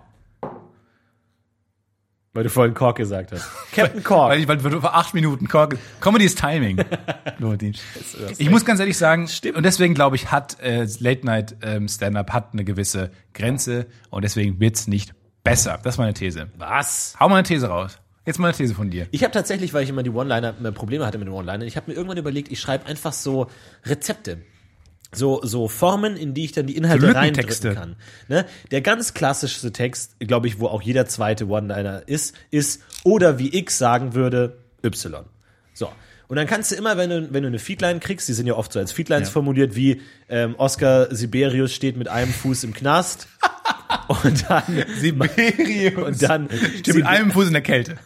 Weil 2.34 2.42
du 2.42 2.50
vorhin 2.50 2.74
Cork 2.74 2.96
gesagt 2.98 3.30
hast. 3.32 3.46
Captain 3.72 4.02
Cork. 4.02 4.30
Weil, 4.30 4.40
ich- 4.40 4.48
weil 4.48 4.58
du 4.58 4.80
vor 4.80 4.94
acht 4.94 5.14
Minuten 5.14 5.48
Kork, 5.48 5.78
Comedy 6.00 6.24
ist 6.26 6.38
Timing. 6.38 6.78
Ich 8.38 8.50
muss 8.50 8.64
ganz 8.64 8.80
ehrlich 8.80 8.96
sagen, 8.98 9.28
und 9.54 9.64
deswegen 9.64 9.94
glaube 9.94 10.16
ich, 10.16 10.30
hat 10.30 10.60
äh, 10.60 10.86
Late 10.98 11.24
Night 11.26 11.56
ähm, 11.62 11.88
Stand-up 11.88 12.32
hat 12.32 12.50
eine 12.52 12.64
gewisse 12.64 13.10
Grenze 13.34 13.86
und 14.10 14.22
deswegen 14.22 14.60
wird's 14.60 14.86
nicht 14.86 15.14
besser. 15.42 15.78
Das 15.82 15.94
ist 15.94 15.98
meine 15.98 16.14
These. 16.14 16.48
Was? 16.56 17.16
Hau 17.20 17.28
mal 17.28 17.36
eine 17.36 17.44
These 17.44 17.68
raus. 17.68 17.98
Jetzt 18.26 18.38
mal 18.38 18.48
eine 18.48 18.56
These 18.56 18.74
von 18.74 18.90
dir. 18.90 19.06
Ich 19.10 19.22
habe 19.22 19.32
tatsächlich, 19.32 19.74
weil 19.74 19.82
ich 19.84 19.90
immer 19.90 20.02
die 20.02 20.10
One-Liner 20.10 20.54
äh, 20.64 20.72
Probleme 20.72 21.06
hatte 21.06 21.18
mit 21.18 21.28
den 21.28 21.34
One-Linern, 21.34 21.62
ich 21.68 21.76
habe 21.76 21.90
mir 21.90 21.96
irgendwann 21.96 22.16
überlegt, 22.18 22.50
ich 22.50 22.60
schreibe 22.60 22.86
einfach 22.86 23.12
so 23.12 23.48
Rezepte. 23.84 24.38
So, 25.16 25.40
so 25.42 25.68
Formen, 25.68 26.16
in 26.16 26.34
die 26.34 26.44
ich 26.44 26.52
dann 26.52 26.66
die 26.66 26.76
Inhalte 26.76 27.06
So 27.06 27.12
reindrücken 27.12 27.74
kann. 27.74 27.96
Ne? 28.28 28.46
Der 28.70 28.80
ganz 28.80 29.14
klassischste 29.14 29.72
Text, 29.72 30.16
glaube 30.20 30.46
ich, 30.46 30.58
wo 30.58 30.66
auch 30.66 30.82
jeder 30.82 31.06
zweite 31.06 31.48
One-Liner 31.48 32.02
ist, 32.06 32.34
ist 32.50 32.82
oder 33.02 33.38
wie 33.38 33.56
X 33.56 33.78
sagen 33.78 34.14
würde, 34.14 34.56
Y. 34.84 35.24
So. 35.72 35.88
Und 36.26 36.36
dann 36.36 36.46
kannst 36.46 36.72
du 36.72 36.76
immer, 36.76 36.96
wenn 36.96 37.10
du, 37.10 37.32
wenn 37.32 37.42
du 37.42 37.48
eine 37.48 37.58
Feedline 37.58 38.00
kriegst, 38.00 38.28
die 38.28 38.32
sind 38.32 38.46
ja 38.46 38.54
oft 38.54 38.72
so 38.72 38.78
als 38.78 38.92
Feedlines 38.92 39.28
formuliert, 39.28 39.76
wie 39.76 40.00
ähm, 40.28 40.54
Oscar 40.56 41.14
Siberius 41.14 41.72
steht 41.72 41.96
mit 41.96 42.08
einem 42.08 42.32
Fuß 42.32 42.64
im 42.64 42.72
Knast. 42.72 43.28
und 44.08 44.50
dann 44.50 44.84
Siberius. 44.98 46.02
und 46.02 46.22
dann 46.22 46.48
Steht 46.78 46.94
mit 46.94 47.06
einem 47.06 47.30
Fuß 47.30 47.48
in 47.48 47.52
der 47.52 47.62
Kälte. 47.62 47.96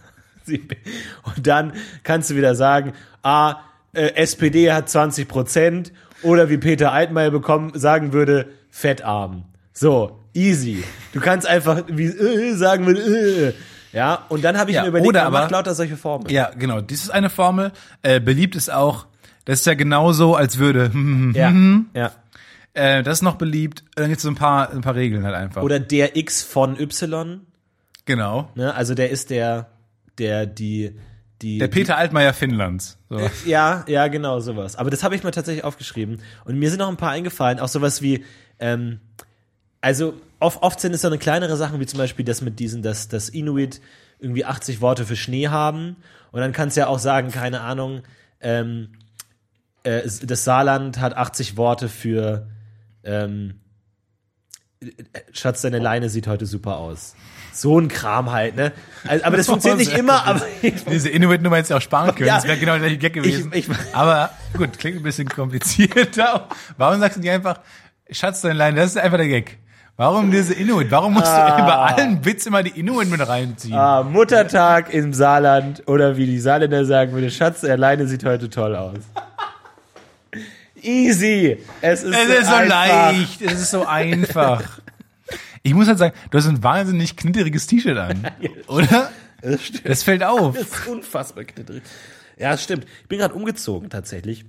und 0.49 1.47
dann 1.47 1.73
kannst 2.03 2.31
du 2.31 2.37
wieder 2.37 2.55
sagen, 2.55 2.93
ah, 3.23 3.61
äh, 3.93 4.15
SPD 4.15 4.73
hat 4.73 4.89
20 4.89 5.29
Prozent 5.29 5.93
oder 6.23 6.49
wie 6.51 6.59
Peter 6.59 6.93
Altmaier 6.93 7.31
bekommen, 7.31 7.73
sagen 7.75 8.13
würde, 8.13 8.47
fettarm. 8.71 9.45
So, 9.73 10.19
easy. 10.35 10.83
Du 11.13 11.21
kannst 11.21 11.47
einfach 11.47 11.85
wie 11.89 12.07
äh, 12.07 12.55
sagen 12.55 12.87
würde, 12.87 13.01
äh. 13.01 13.53
ja, 13.97 14.25
und 14.29 14.45
dann 14.45 14.59
habe 14.59 14.71
ich 14.71 14.77
Ja, 14.77 14.83
mir 14.83 14.89
überlegt, 14.89 15.09
oder 15.09 15.25
man 15.25 15.33
macht 15.33 15.43
aber- 15.45 15.53
lauter 15.53 15.75
solche 15.75 15.97
Formen. 15.97 16.29
Ja, 16.29 16.51
genau. 16.59 16.81
Dies 16.81 17.03
ist 17.05 17.11
eine 17.11 17.31
Formel. 17.31 17.73
Äh, 18.03 18.21
beliebt 18.21 18.57
ist 18.57 18.71
auch, 18.73 19.07
das 19.45 19.61
ist 19.61 19.67
ja 19.67 19.75
genauso, 19.75 20.35
als 20.35 20.59
würde, 20.59 20.85
hm, 20.93 21.33
hm, 21.33 21.35
Ja, 21.35 21.49
hm, 21.49 21.87
ja. 21.95 22.11
äh, 22.75 23.03
das 23.03 23.19
ist 23.19 23.23
noch 23.23 23.37
beliebt. 23.37 23.85
Dann 23.95 24.09
gibt's 24.09 24.23
so 24.25 24.29
ein 24.31 24.35
paar, 24.35 24.71
ein 24.71 24.81
paar 24.81 24.95
Regeln 24.97 25.25
halt 25.25 25.35
einfach. 25.37 25.63
Oder 25.63 25.79
der 25.81 26.17
X 26.17 26.43
von 26.43 26.79
Y, 26.79 27.41
genau. 28.05 28.51
ne? 28.57 28.75
Also 28.75 28.95
der 28.95 29.11
ist 29.11 29.31
der, 29.31 29.69
der 30.19 30.47
die, 30.47 30.97
die. 31.43 31.59
Der 31.59 31.69
Peter 31.69 31.97
Altmaier 31.97 32.33
Finnlands. 32.33 32.99
So. 33.09 33.21
Ja, 33.47 33.85
ja, 33.89 34.09
genau, 34.09 34.41
sowas. 34.41 34.77
Aber 34.77 34.91
das 34.91 35.03
habe 35.03 35.15
ich 35.15 35.25
mir 35.25 35.31
tatsächlich 35.31 35.65
aufgeschrieben. 35.65 36.21
Und 36.45 36.59
mir 36.59 36.71
sind 36.71 36.79
noch 36.79 36.89
ein 36.89 36.97
paar 36.97 37.11
eingefallen, 37.11 37.61
auch 37.61 37.69
sowas 37.69 38.03
wie, 38.03 38.25
ähm, 38.59 39.01
also 39.81 40.15
oft, 40.41 40.63
oft 40.63 40.81
sind 40.81 40.95
es 40.95 41.03
so 41.03 41.09
eine 41.09 41.19
kleinere 41.19 41.57
Sachen, 41.57 41.81
wie 41.81 41.87
zum 41.87 41.99
Beispiel 41.99 42.25
das 42.25 42.41
mit 42.41 42.59
diesen, 42.59 42.83
dass 42.83 43.09
das 43.09 43.29
Inuit 43.29 43.81
irgendwie 44.19 44.45
80 44.45 44.81
Worte 44.81 45.07
für 45.07 45.17
Schnee 45.17 45.49
haben. 45.49 45.97
Und 46.33 46.41
dann 46.41 46.53
kannst 46.53 46.77
du 46.77 46.81
ja 46.81 46.87
auch 46.89 46.99
sagen, 46.99 47.31
keine 47.31 47.61
Ahnung, 47.61 48.03
ähm, 48.41 48.91
äh, 49.85 50.03
das 50.23 50.45
Saarland 50.45 51.01
hat 51.01 51.17
80 51.17 51.57
Worte 51.57 51.89
für 51.89 52.49
ähm, 53.05 53.61
Schatz, 55.33 55.63
deine 55.63 55.79
Leine 55.79 56.09
sieht 56.09 56.27
heute 56.27 56.47
super 56.47 56.79
aus. 56.79 57.17
So 57.61 57.79
ein 57.81 57.89
Kram 57.89 58.31
halt, 58.33 58.57
ne? 58.57 58.73
Also, 59.07 59.25
aber 59.25 59.37
das 59.37 59.47
funktioniert 59.49 59.79
nicht 59.89 59.99
immer, 59.99 60.27
aber 60.27 60.43
Diese 60.91 61.09
Inuit-Nummer 61.09 61.57
hättest 61.57 61.71
du 61.73 61.77
auch 61.77 61.81
sparen 61.81 62.15
können. 62.15 62.29
Ja. 62.29 62.37
das 62.37 62.45
wäre 62.47 62.59
genau 62.59 62.73
der 62.73 62.81
gleiche 62.81 62.99
Gag 62.99 63.13
gewesen. 63.15 63.51
Ich- 63.55 63.69
ich- 63.69 63.77
Aber 63.95 64.31
gut, 64.57 64.79
klingt 64.79 64.99
ein 64.99 65.03
bisschen 65.03 65.29
komplizierter. 65.29 66.49
Warum 66.77 67.01
sagst 67.01 67.17
du 67.17 67.21
nicht 67.21 67.31
einfach, 67.31 67.61
Schatz, 68.11 68.41
dein 68.41 68.57
Lein, 68.57 68.77
das 68.77 68.87
ist 68.91 68.99
einfach 68.99 69.19
der 69.19 69.29
Gag. 69.29 69.59
Warum 69.97 70.31
diese 70.31 70.55
Inuit? 70.55 70.93
Warum 70.93 71.15
musst 71.15 71.27
du 71.27 71.31
bei 71.33 71.75
allen 71.75 72.25
Witz 72.25 72.47
immer 72.47 72.63
die 72.63 72.79
Inuit 72.79 73.11
mit 73.11 73.27
reinziehen? 73.27 73.75
Ah, 73.77 74.05
Muttertag 74.05 74.95
im 74.95 75.13
Saarland 75.13 75.83
oder 75.89 76.17
wie 76.17 76.27
die 76.27 76.39
Saarländer 76.39 76.85
sagen 76.85 77.13
würde, 77.13 77.31
Schatz, 77.33 77.63
der 77.63 77.77
Leine 77.77 78.07
sieht 78.07 78.25
heute 78.25 78.49
toll 78.49 78.77
aus. 78.77 78.99
Easy. 80.81 81.59
Es 81.81 82.05
ist, 82.05 82.15
es 82.15 82.29
ist 82.43 82.47
so 82.49 82.57
leicht, 82.61 83.43
es 83.43 83.53
ist 83.55 83.71
so 83.73 83.85
einfach. 83.87 84.63
Ich 85.69 85.75
muss 85.75 85.87
halt 85.87 85.99
sagen, 85.99 86.15
du 86.31 86.39
hast 86.39 86.47
ein 86.47 86.63
wahnsinnig 86.63 87.17
knitteriges 87.17 87.67
T-Shirt 87.67 87.99
an. 87.99 88.27
Oder? 88.69 89.11
Das 89.43 89.63
stimmt. 89.63 89.89
Das 89.89 90.03
fällt 90.03 90.25
auf. 90.25 90.57
Das 90.57 90.67
ist 90.67 90.87
unfassbar 90.87 91.45
knitterig. 91.45 91.83
Ja, 92.39 92.53
das 92.53 92.65
stimmt. 92.65 92.87
Ich 93.03 93.09
bin 93.09 93.19
gerade 93.19 93.35
umgezogen 93.35 93.91
tatsächlich. 93.91 94.45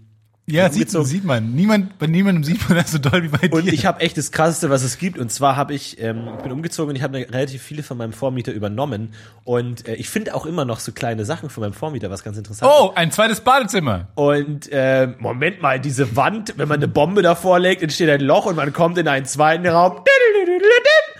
Ja, 0.51 0.67
sieht, 0.71 0.89
sieht 0.89 1.23
man. 1.25 1.53
Niemand, 1.53 1.99
bei 1.99 2.07
niemandem 2.07 2.43
sieht 2.43 2.67
man 2.67 2.75
das 2.79 2.91
so 2.91 2.97
doll 2.97 3.21
wie 3.21 3.27
bei 3.27 3.49
Und 3.55 3.65
dir. 3.65 3.73
ich 3.73 3.85
habe 3.85 3.99
echt 3.99 4.17
das 4.17 4.31
Krasseste, 4.31 4.71
was 4.71 4.81
es 4.81 4.97
gibt. 4.97 5.19
Und 5.19 5.31
zwar 5.31 5.55
habe 5.55 5.75
ich, 5.75 6.01
ähm, 6.01 6.27
ich 6.37 6.41
bin 6.41 6.51
umgezogen 6.51 6.89
und 6.89 6.95
ich 6.95 7.03
habe 7.03 7.19
relativ 7.19 7.61
viele 7.61 7.83
von 7.83 7.97
meinem 7.97 8.13
Vormieter 8.13 8.51
übernommen. 8.51 9.13
Und 9.43 9.87
äh, 9.87 9.93
ich 9.95 10.09
finde 10.09 10.33
auch 10.33 10.47
immer 10.47 10.65
noch 10.65 10.79
so 10.79 10.91
kleine 10.91 11.23
Sachen 11.23 11.51
von 11.51 11.61
meinem 11.61 11.73
Vormieter, 11.73 12.09
was 12.09 12.23
ganz 12.23 12.35
interessant 12.37 12.71
ist. 12.71 12.79
oh, 12.79 12.91
ein 12.95 13.11
zweites 13.11 13.41
Badezimmer. 13.41 14.07
Und 14.15 14.71
äh, 14.71 15.09
Moment 15.19 15.61
mal, 15.61 15.79
diese 15.79 16.15
Wand, 16.15 16.55
wenn 16.57 16.67
man 16.67 16.77
eine 16.79 16.87
Bombe 16.87 17.21
davor 17.21 17.59
legt, 17.59 17.83
entsteht 17.83 18.09
ein 18.09 18.21
Loch 18.21 18.47
und 18.47 18.55
man 18.55 18.73
kommt 18.73 18.97
in 18.97 19.07
einen 19.07 19.25
zweiten 19.25 19.67
Raum. 19.67 20.03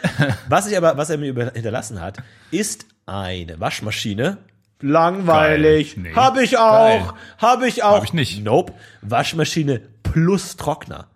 Was 0.49 0.67
ich 0.67 0.77
aber, 0.77 0.97
was 0.97 1.09
er 1.09 1.17
mir 1.17 1.51
hinterlassen 1.53 2.01
hat, 2.01 2.17
ist 2.51 2.85
eine 3.05 3.59
Waschmaschine. 3.59 4.37
Langweilig. 4.81 5.95
Geil. 5.95 6.03
Nee. 6.03 6.13
Hab 6.15 6.37
ich 6.37 6.57
auch. 6.57 6.71
Geil. 6.71 7.13
Hab 7.37 7.63
ich 7.63 7.83
auch. 7.83 7.97
Hab 7.97 8.03
ich 8.05 8.13
nicht. 8.13 8.43
Nope. 8.43 8.73
Waschmaschine 9.01 9.81
plus 10.03 10.55
Trockner. 10.55 11.07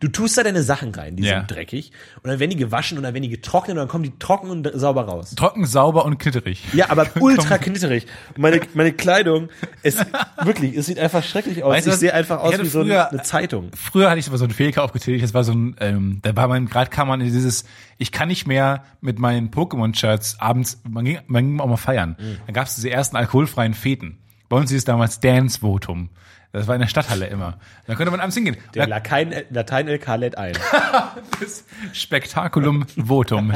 Du 0.00 0.08
tust 0.08 0.38
da 0.38 0.42
deine 0.42 0.62
Sachen 0.62 0.94
rein, 0.94 1.16
die 1.16 1.24
Ja. 1.24 1.38
sind 1.38 1.50
dreckig. 1.50 1.92
Und 2.22 2.30
dann 2.30 2.38
werden 2.38 2.50
die 2.50 2.56
gewaschen 2.56 2.96
und 2.98 3.04
dann 3.04 3.14
werden 3.14 3.22
die 3.24 3.28
getrocknet 3.30 3.72
und 3.76 3.78
dann 3.78 3.88
kommen 3.88 4.04
die 4.04 4.12
trocken 4.18 4.50
und 4.50 4.70
sauber 4.74 5.02
raus. 5.06 5.34
Trocken, 5.36 5.64
sauber 5.66 6.04
und 6.04 6.18
knitterig. 6.18 6.62
Ja, 6.72 6.90
aber 6.90 7.06
ultra 7.20 7.58
knitterig. 7.58 8.06
Meine, 8.36 8.60
meine 8.74 8.92
Kleidung, 8.92 9.48
es 9.82 9.96
wirklich, 10.42 10.76
es 10.76 10.86
sieht 10.86 10.98
einfach 10.98 11.22
schrecklich 11.24 11.62
aus. 11.64 11.72
Weißt 11.74 11.86
ich 11.88 11.94
sehe 11.94 12.14
einfach 12.14 12.40
aus 12.40 12.58
wie 12.60 12.66
so 12.66 12.82
früher- 12.82 13.10
eine 13.10 13.22
Zeitung. 13.22 13.70
Früher 13.74 14.08
hatte 14.10 14.20
ich 14.20 14.28
aber 14.28 14.38
so 14.38 14.44
einen 14.44 14.52
Fähigkeit 14.54 14.84
aufgetätigt, 14.84 15.24
das 15.24 15.34
war 15.34 15.44
so 15.44 15.52
ein, 15.52 15.76
ähm, 15.80 16.18
da 16.22 16.36
war 16.36 16.48
man, 16.48 16.66
gerade 16.66 16.90
kam 16.90 17.08
man 17.08 17.20
in 17.20 17.26
dieses, 17.26 17.64
ich 17.98 18.12
kann 18.12 18.28
nicht 18.28 18.46
mehr 18.46 18.84
mit 19.00 19.18
meinen 19.18 19.50
Pokémon-Shirts 19.50 20.40
abends, 20.40 20.80
man 20.88 21.04
ging, 21.04 21.18
man 21.26 21.44
ging 21.46 21.60
auch 21.60 21.66
mal 21.66 21.76
feiern. 21.76 22.16
Mhm. 22.18 22.36
Dann 22.46 22.54
gab 22.54 22.66
es 22.66 22.74
diese 22.76 22.90
ersten 22.90 23.16
alkoholfreien 23.16 23.74
Feten. 23.74 24.18
Bei 24.48 24.56
uns 24.56 24.70
hieß 24.70 24.78
es 24.78 24.84
damals 24.84 25.20
Dance-Votum. 25.20 26.10
Das 26.52 26.66
war 26.66 26.74
in 26.74 26.80
der 26.80 26.88
Stadthalle 26.88 27.26
immer. 27.26 27.58
Da 27.86 27.94
konnte 27.94 28.10
man 28.10 28.20
abends 28.20 28.34
hingehen. 28.34 28.56
Der 28.74 28.86
Da, 28.86 28.90
Latein, 28.90 29.34
Latein-LK 29.50 30.16
lädt 30.16 30.38
ein. 30.38 30.54
das 31.40 31.64
Spektakulum 31.92 32.86
Votum. 32.96 33.52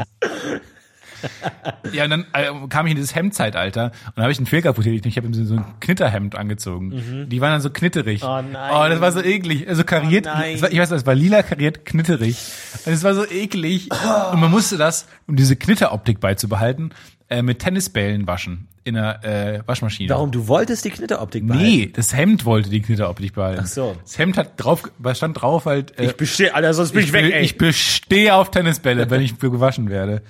Ja, 1.91 2.03
und 2.03 2.09
dann 2.09 2.25
äh, 2.33 2.51
kam 2.69 2.85
ich 2.85 2.91
in 2.91 2.97
dieses 2.97 3.15
Hemdzeitalter 3.15 3.91
und 4.15 4.21
habe 4.21 4.31
ich 4.31 4.37
einen 4.37 4.45
Fehler 4.45 4.73
getätigt. 4.73 5.05
Ich 5.05 5.17
habe 5.17 5.27
mir 5.27 5.45
so 5.45 5.55
ein 5.55 5.65
Knitterhemd 5.79 6.35
angezogen. 6.35 7.27
Die 7.29 7.41
waren 7.41 7.51
dann 7.51 7.61
so 7.61 7.69
knitterig. 7.69 8.21
Mhm. 8.21 8.27
Oh 8.27 8.41
nein. 8.41 8.71
Oh, 8.73 8.89
das 8.89 9.01
war 9.01 9.11
so 9.11 9.21
eklig. 9.21 9.67
Also 9.67 9.83
kariert. 9.83 10.27
Oh 10.27 10.61
war, 10.61 10.71
ich 10.71 10.79
weiß, 10.79 10.91
es 10.91 11.05
war 11.05 11.15
lila 11.15 11.43
kariert 11.43 11.85
knitterig. 11.85 12.37
Und 12.85 12.93
es 12.93 13.03
war 13.03 13.15
so 13.15 13.25
eklig. 13.25 13.89
Und 14.31 14.39
man 14.39 14.51
musste 14.51 14.77
das, 14.77 15.07
um 15.27 15.35
diese 15.35 15.55
Knitteroptik 15.55 16.19
beizubehalten, 16.19 16.91
äh, 17.29 17.41
mit 17.41 17.59
Tennisbällen 17.59 18.27
waschen 18.27 18.67
in 18.83 18.93
der 18.95 19.23
äh, 19.23 19.61
Waschmaschine. 19.67 20.09
Warum? 20.13 20.31
Du 20.31 20.47
wolltest 20.47 20.85
die 20.85 20.91
Knitteroptik 20.91 21.47
behalten? 21.47 21.65
Nee, 21.67 21.91
das 21.91 22.13
Hemd 22.15 22.45
wollte 22.45 22.69
die 22.69 22.81
Knitteroptik 22.81 23.33
behalten. 23.33 23.61
Ach 23.63 23.67
so. 23.67 23.95
Das 24.03 24.17
Hemd 24.19 24.37
hat 24.37 24.51
drauf, 24.57 24.83
stand 25.13 25.41
drauf 25.41 25.65
halt. 25.65 25.97
Äh, 25.99 26.05
Ich 26.05 26.17
bestehe, 26.17 26.53
Alter, 26.53 26.73
sonst 26.75 26.91
bin 26.91 27.03
ich, 27.03 27.11
weg, 27.13 27.25
be- 27.25 27.33
ey. 27.33 27.43
ich 27.43 27.57
bestehe 27.57 28.35
auf 28.35 28.51
Tennisbälle, 28.51 29.09
wenn 29.09 29.21
ich 29.21 29.33
für 29.33 29.49
gewaschen 29.49 29.89
werde. 29.89 30.21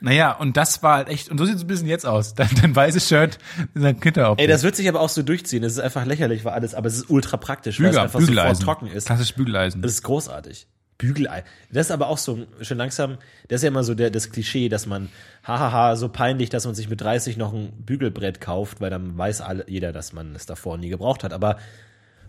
Naja, 0.00 0.32
und 0.32 0.56
das 0.56 0.82
war 0.82 0.96
halt 0.98 1.08
echt, 1.08 1.28
und 1.30 1.38
so 1.38 1.44
sieht 1.46 1.56
es 1.56 1.62
ein 1.62 1.66
bisschen 1.66 1.88
jetzt 1.88 2.06
aus. 2.06 2.34
Dein, 2.36 2.50
dein 2.60 2.76
weißes 2.76 3.08
Shirt 3.08 3.38
in 3.74 3.82
der 3.82 3.94
Knitteroptik. 3.94 4.42
ey, 4.44 4.48
das 4.52 4.62
wird 4.62 4.76
sich 4.76 4.88
aber 4.88 5.00
auch 5.00 5.08
so 5.08 5.22
durchziehen. 5.22 5.62
Das 5.62 5.72
ist 5.72 5.80
einfach 5.80 6.04
lächerlich, 6.04 6.44
war 6.44 6.52
alles, 6.52 6.74
aber 6.74 6.86
es 6.88 6.96
ist 6.98 7.10
ultra 7.10 7.36
praktisch, 7.38 7.80
weil 7.80 7.86
es 7.86 7.96
einfach 7.96 8.20
sofort 8.20 8.26
Bügeleisen. 8.28 8.64
trocken 8.64 8.86
ist. 8.88 9.06
Klassisch 9.06 9.34
Bügeleisen. 9.34 9.82
Das 9.82 9.92
ist 9.92 10.02
großartig. 10.02 10.66
Bügelei. 10.98 11.44
Das 11.70 11.86
ist 11.86 11.90
aber 11.92 12.08
auch 12.08 12.18
so 12.18 12.46
schon 12.60 12.76
langsam, 12.76 13.18
das 13.46 13.60
ist 13.60 13.62
ja 13.62 13.68
immer 13.68 13.84
so 13.84 13.94
der, 13.94 14.10
das 14.10 14.30
Klischee, 14.30 14.68
dass 14.68 14.86
man, 14.86 15.08
hahaha, 15.44 15.94
so 15.94 16.08
peinlich, 16.08 16.50
dass 16.50 16.66
man 16.66 16.74
sich 16.74 16.90
mit 16.90 17.00
30 17.00 17.36
noch 17.36 17.54
ein 17.54 17.72
Bügelbrett 17.78 18.40
kauft, 18.40 18.80
weil 18.80 18.90
dann 18.90 19.16
weiß 19.16 19.40
alle, 19.40 19.64
jeder, 19.68 19.92
dass 19.92 20.12
man 20.12 20.34
es 20.34 20.46
davor 20.46 20.76
nie 20.76 20.88
gebraucht 20.88 21.22
hat. 21.22 21.32
Aber 21.32 21.58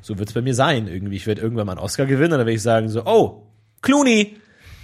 so 0.01 0.19
wird's 0.19 0.33
bei 0.33 0.41
mir 0.41 0.53
sein 0.53 0.87
irgendwie. 0.87 1.15
Ich 1.15 1.25
werde 1.27 1.41
irgendwann 1.41 1.65
mal 1.65 1.73
einen 1.73 1.81
Oscar 1.81 2.05
gewinnen 2.05 2.33
und 2.33 2.39
dann 2.39 2.45
werde 2.45 2.53
ich 2.53 2.61
sagen 2.61 2.89
so, 2.89 3.05
oh, 3.05 3.47
Clooney, 3.81 4.37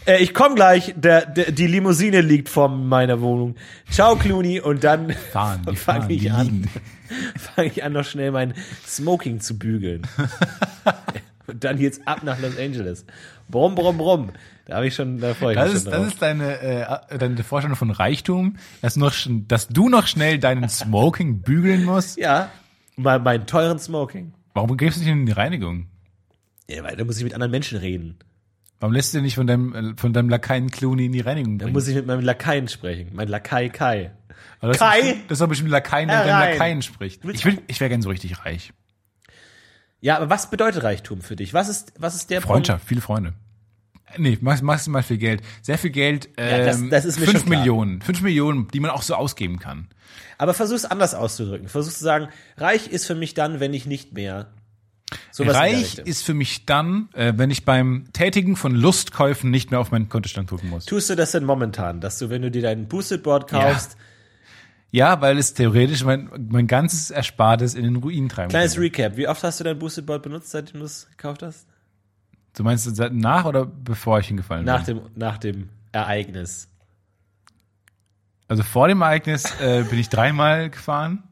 äh, 0.05 0.17
ich 0.17 0.33
komm 0.33 0.55
gleich, 0.55 0.93
der, 0.97 1.25
der, 1.25 1.51
die 1.51 1.67
Limousine 1.67 2.21
liegt 2.21 2.49
vor 2.49 2.69
meiner 2.69 3.21
Wohnung. 3.21 3.55
Ciao, 3.89 4.15
Clooney. 4.15 4.59
Und 4.61 4.83
dann 4.83 5.11
fange 5.31 5.75
fahren, 5.75 6.09
ich 6.09 6.31
an, 6.31 6.67
fange 7.37 7.67
ich 7.67 7.83
an, 7.83 7.93
noch 7.93 8.05
schnell 8.05 8.31
mein 8.31 8.53
Smoking 8.85 9.39
zu 9.39 9.57
bügeln. 9.57 10.07
Und 11.47 11.63
dann 11.63 11.77
geht's 11.77 11.99
ab 12.05 12.23
nach 12.23 12.39
Los 12.39 12.57
Angeles. 12.57 13.05
Brumm, 13.49 13.75
brumm, 13.75 13.97
brumm. 13.97 14.29
Da 14.65 14.77
habe 14.77 14.87
ich 14.87 14.95
schon, 14.95 15.19
da 15.19 15.33
freue 15.35 15.53
ich 15.53 15.59
Das 15.59 15.67
mich 15.67 15.75
ist, 15.77 15.83
schon 15.83 15.91
das 15.91 16.01
drauf. 16.01 16.07
ist 16.13 16.21
deine, 16.21 16.59
äh, 17.11 17.17
deine 17.19 17.43
Vorstellung 17.43 17.75
von 17.77 17.91
Reichtum, 17.91 18.57
dass, 18.81 18.95
noch, 18.95 19.13
dass 19.47 19.67
du 19.67 19.89
noch 19.89 20.07
schnell 20.07 20.39
deinen 20.39 20.67
Smoking 20.69 21.41
bügeln 21.43 21.83
musst. 21.83 22.17
ja, 22.17 22.49
mein, 22.95 23.21
mein 23.23 23.45
teuren 23.45 23.77
Smoking. 23.79 24.33
Warum 24.53 24.75
gehst 24.77 24.97
du 24.97 25.01
nicht 25.01 25.09
in 25.09 25.25
die 25.25 25.31
Reinigung? 25.33 25.87
Ja, 26.67 26.83
weil 26.83 26.95
da 26.95 27.03
muss 27.03 27.17
ich 27.17 27.23
mit 27.23 27.33
anderen 27.35 27.51
Menschen 27.51 27.77
reden. 27.77 28.17
Warum 28.79 28.93
lässt 28.93 29.13
du 29.13 29.21
nicht 29.21 29.35
von 29.35 29.45
deinem, 29.47 29.75
äh, 29.75 29.93
von 29.97 30.13
deinem 30.13 30.29
Lakaien 30.29 30.71
Clooney 30.71 31.05
in 31.05 31.11
die 31.11 31.21
Reinigung 31.21 31.59
Da 31.59 31.65
bringen? 31.65 31.73
muss 31.75 31.87
ich 31.87 31.95
mit 31.95 32.07
meinem 32.07 32.21
Lakaien 32.21 32.67
sprechen. 32.67 33.11
Mein 33.13 33.27
Lakai 33.27 33.69
Kai. 33.69 34.11
Aber 34.59 34.69
das 34.71 34.79
Kai? 34.79 34.99
Ist, 34.99 35.17
das 35.27 35.31
ist 35.33 35.41
doch 35.41 35.47
bestimmt 35.47 35.69
Lakaien, 35.69 36.07
der 36.07 36.19
mit 36.19 36.27
deinem 36.27 36.51
Lakaien 36.53 36.81
spricht. 36.81 37.23
Ich, 37.25 37.45
will, 37.45 37.61
ich 37.67 37.79
wäre 37.79 37.89
gern 37.89 38.01
so 38.01 38.09
richtig 38.09 38.43
reich. 38.45 38.73
Ja, 40.05 40.17
aber 40.17 40.29
was 40.29 40.51
bedeutet 40.51 40.83
Reichtum 40.83 41.21
für 41.21 41.35
dich? 41.35 41.53
Was 41.55 41.67
ist, 41.67 41.93
was 41.97 42.13
ist 42.15 42.29
der 42.29 42.39
Freundschaft, 42.41 42.85
viele 42.87 43.01
Freunde. 43.01 43.33
Nee, 44.17 44.37
max- 44.39 44.61
maximal 44.61 45.01
viel 45.01 45.17
Geld. 45.17 45.41
Sehr 45.63 45.79
viel 45.79 45.89
Geld. 45.89 46.29
Ähm, 46.37 46.59
Ja, 46.59 46.65
das- 46.65 46.89
das 46.91 47.05
ist 47.05 47.19
mir 47.19 47.25
fünf 47.25 47.39
schon 47.39 47.47
klar. 47.49 47.59
Millionen. 47.59 48.01
Fünf 48.03 48.21
Millionen, 48.21 48.67
die 48.67 48.79
man 48.79 48.91
auch 48.91 49.01
so 49.01 49.15
ausgeben 49.15 49.57
kann. 49.57 49.87
Punkt? 49.89 49.95
Aber 50.37 50.53
versuch's 50.53 50.85
anders 50.85 51.15
auszudrücken. 51.15 51.67
Versuch's 51.69 51.97
zu 51.97 52.03
sagen, 52.03 52.27
reich 52.55 52.87
ist 52.87 53.07
für 53.07 53.15
mich 53.15 53.33
dann, 53.33 53.59
wenn 53.59 53.73
ich 53.73 53.87
nicht 53.87 54.13
mehr 54.13 54.51
sowas 55.31 55.55
Reich 55.55 55.97
ist 55.97 56.23
für 56.23 56.35
mich 56.35 56.65
dann, 56.67 57.09
äh, 57.13 57.33
wenn 57.35 57.49
ich 57.49 57.65
beim 57.65 58.05
Tätigen 58.13 58.55
von 58.55 58.75
Lustkäufen 58.75 59.49
nicht 59.49 59.71
mehr 59.71 59.79
auf 59.79 59.89
meinen 59.91 60.07
Kontostand 60.07 60.49
gucken 60.51 60.69
muss. 60.69 60.85
Tust 60.85 61.09
du 61.09 61.15
das 61.15 61.31
denn 61.31 61.45
momentan, 61.45 61.99
dass 61.99 62.19
du, 62.19 62.29
wenn 62.29 62.43
du 62.43 62.51
dir 62.51 62.61
dein 62.61 62.87
Boosted 62.87 63.23
Board 63.23 63.49
kaufst, 63.49 63.93
Ja, 63.93 63.97
weil 65.21 65.37
es 65.37 65.53
theoretisch 65.53 66.03
mein, 66.03 66.29
mein 66.49 66.67
ganzes 66.67 67.11
Erspartes 67.11 67.75
in 67.75 67.83
den 67.83 67.97
Ruin 67.97 68.29
treiben 68.29 68.49
Kleines 68.49 68.75
kann. 68.75 68.83
Recap. 68.83 69.17
Wie 69.17 69.27
oft 69.27 69.43
hast 69.43 69.59
du 69.59 69.65
dein 69.65 69.77
Boosted 69.77 70.05
Board 70.05 70.23
benutzt, 70.23 70.51
seitdem 70.51 70.79
du 70.79 70.85
es 70.85 71.09
gekauft 71.09 71.43
hast? 71.43 71.67
Du 72.55 72.63
meinst 72.63 72.87
nach 73.11 73.43
oder 73.43 73.65
bevor 73.65 74.19
ich 74.19 74.27
hingefallen 74.27 74.63
Nach 74.65 74.85
bin? 74.85 74.97
dem, 74.97 75.09
nach 75.15 75.37
dem 75.37 75.69
Ereignis. 75.91 76.69
Also 78.47 78.63
vor 78.63 78.87
dem 78.87 79.01
Ereignis 79.01 79.59
äh, 79.59 79.83
bin 79.89 79.99
ich 79.99 80.07
dreimal 80.07 80.69
gefahren 80.69 81.23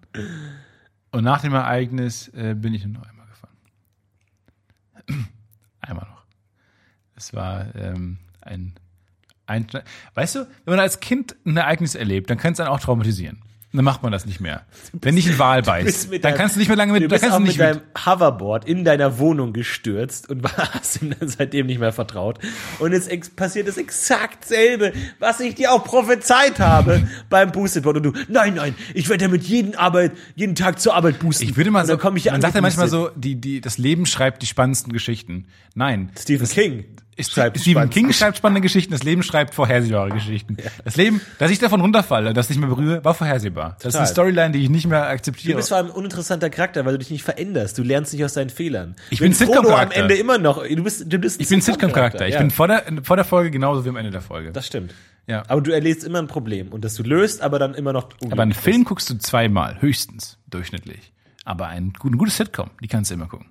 und 1.12 1.24
nach 1.24 1.42
dem 1.42 1.54
Ereignis 1.54 2.28
äh, 2.30 2.56
bin 2.56 2.74
ich 2.74 2.84
nur 2.84 2.96
noch 2.96 3.08
einmal 3.08 3.28
gefahren. 3.28 3.56
einmal 5.80 6.08
noch. 6.08 6.26
Es 7.16 7.34
war 7.34 7.74
ähm, 7.76 8.18
ein, 8.42 8.74
ein, 9.46 9.68
weißt 10.16 10.36
du, 10.36 10.40
wenn 10.66 10.74
man 10.74 10.80
als 10.80 11.00
Kind 11.00 11.36
ein 11.46 11.56
Ereignis 11.56 11.96
erlebt, 11.96 12.30
dann 12.30 12.38
kann 12.38 12.52
es 12.52 12.60
einen 12.60 12.70
auch 12.70 12.82
traumatisieren. 12.82 13.42
Dann 13.76 13.84
macht 13.86 14.04
man 14.04 14.12
das 14.12 14.28
nicht 14.28 14.40
mehr. 14.40 14.62
Wenn 15.02 15.16
dich 15.16 15.28
ein 15.28 15.40
Wal 15.40 15.64
beißt, 15.64 16.12
mit 16.12 16.24
dann 16.24 16.32
deinem- 16.34 16.38
kannst 16.38 16.56
du 16.56 16.60
nicht 16.60 16.68
mehr 16.68 16.78
lange 16.78 16.94
mit, 16.94 17.02
Du 17.04 17.08
bist 17.08 17.22
kannst 17.22 17.34
auch 17.34 17.38
du 17.40 17.44
mit 17.44 17.48
nicht 17.58 17.60
deinem 17.60 17.82
Hoverboard 18.06 18.66
in 18.66 18.86
deiner 18.86 19.18
Wohnung 19.18 19.52
gestürzt 19.52 20.30
und 20.30 20.44
hast 20.58 21.02
ihm 21.02 21.16
dann 21.20 21.28
seitdem 21.28 21.66
nicht 21.66 21.80
mehr 21.80 21.92
vertraut. 21.92 22.38
Und 22.78 22.92
jetzt 22.94 23.10
ex 23.10 23.32
passiert 23.32 23.68
das 23.68 23.78
exakt 23.78 24.46
selbe, 24.46 24.94
was 25.20 25.40
ich 25.40 25.56
dir 25.56 25.72
auch 25.72 25.84
prophezeit 25.84 26.60
habe 26.60 27.08
beim 27.30 27.52
Boosted 27.52 27.82
Board. 27.84 27.98
Und 27.98 28.04
du, 28.04 28.14
nein, 28.28 28.54
nein, 28.54 28.76
ich 28.94 29.10
werde 29.10 29.26
damit 29.26 29.44
jeden 29.44 29.76
Arbeit, 29.76 30.12
jeden 30.36 30.54
Tag 30.54 30.80
zur 30.80 30.94
Arbeit 30.94 31.18
boosten. 31.20 31.46
Ich 31.46 31.58
würde 31.58 31.72
mal 31.72 31.86
so, 31.88 31.98
man 31.98 32.42
sagt 32.42 32.54
ja 32.56 32.62
manchmal 32.62 32.90
so, 32.90 33.10
die, 33.16 33.36
die, 33.42 33.60
das 33.60 33.80
Leben 33.80 34.06
schreibt 34.06 34.44
die 34.44 34.48
spannendsten 34.48 34.94
Geschichten. 34.94 35.48
Nein. 35.74 36.12
Stephen 36.20 36.48
King 36.48 36.86
schreibt 37.20 37.60
Stephen. 37.60 37.90
King 37.90 38.12
schreibt 38.12 38.38
spannende 38.38 38.62
Geschichten, 38.62 38.92
das 38.92 39.04
Leben 39.04 39.24
schreibt 39.24 39.54
vorhersehbare 39.54 40.10
Geschichten. 40.10 40.58
Das 40.84 40.96
Leben, 40.96 41.22
dass 41.40 41.52
ich 41.52 41.60
davon 41.60 41.82
runterfalle, 41.82 42.34
dass 42.34 42.50
ich 42.50 42.58
mehr 42.58 42.70
berühre, 42.70 43.04
war 43.04 43.14
vorhersehbar. 43.14 43.78
Das 43.80 43.94
ist 43.94 44.00
eine. 44.00 44.08
Storyline, 44.08 44.52
die 44.52 44.64
ich 44.64 44.70
nicht 44.70 44.88
mehr 44.88 45.02
Du 45.02 45.08
akzeptiere. 45.10 45.56
bist 45.58 45.70
vor 45.70 45.78
allem 45.78 45.88
ein 45.88 45.94
uninteressanter 45.94 46.50
Charakter, 46.50 46.86
weil 46.86 46.94
du 46.94 47.00
dich 47.00 47.12
nicht 47.12 47.24
veränderst. 47.24 47.78
Du 47.78 47.84
lernst 47.84 48.14
nicht 48.14 48.24
aus 48.24 48.34
deinen 48.34 48.50
Fehlern. 48.50 48.96
Ich 49.10 49.20
Wenn 49.20 49.32
bin 49.32 49.40
am 49.40 49.48
Sitcom-Charakter. 49.48 50.02
Ende 50.02 50.16
immer 50.16 50.38
noch. 50.38 50.64
Du 50.68 50.84
bist, 50.84 51.12
du 51.12 51.18
bist 51.20 51.40
ich 51.40 51.50
bin 51.50 51.62
Sitcom-Charakter. 51.62 52.28
Ich 52.28 52.34
ja. 52.34 52.40
bin 52.40 52.52
vor 52.52 52.68
der, 52.68 52.84
vor 53.04 53.16
der 53.16 53.26
Folge 53.26 53.52
genauso 53.52 53.86
wie 53.86 53.90
am 53.90 53.98
Ende 53.98 54.12
der 54.12 54.22
Folge. 54.22 54.52
Das 54.52 54.68
stimmt. 54.68 54.94
Ja. 55.28 55.44
Aber 55.48 55.62
du 55.62 55.72
erlebst 55.72 56.04
immer 56.04 56.20
ein 56.20 56.28
Problem 56.28 56.70
und 56.70 56.84
das 56.84 56.96
du 56.96 57.04
löst, 57.04 57.42
aber 57.42 57.60
dann 57.60 57.74
immer 57.76 57.94
noch. 57.94 58.10
Aber 58.30 58.44
einen 58.44 58.54
Film 58.54 58.84
guckst 58.84 59.10
du 59.10 59.18
zweimal, 59.18 59.82
höchstens, 59.82 60.38
durchschnittlich. 60.50 61.14
Aber 61.46 61.68
ein, 61.68 61.94
ein 62.04 62.18
gutes 62.18 62.38
Sitcom, 62.38 62.72
die 62.82 62.88
kannst 62.88 63.12
du 63.12 63.16
immer 63.16 63.28
gucken. 63.28 63.48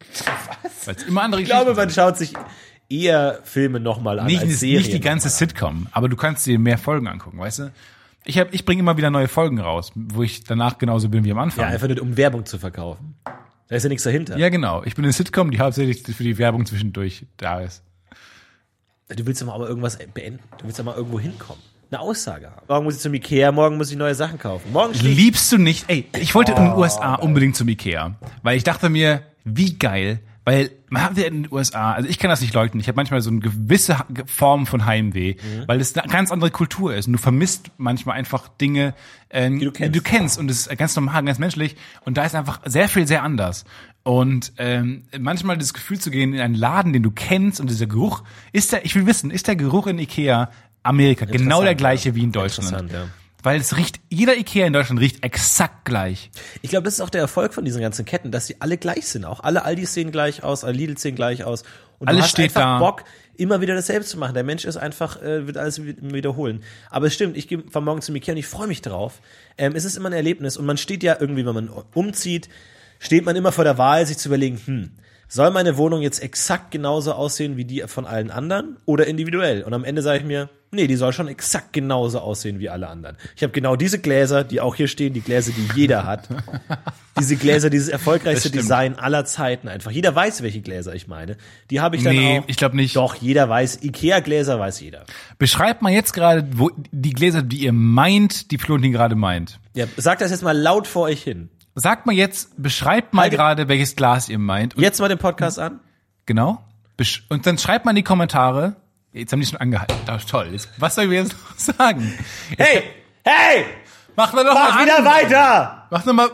Was? 0.62 0.86
Weil 0.86 0.96
es 0.96 1.02
immer 1.04 1.22
andere 1.22 1.42
Ich 1.42 1.48
glaube, 1.48 1.74
man 1.74 1.90
schaut 1.90 2.16
sich 2.16 2.34
eher 2.88 3.40
Filme 3.44 3.80
nochmal 3.80 4.18
an 4.20 4.26
nicht, 4.26 4.40
als 4.40 4.48
nicht, 4.48 4.58
Serien. 4.58 4.78
nicht 4.82 4.92
die 4.92 5.00
ganze 5.00 5.28
Sitcom, 5.28 5.86
aber 5.92 6.08
du 6.08 6.16
kannst 6.16 6.46
dir 6.46 6.58
mehr 6.58 6.78
Folgen 6.78 7.08
angucken, 7.08 7.38
weißt 7.38 7.58
du? 7.60 7.72
Ich, 8.26 8.38
hab, 8.38 8.54
ich 8.54 8.64
bringe 8.64 8.80
immer 8.80 8.96
wieder 8.96 9.10
neue 9.10 9.28
Folgen 9.28 9.60
raus, 9.60 9.92
wo 9.94 10.22
ich 10.22 10.44
danach 10.44 10.78
genauso 10.78 11.08
bin 11.10 11.24
wie 11.24 11.32
am 11.32 11.38
Anfang. 11.38 11.64
Ja, 11.66 11.70
einfach 11.70 11.88
nur 11.88 12.00
um 12.00 12.16
Werbung 12.16 12.46
zu 12.46 12.58
verkaufen. 12.58 13.16
Da 13.68 13.76
ist 13.76 13.82
ja 13.82 13.88
nichts 13.88 14.04
dahinter. 14.04 14.36
Ja, 14.38 14.48
genau. 14.48 14.82
Ich 14.84 14.94
bin 14.94 15.04
eine 15.04 15.12
Sitcom, 15.12 15.50
die 15.50 15.58
hauptsächlich 15.58 16.02
für 16.02 16.22
die 16.22 16.38
Werbung 16.38 16.64
zwischendurch 16.64 17.26
da 17.36 17.60
ist. 17.60 17.82
Du 19.08 19.26
willst 19.26 19.42
doch 19.42 19.46
mal 19.46 19.54
aber 19.54 19.68
irgendwas 19.68 19.98
beenden. 20.14 20.40
Du 20.58 20.64
willst 20.66 20.78
doch 20.78 20.84
mal 20.84 20.94
irgendwo 20.96 21.20
hinkommen. 21.20 21.62
Eine 21.90 22.00
Aussage 22.00 22.46
haben. 22.50 22.62
Morgen 22.66 22.84
muss 22.84 22.96
ich 22.96 23.00
zum 23.00 23.12
Ikea, 23.14 23.52
morgen 23.52 23.76
muss 23.76 23.90
ich 23.90 23.96
neue 23.96 24.14
Sachen 24.14 24.38
kaufen. 24.38 24.72
Morgen 24.72 24.94
Liebst 24.94 25.52
du 25.52 25.58
nicht? 25.58 25.84
Ey, 25.88 26.06
ich 26.18 26.34
wollte 26.34 26.52
in 26.52 26.58
den 26.62 26.72
Oh. 26.72 26.78
USA 26.78 27.14
unbedingt 27.16 27.56
zum 27.56 27.68
Ikea, 27.68 28.16
weil 28.42 28.56
ich 28.56 28.64
dachte 28.64 28.88
mir, 28.88 29.22
wie 29.44 29.74
geil, 29.78 30.20
weil 30.44 30.70
man 30.90 31.02
hat 31.02 31.16
ja 31.16 31.24
in 31.24 31.44
den 31.44 31.52
USA, 31.52 31.92
also 31.92 32.08
ich 32.08 32.18
kann 32.18 32.28
das 32.28 32.40
nicht 32.40 32.52
leugnen, 32.54 32.80
ich 32.80 32.88
habe 32.88 32.96
manchmal 32.96 33.20
so 33.22 33.30
eine 33.30 33.40
gewisse 33.40 33.96
Form 34.26 34.66
von 34.66 34.84
Heimweh, 34.84 35.34
Mhm. 35.34 35.64
weil 35.66 35.80
es 35.80 35.96
eine 35.96 36.06
ganz 36.12 36.30
andere 36.30 36.50
Kultur 36.50 36.94
ist 36.94 37.06
und 37.06 37.14
du 37.14 37.18
vermisst 37.18 37.70
manchmal 37.78 38.16
einfach 38.16 38.48
Dinge, 38.48 38.94
ähm, 39.30 39.58
du 39.58 39.72
kennst. 39.72 39.96
du 39.96 40.02
kennst 40.02 40.38
und 40.38 40.50
es 40.50 40.66
ist 40.66 40.78
ganz 40.78 40.94
normal, 40.96 41.24
ganz 41.24 41.38
menschlich 41.38 41.76
und 42.04 42.16
da 42.18 42.24
ist 42.24 42.34
einfach 42.34 42.60
sehr 42.64 42.88
viel 42.88 43.06
sehr 43.06 43.22
anders. 43.22 43.64
Und 44.02 44.52
ähm, 44.58 45.04
manchmal 45.18 45.56
das 45.56 45.72
Gefühl 45.72 45.98
zu 45.98 46.10
gehen 46.10 46.34
in 46.34 46.40
einen 46.40 46.54
Laden, 46.54 46.92
den 46.92 47.02
du 47.02 47.10
kennst 47.10 47.58
und 47.58 47.70
dieser 47.70 47.86
Geruch, 47.86 48.22
ist 48.52 48.72
der, 48.72 48.84
ich 48.84 48.94
will 48.94 49.06
wissen, 49.06 49.30
ist 49.30 49.48
der 49.48 49.56
Geruch 49.56 49.86
in 49.86 49.98
Ikea 49.98 50.50
Amerika 50.82 51.24
genau 51.24 51.62
der 51.62 51.74
gleiche 51.74 52.10
ja. 52.10 52.14
wie 52.14 52.22
in 52.24 52.32
Deutschland? 52.32 52.70
Interessant, 52.70 52.92
ja. 52.92 53.08
Weil 53.44 53.60
es 53.60 53.76
riecht, 53.76 54.00
jeder 54.08 54.36
Ikea 54.36 54.66
in 54.66 54.72
Deutschland 54.72 55.00
riecht 55.00 55.22
exakt 55.22 55.84
gleich. 55.84 56.30
Ich 56.62 56.70
glaube, 56.70 56.84
das 56.84 56.94
ist 56.94 57.00
auch 57.02 57.10
der 57.10 57.20
Erfolg 57.20 57.52
von 57.52 57.64
diesen 57.64 57.82
ganzen 57.82 58.04
Ketten, 58.06 58.32
dass 58.32 58.46
sie 58.46 58.56
alle 58.60 58.78
gleich 58.78 59.06
sind. 59.06 59.24
Auch 59.26 59.40
alle 59.40 59.64
Aldis 59.66 59.92
sehen 59.94 60.10
gleich 60.10 60.42
aus, 60.42 60.64
alle 60.64 60.72
Lidl 60.72 60.96
sehen 60.96 61.14
gleich 61.14 61.44
aus. 61.44 61.62
Und 61.98 62.08
Alles 62.08 62.18
du 62.20 62.22
hast 62.24 62.30
steht 62.30 62.44
einfach 62.56 62.60
da. 62.62 62.78
Bock, 62.78 63.04
immer 63.36 63.60
wieder 63.60 63.74
dasselbe 63.74 64.04
zu 64.06 64.16
machen. 64.18 64.32
Der 64.34 64.44
Mensch 64.44 64.64
ist 64.64 64.78
einfach, 64.78 65.20
äh, 65.22 65.46
wird 65.46 65.58
alles 65.58 65.84
wi- 65.84 65.94
wiederholen. 66.00 66.62
Aber 66.90 67.06
es 67.06 67.14
stimmt, 67.14 67.36
ich 67.36 67.46
gehe 67.46 67.62
von 67.70 67.84
morgen 67.84 68.00
zum 68.00 68.16
Ikea 68.16 68.32
und 68.32 68.38
ich 68.38 68.46
freue 68.46 68.66
mich 68.66 68.80
drauf. 68.80 69.20
Ähm, 69.58 69.76
es 69.76 69.84
ist 69.84 69.96
immer 69.96 70.08
ein 70.08 70.14
Erlebnis 70.14 70.56
und 70.56 70.64
man 70.64 70.78
steht 70.78 71.02
ja 71.02 71.16
irgendwie, 71.20 71.44
wenn 71.44 71.54
man 71.54 71.70
umzieht, 71.92 72.48
steht 72.98 73.26
man 73.26 73.36
immer 73.36 73.52
vor 73.52 73.64
der 73.64 73.76
Wahl, 73.76 74.06
sich 74.06 74.16
zu 74.16 74.28
überlegen, 74.30 74.58
hm, 74.64 74.90
soll 75.28 75.50
meine 75.50 75.76
Wohnung 75.76 76.00
jetzt 76.00 76.22
exakt 76.22 76.70
genauso 76.70 77.12
aussehen 77.12 77.56
wie 77.58 77.64
die 77.66 77.82
von 77.86 78.06
allen 78.06 78.30
anderen 78.30 78.78
oder 78.86 79.06
individuell? 79.06 79.62
Und 79.64 79.74
am 79.74 79.84
Ende 79.84 80.00
sage 80.00 80.18
ich 80.20 80.24
mir, 80.24 80.48
nee, 80.74 80.86
die 80.86 80.96
soll 80.96 81.12
schon 81.12 81.28
exakt 81.28 81.72
genauso 81.72 82.18
aussehen 82.20 82.58
wie 82.58 82.68
alle 82.68 82.88
anderen. 82.88 83.16
Ich 83.36 83.42
habe 83.42 83.52
genau 83.52 83.76
diese 83.76 83.98
Gläser, 83.98 84.44
die 84.44 84.60
auch 84.60 84.74
hier 84.74 84.88
stehen, 84.88 85.12
die 85.12 85.20
Gläser, 85.20 85.52
die 85.52 85.68
jeder 85.80 86.04
hat. 86.06 86.28
diese 87.18 87.36
Gläser, 87.36 87.70
dieses 87.70 87.88
erfolgreichste. 87.88 88.50
Design 88.50 88.96
aller 88.98 89.24
Zeiten 89.24 89.68
einfach. 89.68 89.90
Jeder 89.90 90.14
weiß, 90.14 90.42
welche 90.42 90.60
Gläser 90.60 90.94
ich 90.94 91.06
meine. 91.08 91.36
Die 91.70 91.80
habe 91.80 91.96
ich 91.96 92.02
dann 92.02 92.14
Nee, 92.14 92.40
auch. 92.40 92.44
ich 92.46 92.56
glaub 92.56 92.74
nicht. 92.74 92.96
Doch, 92.96 93.14
jeder 93.14 93.48
weiß. 93.48 93.82
Ikea-Gläser 93.82 94.58
weiß 94.58 94.80
jeder. 94.80 95.04
Beschreibt 95.38 95.82
mal 95.82 95.92
jetzt 95.92 96.12
gerade 96.12 96.46
wo 96.54 96.70
die 96.90 97.12
Gläser, 97.12 97.42
die 97.42 97.58
ihr 97.58 97.72
meint, 97.72 98.50
die 98.50 98.58
Florentin 98.58 98.92
gerade 98.92 99.14
meint. 99.14 99.60
Ja, 99.74 99.86
sagt 99.96 100.20
das 100.20 100.30
jetzt 100.30 100.42
mal 100.42 100.56
laut 100.56 100.86
vor 100.86 101.02
euch 101.04 101.22
hin. 101.22 101.48
Sagt 101.74 102.06
mal 102.06 102.12
jetzt, 102.14 102.50
beschreibt 102.62 103.14
mal 103.14 103.30
gerade, 103.30 103.66
welches 103.68 103.96
Glas 103.96 104.28
ihr 104.28 104.38
meint. 104.38 104.76
Und, 104.76 104.82
Jetzt 104.82 105.00
mal 105.00 105.08
den 105.08 105.18
Podcast 105.18 105.58
an. 105.58 105.80
Genau. 106.26 106.64
Und 107.28 107.46
dann 107.46 107.58
schreibt 107.58 107.84
mal 107.84 107.90
in 107.90 107.96
die 107.96 108.02
Kommentare. 108.04 108.76
Jetzt 109.14 109.32
haben 109.32 109.40
die 109.40 109.46
schon 109.46 109.60
angehalten. 109.60 109.96
Das 110.06 110.24
ist 110.24 110.28
toll. 110.30 110.48
Jetzt, 110.50 110.68
was 110.76 110.96
sollen 110.96 111.08
wir 111.08 111.22
jetzt 111.22 111.32
noch 111.32 111.56
sagen? 111.76 112.12
Hey! 112.58 112.82
Hey! 113.24 113.64
Mach 114.16 114.32
doch 114.32 114.44
noch 114.44 114.54
Mach 114.54 114.74
mal 114.74 114.82
wieder 114.84 114.98
an. 114.98 115.04
weiter! 115.04 115.86
Mach 115.90 116.04
noch 116.04 116.12
mal. 116.12 116.30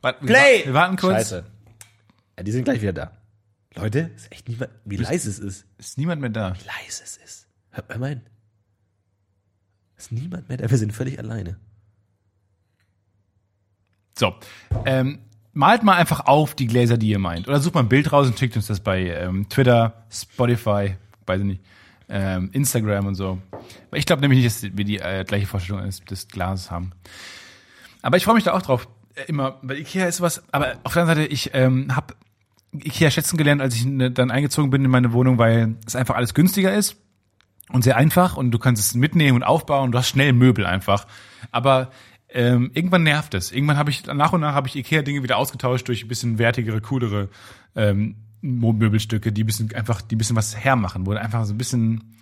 Warte, 0.00 0.24
Play! 0.24 0.64
Wir 0.64 0.72
warten 0.74 0.96
kurz. 0.96 1.16
Scheiße. 1.16 1.44
Ja, 2.38 2.42
die 2.44 2.52
sind 2.52 2.64
gleich 2.64 2.80
wieder 2.80 2.92
da. 2.92 3.10
Leute, 3.74 4.10
ist 4.16 4.30
echt 4.32 4.48
niemand, 4.48 4.70
wie 4.84 4.96
leise 4.96 5.28
es 5.28 5.38
ist. 5.38 5.66
Ist 5.78 5.98
niemand 5.98 6.20
mehr 6.20 6.30
da. 6.30 6.54
Wie 6.54 6.64
leise 6.66 7.02
es 7.04 7.16
ist. 7.16 7.48
Hört 7.70 7.98
mal 7.98 8.08
hin. 8.08 8.22
Ist 9.96 10.12
niemand 10.12 10.48
mehr 10.48 10.58
da. 10.58 10.70
Wir 10.70 10.78
sind 10.78 10.92
völlig 10.92 11.18
alleine. 11.18 11.58
So. 14.18 14.34
Ähm, 14.84 15.20
malt 15.52 15.82
mal 15.82 15.96
einfach 15.96 16.20
auf 16.26 16.54
die 16.54 16.66
Gläser, 16.66 16.98
die 16.98 17.08
ihr 17.08 17.18
meint. 17.18 17.48
Oder 17.48 17.60
sucht 17.60 17.74
mal 17.74 17.80
ein 17.80 17.88
Bild 17.88 18.12
raus 18.12 18.26
und 18.28 18.38
schickt 18.38 18.56
uns 18.56 18.66
das 18.68 18.80
bei 18.80 19.08
ähm, 19.08 19.48
Twitter, 19.48 20.04
Spotify, 20.10 20.96
weiß 21.26 21.40
ich 21.40 21.46
nicht, 21.46 21.64
ähm, 22.10 22.50
Instagram 22.52 23.06
und 23.06 23.14
so. 23.14 23.38
Weil 23.90 24.00
Ich 24.00 24.06
glaube 24.06 24.20
nämlich 24.20 24.42
nicht, 24.42 24.62
dass 24.62 24.76
wir 24.76 24.84
die 24.84 24.98
äh, 24.98 25.24
gleiche 25.24 25.46
Vorstellung 25.46 25.84
des, 25.84 26.00
des 26.04 26.28
Glases 26.28 26.70
haben. 26.70 26.92
Aber 28.02 28.16
ich 28.16 28.24
freue 28.24 28.34
mich 28.34 28.44
da 28.44 28.52
auch 28.52 28.62
drauf. 28.62 28.88
Äh, 29.14 29.24
immer, 29.28 29.58
weil 29.62 29.78
Ikea 29.78 30.06
ist 30.06 30.20
was, 30.20 30.42
aber 30.52 30.74
auf 30.82 30.92
der 30.92 31.02
anderen 31.02 31.22
Seite, 31.22 31.32
ich 31.32 31.50
ähm, 31.54 31.94
habe 31.94 32.14
Ikea 32.72 33.10
schätzen 33.10 33.36
gelernt, 33.36 33.62
als 33.62 33.74
ich 33.74 33.84
ne, 33.84 34.10
dann 34.10 34.30
eingezogen 34.30 34.70
bin 34.70 34.84
in 34.84 34.90
meine 34.90 35.12
Wohnung, 35.12 35.38
weil 35.38 35.76
es 35.86 35.96
einfach 35.96 36.16
alles 36.16 36.34
günstiger 36.34 36.74
ist 36.74 36.96
und 37.70 37.82
sehr 37.82 37.96
einfach 37.96 38.36
und 38.36 38.50
du 38.50 38.58
kannst 38.58 38.82
es 38.82 38.94
mitnehmen 38.94 39.36
und 39.36 39.42
aufbauen 39.42 39.86
und 39.86 39.92
du 39.92 39.98
hast 39.98 40.08
schnell 40.08 40.32
Möbel 40.32 40.66
einfach. 40.66 41.06
Aber 41.52 41.90
ähm, 42.28 42.70
irgendwann 42.74 43.02
nervt 43.02 43.34
es. 43.34 43.50
Irgendwann 43.50 43.76
habe 43.76 43.90
ich 43.90 44.06
nach 44.06 44.32
und 44.32 44.40
nach 44.40 44.54
habe 44.54 44.68
ich 44.68 44.76
Ikea 44.76 45.02
Dinge 45.02 45.22
wieder 45.22 45.36
ausgetauscht 45.36 45.88
durch 45.88 46.04
ein 46.04 46.08
bisschen 46.08 46.38
wertigere, 46.38 46.80
coolere 46.80 47.28
ähm, 47.74 48.16
Möbelstücke, 48.42 49.32
die 49.32 49.44
ein 49.44 49.46
bisschen 49.46 49.74
einfach, 49.74 50.02
die 50.02 50.14
ein 50.16 50.18
bisschen 50.18 50.36
was 50.36 50.56
hermachen, 50.56 51.06
wo 51.06 51.12
du 51.12 51.20
einfach 51.20 51.44
so 51.44 51.52
ein 51.54 51.58
bisschen 51.58 52.16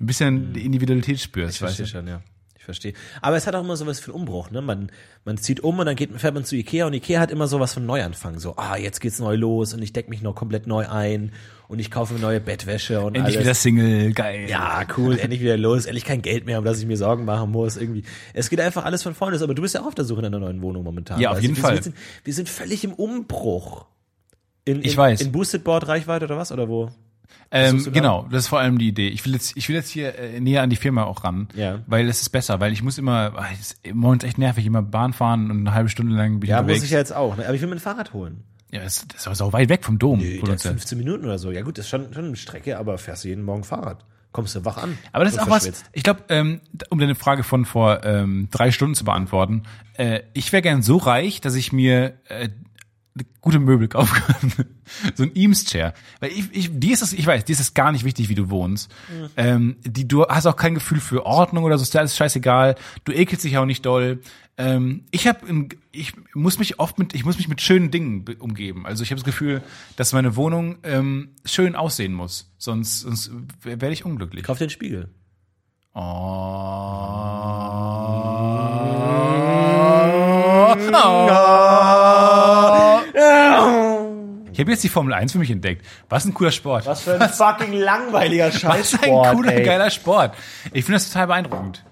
ein 0.00 0.06
bisschen 0.06 0.52
die 0.52 0.64
Individualität 0.64 1.18
spürst, 1.20 1.56
Ich 1.56 1.62
weißt 1.62 1.76
verstehe 1.76 2.00
du? 2.00 2.06
schon, 2.06 2.08
ja. 2.08 2.20
Ich 2.56 2.64
verstehe. 2.64 2.92
Aber 3.22 3.36
es 3.36 3.46
hat 3.46 3.54
auch 3.54 3.64
immer 3.64 3.76
sowas 3.76 3.98
für 3.98 4.12
einen 4.12 4.20
Umbruch, 4.20 4.50
ne? 4.50 4.60
Man, 4.60 4.92
man 5.24 5.38
zieht 5.38 5.60
um 5.60 5.78
und 5.78 5.86
dann 5.86 5.96
geht, 5.96 6.10
fährt 6.20 6.34
man 6.34 6.44
zu 6.44 6.54
Ikea 6.54 6.86
und 6.86 6.92
Ikea 6.92 7.18
hat 7.18 7.30
immer 7.30 7.46
sowas 7.48 7.72
von 7.74 7.86
Neuanfang. 7.86 8.38
So, 8.38 8.56
ah, 8.56 8.76
jetzt 8.76 9.00
geht's 9.00 9.18
neu 9.18 9.36
los 9.36 9.72
und 9.74 9.82
ich 9.82 9.92
deck 9.94 10.08
mich 10.08 10.20
noch 10.22 10.34
komplett 10.34 10.66
neu 10.66 10.86
ein 10.86 11.32
und 11.66 11.78
ich 11.78 11.90
kaufe 11.90 12.14
mir 12.14 12.20
neue 12.20 12.40
Bettwäsche 12.40 13.00
und 13.00 13.14
Endlich 13.16 13.36
alles. 13.36 13.46
wieder 13.46 13.54
Single, 13.54 14.12
geil. 14.12 14.48
Ja, 14.50 14.86
cool, 14.98 15.18
endlich 15.18 15.40
wieder 15.40 15.56
los, 15.56 15.86
endlich 15.86 16.04
kein 16.04 16.20
Geld 16.22 16.44
mehr, 16.46 16.58
um 16.58 16.64
das 16.64 16.78
ich 16.78 16.86
mir 16.86 16.96
Sorgen 16.98 17.24
machen 17.24 17.50
muss. 17.50 17.76
Irgendwie. 17.78 18.04
Es 18.34 18.50
geht 18.50 18.60
einfach 18.60 18.84
alles 18.84 19.02
von 19.02 19.14
vorne 19.14 19.32
los, 19.34 19.42
aber 19.42 19.54
du 19.54 19.62
bist 19.62 19.74
ja 19.74 19.80
auch 19.80 19.86
auf 19.86 19.94
der 19.94 20.04
Suche 20.04 20.20
nach 20.20 20.28
einer 20.28 20.38
neuen 20.40 20.60
Wohnung 20.62 20.84
momentan. 20.84 21.18
Ja, 21.20 21.30
auf 21.30 21.40
jeden 21.40 21.54
du? 21.54 21.60
Fall. 21.60 21.76
Wir 21.76 21.82
sind, 21.82 21.96
wir 22.24 22.34
sind 22.34 22.48
völlig 22.48 22.84
im 22.84 22.92
Umbruch. 22.92 23.86
In, 24.68 24.80
Ich 24.84 24.92
in, 24.92 24.96
weiß. 24.98 25.20
In 25.22 25.32
Boosted 25.32 25.64
Board 25.64 25.88
Reichweite 25.88 26.26
oder 26.26 26.36
was? 26.36 26.52
Oder 26.52 26.68
wo? 26.68 26.90
Ähm, 27.50 27.82
da? 27.84 27.90
genau, 27.90 28.26
das 28.30 28.44
ist 28.44 28.48
vor 28.48 28.60
allem 28.60 28.78
die 28.78 28.88
Idee. 28.88 29.08
Ich 29.08 29.24
will 29.24 29.32
jetzt, 29.32 29.56
ich 29.56 29.68
will 29.68 29.76
jetzt 29.76 29.88
hier 29.88 30.18
äh, 30.18 30.38
näher 30.40 30.62
an 30.62 30.68
die 30.70 30.76
Firma 30.76 31.04
auch 31.04 31.24
ran, 31.24 31.48
Ja. 31.54 31.80
weil 31.86 32.06
es 32.08 32.20
ist 32.20 32.28
besser, 32.28 32.60
weil 32.60 32.72
ich 32.72 32.82
muss 32.82 32.98
immer, 32.98 33.32
es 33.54 33.72
ist 33.72 33.94
Moment 33.94 34.24
echt 34.24 34.36
nervig, 34.38 34.66
immer 34.66 34.82
Bahn 34.82 35.12
fahren 35.14 35.50
und 35.50 35.60
eine 35.60 35.72
halbe 35.74 35.88
Stunde 35.88 36.14
lang 36.14 36.40
bin 36.40 36.42
ich 36.44 36.50
Ja, 36.50 36.58
unterwegs. 36.60 36.80
muss 36.80 36.84
ich 36.86 36.90
ja 36.92 36.98
jetzt 36.98 37.14
auch. 37.14 37.36
Ne? 37.38 37.46
Aber 37.46 37.54
ich 37.54 37.60
will 37.62 37.68
mir 37.68 37.76
ein 37.76 37.80
Fahrrad 37.80 38.12
holen. 38.12 38.44
ja, 38.70 38.82
das, 38.82 39.06
das 39.08 39.22
ist 39.22 39.26
aber 39.26 39.36
so 39.36 39.52
weit 39.54 39.70
weg 39.70 39.84
vom 39.84 39.98
Dom. 39.98 40.18
Nee, 40.18 40.40
das 40.40 40.50
uns- 40.50 40.62
15 40.62 40.98
Minuten 40.98 41.24
oder 41.24 41.38
so. 41.38 41.50
Ja 41.50 41.62
gut, 41.62 41.78
das 41.78 41.86
ist 41.86 41.90
schon, 41.90 42.12
schon 42.12 42.26
eine 42.26 42.36
Strecke, 42.36 42.78
aber 42.78 42.98
fährst 42.98 43.24
du 43.24 43.28
jeden 43.28 43.44
Morgen 43.44 43.64
Fahrrad. 43.64 44.04
kommst 44.32 44.54
du 44.54 44.64
wach 44.66 44.76
an. 44.76 44.98
Aber 45.12 45.24
das 45.24 45.32
ist 45.34 45.40
auch 45.40 45.48
was, 45.48 45.84
ich 45.92 46.02
glaube, 46.02 46.20
ähm, 46.28 46.60
um 46.90 46.98
deine 46.98 47.14
Frage 47.14 47.42
von 47.44 47.64
vor 47.64 48.04
ähm, 48.04 48.48
drei 48.50 48.70
Stunden 48.72 48.94
zu 48.94 49.04
beantworten, 49.04 49.62
äh, 49.94 50.20
ich 50.34 50.52
wäre 50.52 50.60
gern 50.62 50.82
so 50.82 50.98
reich, 50.98 51.40
dass 51.40 51.54
ich 51.54 51.72
mir 51.72 52.12
äh, 52.28 52.50
gute 53.40 53.58
Möbel 53.58 53.88
kaufen 53.88 54.14
kann. 54.14 54.52
so 55.14 55.22
ein 55.22 55.34
Eames-Chair. 55.34 55.94
Weil 56.20 56.30
ich, 56.30 56.48
ich, 56.52 56.70
die 56.72 56.92
ist 56.92 57.02
es, 57.02 57.12
ich 57.12 57.26
weiß, 57.26 57.44
die 57.44 57.52
ist 57.52 57.60
es 57.60 57.74
gar 57.74 57.92
nicht 57.92 58.04
wichtig, 58.04 58.28
wie 58.28 58.34
du 58.34 58.50
wohnst. 58.50 58.90
Ähm, 59.36 59.76
die, 59.84 60.06
du 60.08 60.26
hast 60.26 60.46
auch 60.46 60.56
kein 60.56 60.74
Gefühl 60.74 61.00
für 61.00 61.26
Ordnung 61.26 61.64
oder 61.64 61.78
so, 61.78 61.82
ist 61.82 61.94
alles 61.96 62.16
scheißegal. 62.16 62.74
Du 63.04 63.12
ekelst 63.12 63.44
dich 63.44 63.56
auch 63.58 63.64
nicht 63.66 63.84
doll. 63.86 64.20
Ähm, 64.60 65.04
ich 65.12 65.28
habe, 65.28 65.68
ich 65.92 66.12
muss 66.34 66.58
mich 66.58 66.80
oft 66.80 66.98
mit, 66.98 67.14
ich 67.14 67.24
muss 67.24 67.36
mich 67.38 67.46
mit 67.48 67.60
schönen 67.60 67.90
Dingen 67.92 68.24
be- 68.24 68.34
umgeben. 68.36 68.86
Also 68.86 69.04
ich 69.04 69.10
habe 69.10 69.20
das 69.20 69.24
Gefühl, 69.24 69.62
dass 69.96 70.12
meine 70.12 70.34
Wohnung 70.34 70.78
ähm, 70.82 71.28
schön 71.44 71.76
aussehen 71.76 72.12
muss. 72.12 72.50
Sonst, 72.58 73.00
sonst 73.00 73.30
werde 73.62 73.92
ich 73.92 74.04
unglücklich. 74.04 74.42
Kauf 74.42 74.58
den 74.58 74.70
Spiegel. 74.70 75.10
Ich 84.58 84.60
habe 84.60 84.72
jetzt 84.72 84.82
die 84.82 84.88
Formel 84.88 85.14
1 85.14 85.30
für 85.30 85.38
mich 85.38 85.52
entdeckt. 85.52 85.86
Was 86.08 86.24
ein 86.24 86.34
cooler 86.34 86.50
Sport. 86.50 86.84
Was 86.84 87.02
für 87.02 87.14
ein 87.20 87.28
fucking 87.28 87.74
langweiliger 87.74 88.46
Was 88.64 88.92
ein 89.00 89.08
cooler, 89.08 89.52
ey. 89.52 89.62
geiler 89.62 89.88
Sport. 89.88 90.34
Ich 90.72 90.84
finde 90.84 90.96
das 90.96 91.08
total 91.12 91.28
beeindruckend. 91.28 91.84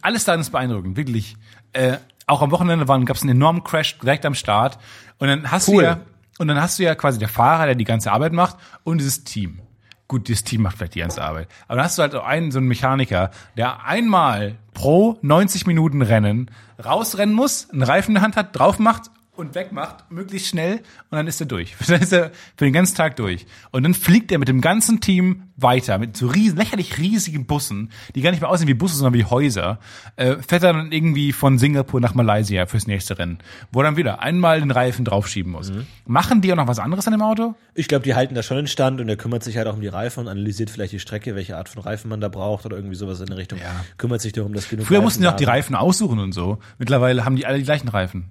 Alles 0.00 0.24
daran 0.24 0.40
ist 0.40 0.48
beeindruckend, 0.48 0.96
wirklich. 0.96 1.36
Äh, 1.74 1.98
auch 2.26 2.40
am 2.40 2.50
Wochenende 2.50 2.86
gab 2.86 3.10
es 3.14 3.20
einen 3.20 3.32
enormen 3.32 3.62
Crash 3.62 3.98
direkt 3.98 4.24
am 4.24 4.34
Start. 4.34 4.78
Und 5.18 5.28
dann 5.28 5.50
hast 5.50 5.68
Cool. 5.68 5.82
du 5.82 5.88
ja, 5.90 6.00
und 6.38 6.48
dann 6.48 6.58
hast 6.62 6.78
du 6.78 6.82
ja 6.82 6.94
quasi 6.94 7.18
der 7.18 7.28
Fahrer, 7.28 7.66
der 7.66 7.74
die 7.74 7.84
ganze 7.84 8.10
Arbeit 8.10 8.32
macht, 8.32 8.56
und 8.84 8.96
dieses 8.96 9.24
Team. 9.24 9.60
Gut, 10.08 10.28
dieses 10.28 10.44
Team 10.44 10.62
macht 10.62 10.78
vielleicht 10.78 10.94
die 10.94 11.00
ganze 11.00 11.22
Arbeit. 11.22 11.48
Aber 11.68 11.76
dann 11.76 11.84
hast 11.84 11.98
du 11.98 12.02
halt 12.02 12.14
auch 12.14 12.24
einen, 12.24 12.52
so 12.52 12.58
einen 12.58 12.68
Mechaniker, 12.68 13.32
der 13.58 13.84
einmal 13.84 14.56
pro 14.72 15.18
90 15.20 15.66
Minuten 15.66 16.00
Rennen 16.00 16.50
rausrennen 16.82 17.34
muss, 17.34 17.68
einen 17.70 17.82
Reifen 17.82 18.12
in 18.12 18.14
der 18.14 18.22
Hand 18.22 18.36
hat, 18.36 18.58
drauf 18.58 18.78
macht 18.78 19.10
und 19.42 19.54
wegmacht, 19.54 20.10
möglichst 20.10 20.48
schnell, 20.48 20.78
und 21.10 21.16
dann 21.18 21.26
ist 21.26 21.40
er 21.40 21.46
durch. 21.46 21.74
Dann 21.86 22.00
ist 22.00 22.12
er 22.12 22.30
für 22.56 22.64
den 22.64 22.72
ganzen 22.72 22.96
Tag 22.96 23.16
durch. 23.16 23.44
Und 23.70 23.82
dann 23.82 23.92
fliegt 23.92 24.32
er 24.32 24.38
mit 24.38 24.48
dem 24.48 24.62
ganzen 24.62 25.00
Team 25.00 25.42
weiter, 25.56 25.98
mit 25.98 26.16
so 26.16 26.26
riesen, 26.28 26.56
lächerlich 26.56 26.98
riesigen 26.98 27.46
Bussen, 27.46 27.90
die 28.14 28.22
gar 28.22 28.30
nicht 28.30 28.40
mehr 28.40 28.48
aussehen 28.48 28.68
wie 28.68 28.74
Busse, 28.74 28.96
sondern 28.96 29.14
wie 29.14 29.24
Häuser, 29.24 29.78
äh, 30.16 30.36
fährt 30.36 30.62
er 30.62 30.72
dann 30.72 30.92
irgendwie 30.92 31.32
von 31.32 31.58
Singapur 31.58 32.00
nach 32.00 32.14
Malaysia 32.14 32.66
fürs 32.66 32.86
nächste 32.86 33.18
Rennen, 33.18 33.38
wo 33.70 33.80
er 33.80 33.84
dann 33.84 33.96
wieder 33.96 34.20
einmal 34.22 34.60
den 34.60 34.70
Reifen 34.70 35.04
draufschieben 35.04 35.52
muss. 35.52 35.72
Machen 36.06 36.40
die 36.40 36.52
auch 36.52 36.56
noch 36.56 36.66
was 36.66 36.78
anderes 36.78 37.06
an 37.06 37.12
dem 37.12 37.22
Auto? 37.22 37.54
Ich 37.74 37.88
glaube, 37.88 38.04
die 38.04 38.14
halten 38.14 38.34
da 38.34 38.42
schon 38.42 38.58
in 38.58 38.66
Stand 38.66 39.00
und 39.00 39.08
er 39.08 39.16
kümmert 39.16 39.42
sich 39.42 39.56
halt 39.56 39.66
auch 39.66 39.74
um 39.74 39.80
die 39.80 39.88
Reifen 39.88 40.20
und 40.20 40.28
analysiert 40.28 40.70
vielleicht 40.70 40.92
die 40.92 41.00
Strecke, 41.00 41.34
welche 41.34 41.56
Art 41.56 41.68
von 41.68 41.82
Reifen 41.82 42.08
man 42.08 42.20
da 42.20 42.28
braucht 42.28 42.66
oder 42.66 42.76
irgendwie 42.76 42.96
sowas 42.96 43.20
in 43.20 43.26
der 43.26 43.36
Richtung. 43.36 43.58
Ja. 43.58 43.84
Kümmert 43.98 44.20
sich 44.20 44.32
darum, 44.32 44.52
dass 44.54 44.68
genug 44.68 44.86
Früher 44.86 44.98
Reifen 44.98 45.04
mussten 45.04 45.22
die 45.22 45.28
auch 45.28 45.36
die. 45.36 45.44
Reifen 45.44 45.74
aussuchen 45.74 46.18
und 46.18 46.32
so. 46.32 46.58
Mittlerweile 46.78 47.24
haben 47.24 47.36
die 47.36 47.46
alle 47.46 47.58
die 47.58 47.64
gleichen 47.64 47.88
Reifen. 47.88 48.30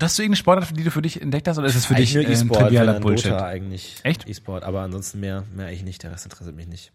Hast 0.00 0.18
du 0.18 0.22
irgendeine 0.22 0.36
Sportart, 0.36 0.76
die 0.76 0.84
du 0.84 0.90
für 0.90 1.02
dich 1.02 1.20
entdeckt 1.20 1.48
hast, 1.48 1.58
oder 1.58 1.66
ist 1.66 1.74
es 1.74 1.86
für 1.86 1.94
Eigentlich 1.94 2.10
dich 2.10 2.14
nur 2.16 2.24
äh, 2.24 2.26
ein 2.28 2.32
E-Sport, 2.32 2.60
trivialer 2.60 3.00
Bullshit? 3.00 3.32
Dota 3.32 3.46
eigentlich. 3.46 3.96
Echt? 4.04 4.28
E-Sport, 4.28 4.62
aber 4.62 4.82
ansonsten 4.82 5.18
mehr, 5.20 5.44
mehr 5.54 5.66
eigentlich 5.66 5.82
nicht. 5.82 6.02
Der 6.04 6.12
Rest 6.12 6.24
interessiert 6.26 6.54
mich 6.54 6.68
nicht. 6.68 6.92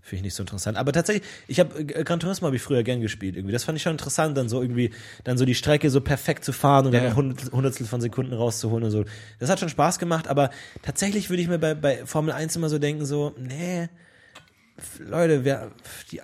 Finde 0.00 0.16
ich 0.16 0.22
nicht 0.24 0.34
so 0.34 0.42
interessant. 0.42 0.76
Aber 0.76 0.90
tatsächlich, 0.92 1.24
ich 1.46 1.60
habe 1.60 1.78
äh, 1.78 2.02
Gran 2.02 2.18
Turismo 2.18 2.46
habe 2.46 2.56
ich 2.56 2.62
früher 2.62 2.82
gern 2.82 3.00
gespielt 3.00 3.36
irgendwie. 3.36 3.52
Das 3.52 3.62
fand 3.62 3.76
ich 3.76 3.82
schon 3.84 3.92
interessant, 3.92 4.36
dann 4.36 4.48
so 4.48 4.60
irgendwie, 4.60 4.90
dann 5.22 5.38
so 5.38 5.44
die 5.44 5.54
Strecke 5.54 5.88
so 5.90 6.00
perfekt 6.00 6.44
zu 6.44 6.52
fahren 6.52 6.86
und 6.86 6.92
Ja, 6.94 7.02
dann. 7.04 7.14
Hundert- 7.14 7.52
Hundertstel 7.52 7.86
von 7.86 8.00
Sekunden 8.00 8.32
rauszuholen 8.32 8.82
und 8.82 8.90
so. 8.90 9.04
Das 9.38 9.48
hat 9.48 9.60
schon 9.60 9.68
Spaß 9.68 10.00
gemacht, 10.00 10.26
aber 10.26 10.50
tatsächlich 10.82 11.30
würde 11.30 11.42
ich 11.42 11.48
mir 11.48 11.60
bei, 11.60 11.74
bei 11.76 12.04
Formel 12.06 12.32
1 12.34 12.56
immer 12.56 12.68
so 12.68 12.80
denken, 12.80 13.06
so, 13.06 13.32
nee, 13.38 13.88
Leute, 14.98 15.44
wer, 15.44 15.70
die, 16.10 16.20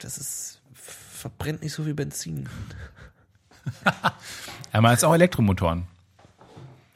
das 0.00 0.18
ist, 0.18 0.60
verbrennt 0.74 1.62
nicht 1.62 1.72
so 1.72 1.84
viel 1.84 1.94
Benzin. 1.94 2.50
Man 4.72 4.94
ist 4.94 5.04
auch 5.04 5.14
Elektromotoren. 5.14 5.84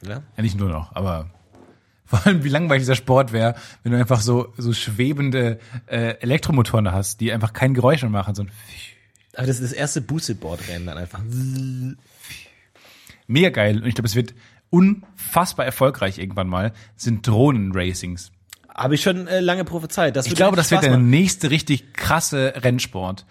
Ja? 0.05 0.21
Ja, 0.37 0.43
nicht 0.43 0.57
nur 0.57 0.69
noch, 0.69 0.95
aber 0.95 1.29
vor 2.05 2.25
allem, 2.25 2.43
wie 2.43 2.49
langweilig 2.49 2.81
dieser 2.81 2.95
Sport 2.95 3.31
wäre, 3.33 3.55
wenn 3.83 3.91
du 3.91 3.97
einfach 3.97 4.21
so, 4.21 4.51
so 4.57 4.73
schwebende 4.73 5.59
äh, 5.85 6.15
Elektromotoren 6.21 6.91
hast, 6.91 7.21
die 7.21 7.31
einfach 7.31 7.53
kein 7.53 7.73
Geräusch 7.73 8.01
mehr 8.01 8.09
machen, 8.09 8.33
so 8.33 8.43
ein 8.43 8.51
Aber 9.35 9.45
das 9.45 9.59
ist 9.59 9.71
das 9.71 9.73
erste 9.73 10.01
Boosted-Board-Rennen 10.01 10.87
dann 10.87 10.97
einfach. 10.97 11.19
mega 13.27 13.49
geil. 13.49 13.81
Und 13.81 13.87
ich 13.87 13.93
glaube, 13.95 14.07
es 14.07 14.15
wird 14.15 14.33
unfassbar 14.71 15.65
erfolgreich 15.65 16.17
irgendwann 16.17 16.47
mal, 16.47 16.73
sind 16.95 17.27
Drohnen-Racings. 17.27 18.31
Habe 18.73 18.95
ich 18.95 19.03
schon 19.03 19.27
äh, 19.27 19.39
lange 19.39 19.65
prophezeit. 19.65 20.15
Das 20.15 20.25
Ich 20.25 20.35
glaube, 20.35 20.55
das 20.55 20.71
wird 20.71 20.83
der 20.83 20.91
machen. 20.91 21.09
nächste 21.09 21.51
richtig 21.51 21.93
krasse 21.93 22.53
Rennsport. 22.55 23.25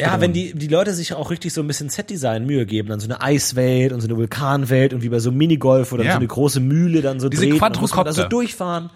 Ja, 0.00 0.20
wenn 0.20 0.32
die, 0.32 0.54
die 0.54 0.66
Leute 0.66 0.92
sich 0.92 1.14
auch 1.14 1.30
richtig 1.30 1.52
so 1.52 1.60
ein 1.60 1.68
bisschen 1.68 1.88
Set-Design 1.88 2.46
Mühe 2.46 2.66
geben, 2.66 2.88
dann 2.88 2.98
so 2.98 3.06
eine 3.06 3.20
Eiswelt 3.20 3.92
und 3.92 4.00
so 4.00 4.08
eine 4.08 4.16
Vulkanwelt 4.16 4.92
und 4.92 5.02
wie 5.02 5.08
bei 5.08 5.20
so 5.20 5.30
einem 5.30 5.38
Minigolf 5.38 5.92
oder 5.92 6.02
Ja. 6.04 6.12
so 6.12 6.16
eine 6.18 6.26
große 6.26 6.58
Mühle 6.58 7.00
dann 7.00 7.20
so 7.20 7.28
Diese 7.28 7.46
dreht, 7.48 7.62
dann 7.62 7.80
muss 7.80 7.94
man 7.94 8.04
da 8.04 8.12
so 8.12 8.24
durchfahren. 8.24 8.90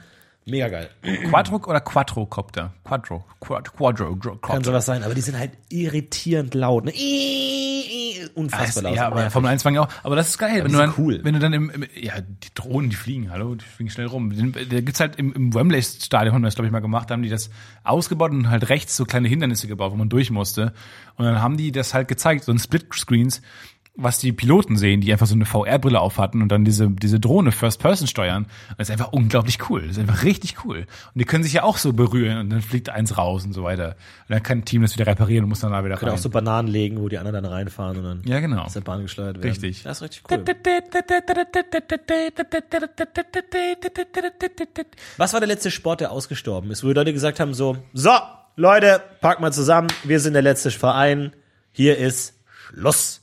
Mega 0.49 0.69
geil. 0.69 0.89
Quadro 1.29 1.57
oder 1.57 1.81
Quadrocopter? 1.81 2.73
Quadro. 2.85 3.25
Quad, 3.41 3.73
Quadro. 3.73 4.17
Kann 4.17 4.41
Quadro. 4.41 4.65
sowas 4.65 4.87
sein, 4.87 5.03
aber 5.03 5.15
die 5.15 5.21
sind 5.21 5.39
halt 5.39 5.53
irritierend 5.69 6.55
laut. 6.55 6.87
Ne? 6.87 6.93
Unfassbar 8.35 8.85
laut. 8.85 8.97
ja, 8.97 9.07
aber. 9.07 9.31
Formel 9.31 9.51
1 9.51 9.63
fangen 9.63 9.77
ja 9.77 9.83
auch. 9.83 9.89
Aber 10.03 10.17
das 10.17 10.29
ist 10.29 10.39
geil, 10.39 10.65
wenn 10.65 10.69
die 10.69 10.73
du 10.73 10.79
dann, 10.79 10.95
cool. 10.97 11.21
wenn 11.23 11.35
du 11.35 11.41
dann 11.41 11.53
im, 11.53 11.71
im, 11.71 11.85
ja, 11.95 12.15
die 12.21 12.49
Drohnen, 12.55 12.89
die 12.89 12.97
fliegen, 12.97 13.31
hallo, 13.31 13.55
die 13.55 13.65
fliegen 13.65 13.91
schnell 13.91 14.07
rum. 14.07 14.33
Da 14.53 14.81
gibt's 14.81 15.01
halt 15.01 15.17
im, 15.17 15.33
im 15.35 15.55
Wembley 15.55 15.83
Stadion, 15.83 16.35
haben 16.35 16.43
wir 16.43 16.47
das 16.47 16.55
glaube 16.55 16.67
ich 16.67 16.73
mal 16.73 16.81
gemacht, 16.81 17.11
da 17.11 17.15
haben 17.15 17.23
die 17.23 17.29
das 17.29 17.51
ausgebaut 17.85 18.31
und 18.31 18.49
halt 18.49 18.71
rechts 18.71 18.97
so 18.97 19.05
kleine 19.05 19.29
Hindernisse 19.29 19.69
gebaut, 19.69 19.93
wo 19.93 19.97
man 19.97 20.09
durch 20.09 20.31
musste. 20.31 20.73
Und 21.17 21.27
dann 21.27 21.43
haben 21.43 21.57
die 21.57 21.73
das 21.73 21.95
halt 21.95 22.09
gezeigt, 22.09 22.45
so 22.45 22.53
ein 22.53 22.59
Split-Screens, 22.59 23.43
was 24.01 24.21
die 24.21 24.33
Piloten 24.33 24.77
sehen, 24.77 25.01
die 25.01 25.11
einfach 25.11 25.27
so 25.27 25.35
eine 25.35 25.45
VR-Brille 25.45 25.99
auf 25.99 26.19
hatten 26.19 26.41
und 26.41 26.51
dann 26.51 26.65
diese, 26.65 26.89
diese 26.89 27.19
Drohne 27.19 27.51
First 27.51 27.81
Person 27.81 28.07
steuern. 28.07 28.47
Das 28.79 28.89
ist 28.89 28.93
einfach 28.93 29.13
unglaublich 29.13 29.59
cool. 29.69 29.83
Das 29.83 29.97
ist 29.97 29.99
einfach 29.99 30.23
richtig 30.23 30.65
cool. 30.65 30.79
Und 30.79 31.19
die 31.19 31.25
können 31.25 31.43
sich 31.43 31.55
ja 31.55 31.65
auch 31.65 31.79
so 31.79 31.93
berühren 31.93 32.39
und 32.39 32.51
dann 32.51 32.63
fliegt 32.63 32.91
eins 32.91 33.19
raus 33.19 33.45
und 33.45 33.53
so 33.53 33.65
weiter. 33.65 33.97
Und 34.29 34.35
dann 34.35 34.43
kann 34.45 34.59
ein 34.59 34.65
Team 34.65 34.83
das 34.83 34.95
wieder 34.95 35.09
reparieren 35.09 35.45
und 35.45 35.49
muss 35.49 35.61
dann 35.61 35.73
da 35.73 35.85
wieder 35.85 35.97
Können 35.97 36.11
rein. 36.11 36.19
auch 36.19 36.23
so 36.23 36.31
Bananen 36.31 36.69
legen, 36.69 37.01
wo 37.01 37.09
die 37.09 37.19
anderen 37.19 37.43
dann 37.43 37.53
reinfahren 37.53 37.97
und 37.97 38.05
dann 38.05 38.23
ja, 38.25 38.39
genau. 38.39 38.63
aus 38.63 38.75
der 38.75 38.83
Bahn 38.83 39.03
gesteuert 39.03 39.37
werden. 39.39 39.51
Richtig. 39.51 39.83
Das 39.83 39.99
ist 39.99 40.03
richtig 40.05 40.23
cool. 40.31 40.45
Was 45.17 45.33
war 45.33 45.41
der 45.41 45.49
letzte 45.49 45.73
Sport, 45.73 46.01
der 46.01 46.13
ausgestorben 46.13 46.71
ist, 46.71 46.85
wo 46.85 46.89
die 46.89 46.95
Leute 46.95 47.13
gesagt 47.13 47.41
haben 47.41 47.53
so, 47.53 47.77
so, 47.93 48.13
Leute, 48.55 49.03
pack 49.21 49.41
mal 49.41 49.53
zusammen, 49.53 49.89
wir 50.05 50.21
sind 50.21 50.35
der 50.35 50.43
letzte 50.43 50.71
Verein, 50.71 51.33
hier 51.73 51.99
ist 51.99 52.35
Schluss. 52.47 53.23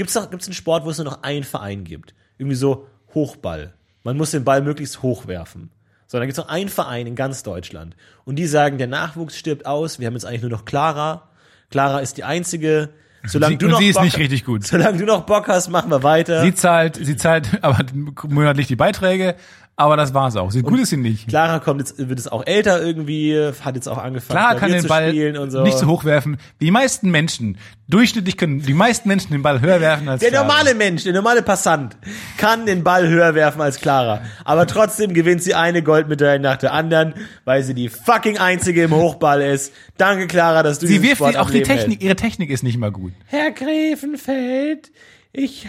Gibt's 0.00 0.14
noch, 0.14 0.30
gibt's 0.30 0.46
einen 0.46 0.54
Sport, 0.54 0.86
wo 0.86 0.88
es 0.90 0.96
nur 0.96 1.04
noch 1.04 1.22
einen 1.24 1.44
Verein 1.44 1.84
gibt? 1.84 2.14
Irgendwie 2.38 2.56
so 2.56 2.86
Hochball. 3.12 3.74
Man 4.02 4.16
muss 4.16 4.30
den 4.30 4.44
Ball 4.44 4.62
möglichst 4.62 5.02
hoch 5.02 5.26
werfen. 5.26 5.68
So, 6.06 6.16
dann 6.16 6.26
gibt's 6.26 6.38
noch 6.38 6.48
einen 6.48 6.70
Verein 6.70 7.06
in 7.06 7.16
ganz 7.16 7.42
Deutschland. 7.42 7.94
Und 8.24 8.36
die 8.36 8.46
sagen, 8.46 8.78
der 8.78 8.86
Nachwuchs 8.86 9.36
stirbt 9.36 9.66
aus, 9.66 9.98
wir 10.00 10.06
haben 10.06 10.14
jetzt 10.14 10.24
eigentlich 10.24 10.40
nur 10.40 10.50
noch 10.52 10.64
Clara. 10.64 11.28
Clara 11.68 11.98
ist 11.98 12.16
die 12.16 12.24
einzige. 12.24 12.88
Solange 13.26 13.52
Sie- 13.52 13.58
du 13.58 13.68
noch 13.68 13.78
sie 13.78 13.88
ist 13.88 13.96
Bock, 13.96 14.04
nicht 14.04 14.16
richtig 14.16 14.46
gut. 14.46 14.64
Solange 14.66 14.96
du 14.96 15.04
noch 15.04 15.26
Bock 15.26 15.48
hast, 15.48 15.68
machen 15.68 15.90
wir 15.90 16.02
weiter. 16.02 16.40
Sie 16.40 16.54
zahlt, 16.54 16.96
sie 16.96 17.16
zahlt 17.18 17.50
aber 17.62 17.84
monatlich 18.26 18.68
die 18.68 18.76
Beiträge, 18.76 19.34
aber 19.80 19.96
das 19.96 20.14
war's 20.14 20.36
auch. 20.36 20.50
Sie 20.50 20.62
gut 20.62 20.78
ist 20.80 20.90
sie 20.90 20.96
nicht. 20.96 21.28
Clara 21.28 21.58
kommt 21.58 21.80
jetzt, 21.80 21.98
wird 21.98 22.18
jetzt 22.18 22.30
auch 22.30 22.46
älter 22.46 22.82
irgendwie, 22.82 23.34
hat 23.64 23.74
jetzt 23.74 23.88
auch 23.88 23.98
angefangen, 23.98 24.38
Klar 24.38 24.50
kann 24.56 24.58
Klavier 24.70 24.74
den 24.76 24.82
zu 24.82 24.88
Ball 24.88 25.08
spielen 25.08 25.36
und 25.38 25.50
so. 25.50 25.62
nicht 25.62 25.78
so 25.78 25.86
hoch 25.86 26.04
werfen. 26.04 26.36
Wie 26.58 26.66
die 26.66 26.70
meisten 26.70 27.10
Menschen, 27.10 27.58
durchschnittlich 27.88 28.36
können 28.36 28.60
die 28.62 28.74
meisten 28.74 29.08
Menschen 29.08 29.32
den 29.32 29.42
Ball 29.42 29.60
höher 29.60 29.80
werfen 29.80 30.08
als 30.08 30.20
Der 30.20 30.30
Clara. 30.30 30.46
normale 30.46 30.74
Mensch, 30.74 31.04
der 31.04 31.12
normale 31.12 31.42
Passant 31.42 31.96
kann 32.36 32.66
den 32.66 32.84
Ball 32.84 33.08
höher 33.08 33.34
werfen 33.34 33.60
als 33.60 33.80
Clara. 33.80 34.20
Aber 34.44 34.66
trotzdem 34.66 35.14
gewinnt 35.14 35.42
sie 35.42 35.54
eine 35.54 35.82
Goldmedaille 35.82 36.38
nach 36.40 36.56
der 36.58 36.72
anderen, 36.72 37.14
weil 37.44 37.62
sie 37.62 37.74
die 37.74 37.88
fucking 37.88 38.38
einzige 38.38 38.82
im 38.84 38.94
Hochball 38.94 39.40
ist. 39.42 39.72
Danke, 39.96 40.26
Clara, 40.26 40.62
dass 40.62 40.78
du 40.78 40.86
Sie 40.86 41.02
wirft 41.02 41.16
Sport 41.16 41.36
auch 41.36 41.50
die 41.50 41.62
Technik, 41.62 41.88
hältst. 42.00 42.02
ihre 42.02 42.16
Technik 42.16 42.50
ist 42.50 42.62
nicht 42.62 42.78
mal 42.78 42.92
gut. 42.92 43.12
Herr 43.26 43.50
Grevenfeld, 43.50 44.90
ich 45.32 45.68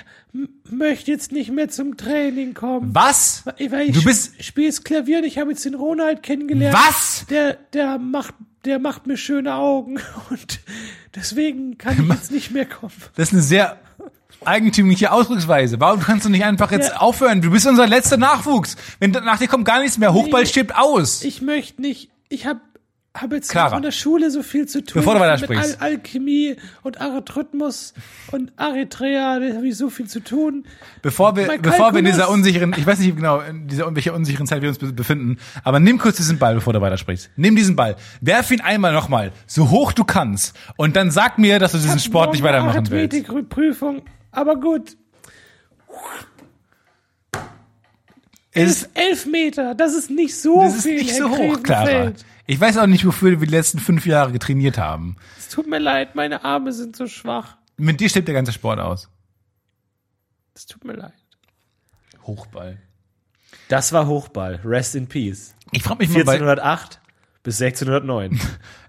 möchte 0.70 1.12
jetzt 1.12 1.32
nicht 1.32 1.52
mehr 1.52 1.70
zum 1.70 1.98
Training 1.98 2.54
kommen. 2.54 2.96
Was? 2.96 3.44
Weil 3.46 3.90
ich 3.90 3.96
Du 3.96 4.04
bist, 4.04 4.44
spiel's 4.44 4.84
Klavier 4.84 5.20
und 5.20 5.24
ich 5.26 5.38
habe 5.38 5.52
jetzt 5.52 5.66
den 5.66 5.76
Ronald 5.76 6.24
kennengelernt. 6.24 6.76
was? 6.78 7.26
Der, 7.30 7.54
der 7.74 7.98
macht, 8.00 8.34
der 8.66 8.80
macht 8.80 9.06
mir 9.08 9.18
schöne 9.18 9.54
Augen 9.56 10.00
und 10.30 10.60
deswegen 11.16 11.78
kann 11.78 12.02
ich 12.02 12.10
jetzt 12.10 12.32
nicht 12.32 12.52
mehr 12.52 12.66
kommen. 12.66 12.94
Das 13.16 13.28
ist 13.30 13.34
eine 13.34 13.42
sehr 13.44 13.80
eigentümliche 14.44 15.12
Ausdrucksweise. 15.12 15.80
Warum 15.80 16.00
kannst 16.00 16.26
du 16.26 16.30
nicht 16.30 16.44
einfach 16.44 16.72
jetzt 16.72 16.90
Ja. 16.90 16.98
aufhören? 16.98 17.42
Du 17.42 17.52
bist 17.52 17.68
unser 17.68 17.86
letzter 17.88 18.18
Nachwuchs. 18.18 18.76
Wenn 19.00 19.12
nach 19.12 19.38
dir 19.38 19.48
kommt 19.48 19.66
gar 19.66 19.80
nichts 19.82 19.98
mehr, 20.00 20.14
Hochball 20.14 20.42
Nee. 20.44 20.48
stirbt 20.50 20.76
aus. 20.76 21.24
Ich 21.24 21.42
möchte 21.44 21.82
nicht, 21.82 22.10
ich 22.30 22.48
hab, 22.48 22.60
habe 23.14 23.36
jetzt 23.36 23.50
Clara. 23.52 23.76
in 23.76 23.82
der 23.84 23.92
Schule 23.92 24.32
so 24.32 24.42
viel 24.42 24.68
zu 24.68 24.82
tun. 24.84 24.94
Bevor 25.02 25.16
du 25.16 25.20
weiter 25.20 25.34
mit 25.34 25.44
sprichst. 25.44 25.82
Al 25.82 25.92
Alchemie 25.92 26.56
und 26.82 27.02
Arithmus 27.02 27.94
und 28.32 28.54
Eritrea, 28.58 29.40
da 29.40 29.56
habe 29.58 29.68
ich 29.68 29.76
so 29.76 29.90
viel 29.90 30.08
zu 30.08 30.22
tun. 30.22 30.66
Bevor 31.02 31.36
wir, 31.36 31.58
bevor 31.62 31.92
wir 31.92 32.00
in 32.00 32.06
dieser 32.06 32.30
unsicheren, 32.30 32.74
ich 32.78 32.86
weiß 32.86 33.00
nicht 33.00 33.16
genau, 33.18 33.42
in 33.42 33.68
dieser 33.68 33.86
in 33.88 33.96
welcher 33.96 34.14
unsicheren 34.14 34.48
Zeit 34.48 34.62
wir 34.62 34.70
uns 34.70 34.78
be- 34.78 34.94
befinden, 34.94 35.40
aber 35.66 35.82
nimm 35.82 35.98
kurz 35.98 36.16
diesen 36.18 36.40
Ball, 36.40 36.56
bevor 36.56 36.72
du 36.72 36.80
weitersprichst. 36.80 37.32
Nimm 37.36 37.58
diesen 37.58 37.76
Ball, 37.76 37.98
werf 38.22 38.50
ihn 38.50 38.62
einmal 38.62 38.94
nochmal, 38.94 39.34
so 39.46 39.70
hoch 39.70 39.92
du 39.92 40.06
kannst, 40.06 40.56
und 40.78 40.96
dann 40.96 41.12
sag 41.12 41.38
mir, 41.38 41.60
dass 41.60 41.74
du 41.74 41.80
diesen 41.80 42.00
Sport 42.00 42.32
nicht 42.32 42.44
weitermachen 42.44 42.90
willst. 42.90 43.14
Arithmetikprüfung, 43.14 44.04
aber 44.32 44.56
gut. 44.56 44.96
Es, 48.54 48.84
Elf, 48.84 48.90
elf 48.94 49.26
Meter, 49.28 49.76
das 49.76 49.94
ist 49.94 50.10
nicht 50.10 50.38
so 50.38 50.62
das 50.62 50.76
ist 50.78 50.84
viel. 50.84 50.96
nicht 50.96 51.12
Herr 51.12 51.18
so 51.20 51.30
hoch, 51.38 51.64
Clara. 51.64 52.12
Ich 52.46 52.60
weiß 52.60 52.78
auch 52.78 52.88
nicht, 52.88 53.06
wofür 53.06 53.40
wir 53.40 53.48
die 53.48 53.54
letzten 53.54 53.80
fünf 53.80 54.06
Jahre 54.06 54.32
getrainiert 54.32 54.78
haben. 54.78 55.16
Es 55.38 55.50
tut 55.50 55.68
mir 55.68 55.80
leid, 55.80 56.16
meine 56.16 56.44
Arme 56.44 56.72
sind 56.74 56.96
so 56.96 57.08
schwach. 57.08 57.58
Mit 57.78 58.00
dir 58.00 58.10
stirbt 58.10 58.28
der 58.28 58.36
ganze 58.36 58.52
Sport 58.52 58.80
aus. 58.80 59.10
Es 60.54 60.66
tut 60.66 60.84
mir 60.84 60.94
leid. 60.94 61.14
Hochball. 62.24 62.78
Das 63.68 63.94
war 63.94 64.08
Hochball. 64.08 64.60
Rest 64.66 64.96
in 64.96 65.08
Peace. 65.08 65.56
Ich 65.72 65.84
frage 65.84 66.00
mich 66.00 66.10
mal 66.10 66.24
bei, 66.24 66.34
1408 66.34 67.00
bis 67.44 67.62
1609. 67.62 68.40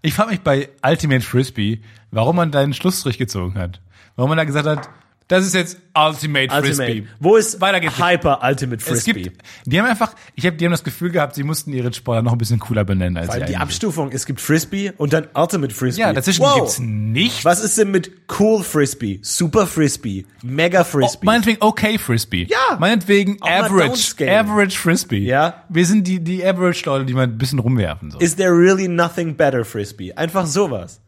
ich 0.02 0.14
frag 0.14 0.30
mich 0.30 0.40
bei 0.40 0.68
Ultimate 0.84 1.24
Frisbee, 1.24 1.82
warum 2.10 2.36
man 2.36 2.50
da 2.50 2.60
einen 2.60 2.74
Schlussstrich 2.74 3.18
gezogen 3.18 3.58
hat. 3.58 3.80
Warum 4.16 4.30
man 4.30 4.38
da 4.38 4.44
gesagt 4.44 4.66
hat, 4.66 4.90
das 5.32 5.46
ist 5.46 5.54
jetzt 5.54 5.78
Ultimate, 5.94 6.54
Frisbee. 6.54 6.84
Ultimate. 6.84 7.08
Wo 7.20 7.36
ist 7.36 7.60
Weiter 7.60 7.80
geht's. 7.80 7.98
Hyper 7.98 8.40
Ultimate 8.42 8.82
Es 8.82 8.88
Frisbee? 8.88 9.22
gibt, 9.22 9.42
die 9.64 9.80
haben 9.80 9.86
einfach, 9.86 10.14
ich 10.34 10.44
habe, 10.46 10.56
die 10.56 10.64
haben 10.64 10.72
das 10.72 10.84
Gefühl 10.84 11.10
gehabt, 11.10 11.34
sie 11.34 11.42
mussten 11.42 11.72
ihre 11.72 11.92
Sportler 11.92 12.22
noch 12.22 12.32
ein 12.32 12.38
bisschen 12.38 12.58
cooler 12.58 12.84
benennen 12.84 13.16
als 13.16 13.28
Weil 13.28 13.36
die 13.36 13.42
eigentlich 13.44 13.58
Abstufung, 13.58 14.10
es 14.12 14.26
gibt 14.26 14.40
Frisbee 14.40 14.92
und 14.98 15.12
dann 15.12 15.28
Ultimate 15.34 15.74
Frisbee. 15.74 16.02
Ja, 16.02 16.12
dazwischen 16.12 16.42
wow. 16.42 16.56
gibt's 16.56 16.78
nichts. 16.80 17.44
Was 17.44 17.64
ist 17.64 17.78
denn 17.78 17.90
mit 17.90 18.12
Cool 18.38 18.62
Frisbee, 18.62 19.20
Super 19.22 19.66
Frisbee, 19.66 20.26
Mega 20.42 20.84
Frisbee? 20.84 21.24
Meinetwegen 21.24 21.58
okay 21.60 21.98
Frisbee. 21.98 22.46
Ja. 22.50 22.76
Meinetwegen 22.78 23.40
Auch 23.40 23.48
average, 23.48 24.14
average 24.30 24.78
Frisbee. 24.78 25.24
Ja. 25.24 25.64
Wir 25.70 25.86
sind 25.86 26.06
die, 26.06 26.20
die 26.20 26.44
average 26.44 26.82
Leute, 26.84 27.06
die 27.06 27.14
mal 27.14 27.22
ein 27.22 27.38
bisschen 27.38 27.58
rumwerfen, 27.58 28.10
so. 28.10 28.18
Is 28.18 28.36
there 28.36 28.50
really 28.50 28.86
nothing 28.88 29.34
better 29.34 29.64
Frisbee? 29.64 30.12
Einfach 30.12 30.46
sowas. 30.46 31.00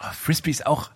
Oh, 0.00 0.04
Frisbee 0.12 0.50
ist 0.50 0.66
auch, 0.66 0.90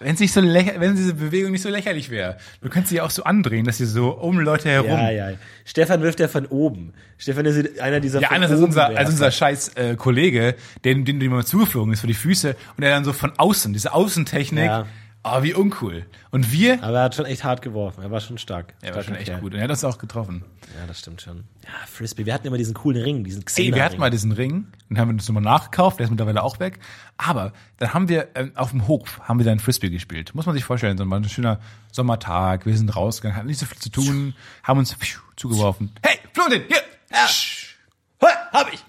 wenn 0.00 0.14
es 0.14 0.20
nicht 0.20 0.32
so 0.32 0.42
wenn 0.42 0.96
diese 0.96 1.14
Bewegung 1.14 1.52
nicht 1.52 1.62
so 1.62 1.68
lächerlich 1.68 2.10
wäre. 2.10 2.36
Du 2.60 2.68
könntest 2.68 2.90
sie 2.90 3.00
auch 3.00 3.10
so 3.10 3.24
andrehen, 3.24 3.64
dass 3.64 3.78
sie 3.78 3.86
so 3.86 4.10
um 4.10 4.38
Leute 4.38 4.68
herum. 4.68 4.90
Ja, 4.90 5.10
ja. 5.10 5.30
Stefan 5.64 6.02
wirft 6.02 6.20
ja 6.20 6.28
von 6.28 6.46
oben. 6.46 6.92
Stefan 7.18 7.46
ist 7.46 7.80
einer 7.80 8.00
dieser 8.00 8.20
Ja, 8.20 8.30
anders 8.30 8.50
als 8.50 8.60
unser, 8.60 8.86
als 8.96 9.10
unser 9.10 9.30
scheiß 9.30 9.74
äh, 9.76 9.94
Kollege, 9.96 10.56
den, 10.84 11.04
den, 11.04 11.20
dem 11.20 11.30
mal 11.30 11.44
zugeflogen 11.44 11.92
ist 11.92 12.00
für 12.00 12.08
die 12.08 12.14
Füße 12.14 12.56
und 12.76 12.82
er 12.82 12.90
dann 12.90 13.04
so 13.04 13.12
von 13.12 13.32
außen, 13.36 13.72
diese 13.72 13.92
Außentechnik, 13.94 14.64
Ja. 14.64 14.86
Oh, 15.24 15.42
wie 15.42 15.54
uncool. 15.54 16.06
Und 16.30 16.50
wir, 16.52 16.82
Aber 16.82 16.98
er 16.98 17.04
hat 17.04 17.14
schon 17.14 17.26
echt 17.26 17.44
hart 17.44 17.62
geworfen. 17.62 18.02
Er 18.02 18.10
war 18.10 18.20
schon 18.20 18.38
stark. 18.38 18.74
er 18.82 18.94
war 18.94 19.02
schon 19.02 19.14
echt 19.14 19.32
gut 19.40 19.52
und 19.52 19.58
er 19.58 19.64
hat 19.64 19.70
das 19.70 19.84
auch 19.84 19.98
getroffen. 19.98 20.44
Ja, 20.78 20.86
das 20.86 20.98
stimmt 21.00 21.20
schon. 21.22 21.44
Ja, 21.64 21.70
Frisbee. 21.86 22.26
Wir 22.26 22.34
hatten 22.34 22.46
immer 22.46 22.58
diesen 22.58 22.74
coolen 22.74 23.02
Ring, 23.02 23.24
diesen 23.24 23.40
Ey, 23.42 23.44
Xena 23.44 23.76
wir 23.76 23.84
hatten 23.84 23.98
mal 23.98 24.10
diesen 24.10 24.32
Ring, 24.32 24.66
den 24.88 24.98
haben 24.98 25.08
wir 25.08 25.12
uns 25.14 25.28
nochmal 25.28 25.42
nachgekauft, 25.42 25.98
der 25.98 26.04
ist 26.04 26.10
mittlerweile 26.10 26.42
auch 26.42 26.58
weg. 26.60 26.78
Aber 27.18 27.52
dann 27.78 27.94
haben 27.94 28.08
wir 28.08 28.28
ähm, 28.34 28.52
auf 28.54 28.70
dem 28.70 28.88
Hof 28.88 29.20
haben 29.22 29.38
wir 29.38 29.44
dann 29.44 29.58
Frisbee 29.60 29.90
gespielt. 29.90 30.34
Muss 30.34 30.46
man 30.46 30.54
sich 30.54 30.64
vorstellen, 30.64 30.96
so 30.98 31.04
ein 31.04 31.24
schöner 31.28 31.60
Sommertag, 31.92 32.66
wir 32.66 32.76
sind 32.76 32.94
rausgegangen, 32.94 33.36
hatten 33.36 33.48
nicht 33.48 33.58
so 33.60 33.66
viel 33.66 33.78
zu 33.78 33.90
tun, 33.90 34.34
haben 34.62 34.78
uns 34.78 34.96
zugeworfen. 35.36 35.92
Hey, 36.02 36.18
Florentin, 36.32 36.62
hier! 36.68 36.78
Sch- 37.26 37.74
Hab 38.52 38.72
ich. 38.72 38.82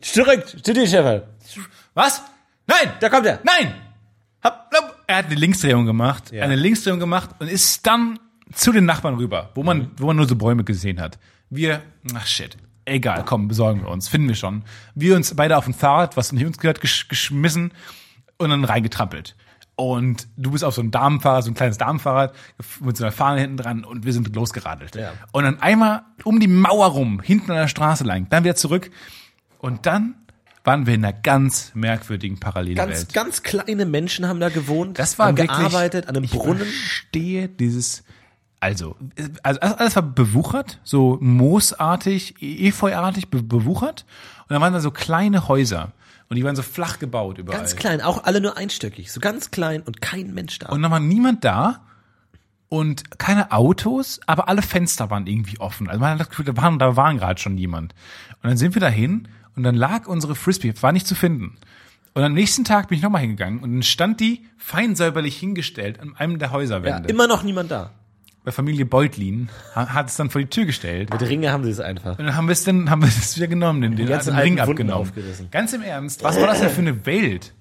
Zurück 0.00 0.46
zu 0.48 0.72
dir, 0.72 0.86
Stefan. 0.86 1.22
Was? 1.94 2.22
Nein! 2.66 2.92
Da 3.00 3.08
kommt 3.08 3.26
er. 3.26 3.40
Nein! 3.42 3.74
Er 5.08 5.16
hat 5.16 5.26
eine 5.26 5.34
Linksdrehung 5.36 5.86
gemacht, 5.86 6.30
Ja. 6.32 6.44
eine 6.44 6.54
Linksdrehung 6.54 7.00
gemacht 7.00 7.30
und 7.40 7.48
ist 7.48 7.86
dann 7.86 8.18
zu 8.52 8.72
den 8.72 8.84
Nachbarn 8.84 9.14
rüber, 9.16 9.50
wo 9.54 9.62
man, 9.62 9.90
wo 9.96 10.06
man 10.06 10.16
nur 10.16 10.28
so 10.28 10.36
Bäume 10.36 10.64
gesehen 10.64 11.00
hat. 11.00 11.18
Wir, 11.50 11.82
ach 12.14 12.26
shit, 12.26 12.56
egal, 12.84 13.24
komm, 13.24 13.48
besorgen 13.48 13.80
wir 13.82 13.88
uns, 13.88 14.06
finden 14.08 14.28
wir 14.28 14.34
schon. 14.34 14.64
Wir 14.94 15.16
uns 15.16 15.34
beide 15.34 15.56
auf 15.56 15.64
dem 15.64 15.72
Fahrrad, 15.74 16.16
was 16.18 16.32
nicht 16.32 16.44
uns 16.44 16.58
gehört, 16.58 16.80
gesch 16.82 17.08
geschmissen 17.08 17.72
und 18.36 18.50
dann 18.50 18.64
reingetrampelt. 18.64 19.34
Und 19.76 20.28
du 20.36 20.50
bist 20.50 20.62
auf 20.64 20.74
so 20.74 20.82
einem 20.82 20.90
Damenfahrrad, 20.90 21.44
so 21.44 21.50
ein 21.50 21.54
kleines 21.54 21.78
Damenfahrrad 21.78 22.34
mit 22.80 22.96
so 22.96 23.04
einer 23.04 23.12
Fahne 23.12 23.40
hinten 23.40 23.56
dran 23.56 23.84
und 23.84 24.04
wir 24.04 24.12
sind 24.12 24.34
losgeradelt. 24.34 24.94
Ja. 24.94 25.12
Und 25.32 25.44
dann 25.44 25.62
einmal 25.62 26.02
um 26.24 26.38
die 26.38 26.48
Mauer 26.48 26.88
rum, 26.88 27.20
hinten 27.22 27.50
an 27.52 27.56
der 27.56 27.68
Straße 27.68 28.04
lang, 28.04 28.28
dann 28.28 28.44
wieder 28.44 28.56
zurück 28.56 28.90
und 29.58 29.86
dann 29.86 30.16
waren 30.68 30.86
wir 30.86 30.94
in 30.94 31.02
einer 31.02 31.14
ganz 31.14 31.72
merkwürdigen 31.74 32.38
Parallelwelt. 32.38 32.88
Ganz, 32.88 33.08
ganz 33.08 33.42
kleine 33.42 33.86
Menschen 33.86 34.28
haben 34.28 34.38
da 34.38 34.50
gewohnt. 34.50 34.98
Das 34.98 35.18
war 35.18 35.28
haben 35.28 35.38
wirklich. 35.38 35.58
gearbeitet 35.58 36.08
an 36.08 36.16
einem 36.16 36.24
ich 36.24 36.30
Brunnen. 36.30 36.58
verstehe 36.58 37.48
dieses. 37.48 38.04
Also, 38.60 38.96
also 39.42 39.60
alles 39.60 39.96
war 39.96 40.02
bewuchert, 40.02 40.80
so 40.84 41.16
moosartig, 41.22 42.34
efeuartig 42.42 43.28
be 43.30 43.42
bewuchert. 43.42 44.04
Und 44.42 44.50
dann 44.50 44.60
waren 44.60 44.74
da 44.74 44.80
so 44.80 44.90
kleine 44.90 45.48
Häuser. 45.48 45.92
Und 46.28 46.36
die 46.36 46.44
waren 46.44 46.56
so 46.56 46.62
flach 46.62 46.98
gebaut 46.98 47.38
überall. 47.38 47.60
Ganz 47.60 47.74
klein, 47.76 48.02
auch 48.02 48.24
alle 48.24 48.42
nur 48.42 48.58
einstöckig. 48.58 49.10
So 49.10 49.20
ganz 49.20 49.50
klein 49.50 49.80
und 49.80 50.02
kein 50.02 50.34
Mensch 50.34 50.58
da. 50.58 50.68
Und 50.68 50.82
dann 50.82 50.90
war 50.90 51.00
niemand 51.00 51.44
da. 51.44 51.80
Und 52.68 53.18
keine 53.18 53.52
Autos, 53.52 54.20
aber 54.26 54.48
alle 54.48 54.60
Fenster 54.60 55.08
waren 55.08 55.26
irgendwie 55.26 55.58
offen. 55.60 55.88
Also 55.88 56.00
man 56.00 56.10
hat 56.10 56.20
das 56.20 56.28
Gefühl, 56.28 56.44
da 56.44 56.54
waren, 56.58 56.78
da 56.78 56.96
waren 56.96 57.16
gerade 57.16 57.40
schon 57.40 57.56
jemand. 57.56 57.94
Und 58.42 58.50
dann 58.50 58.58
sind 58.58 58.74
wir 58.74 58.80
dahin 58.80 59.28
und 59.58 59.64
dann 59.64 59.74
lag 59.74 60.06
unsere 60.06 60.36
Frisbee, 60.36 60.72
war 60.80 60.92
nicht 60.92 61.06
zu 61.08 61.16
finden. 61.16 61.56
Und 62.14 62.22
am 62.22 62.32
nächsten 62.32 62.64
Tag 62.64 62.88
bin 62.88 62.96
ich 62.96 63.02
nochmal 63.02 63.22
hingegangen 63.22 63.58
und 63.58 63.72
dann 63.72 63.82
stand 63.82 64.20
die 64.20 64.46
fein 64.56 64.94
säuberlich 64.94 65.36
hingestellt 65.36 65.98
an 66.00 66.14
einem 66.16 66.38
der 66.38 66.48
ja, 66.48 66.54
Häuserwände. 66.54 67.08
immer 67.08 67.26
noch 67.26 67.42
niemand 67.42 67.70
da. 67.72 67.90
Bei 68.44 68.52
Familie 68.52 68.86
Beutlin 68.86 69.48
ha- 69.74 69.88
hat 69.94 70.08
es 70.10 70.16
dann 70.16 70.30
vor 70.30 70.40
die 70.40 70.46
Tür 70.46 70.64
gestellt. 70.64 71.10
Mit 71.10 71.20
Ringe 71.22 71.50
haben 71.50 71.64
sie 71.64 71.70
es 71.70 71.80
einfach. 71.80 72.18
Und 72.18 72.24
dann 72.24 72.36
haben 72.36 72.46
wir 72.46 72.52
es 72.52 72.62
dann, 72.62 72.88
haben 72.88 73.02
wir 73.02 73.08
es 73.08 73.36
wieder 73.36 73.48
genommen, 73.48 73.80
den, 73.80 73.96
den, 73.96 74.06
ganzen 74.06 74.30
den 74.34 74.38
Ring 74.42 74.60
abgenommen. 74.60 75.10
Ganz 75.50 75.72
im 75.72 75.82
Ernst, 75.82 76.22
was 76.22 76.40
war 76.40 76.46
das 76.46 76.60
denn 76.60 76.70
für 76.70 76.80
eine 76.80 77.04
Welt? 77.04 77.52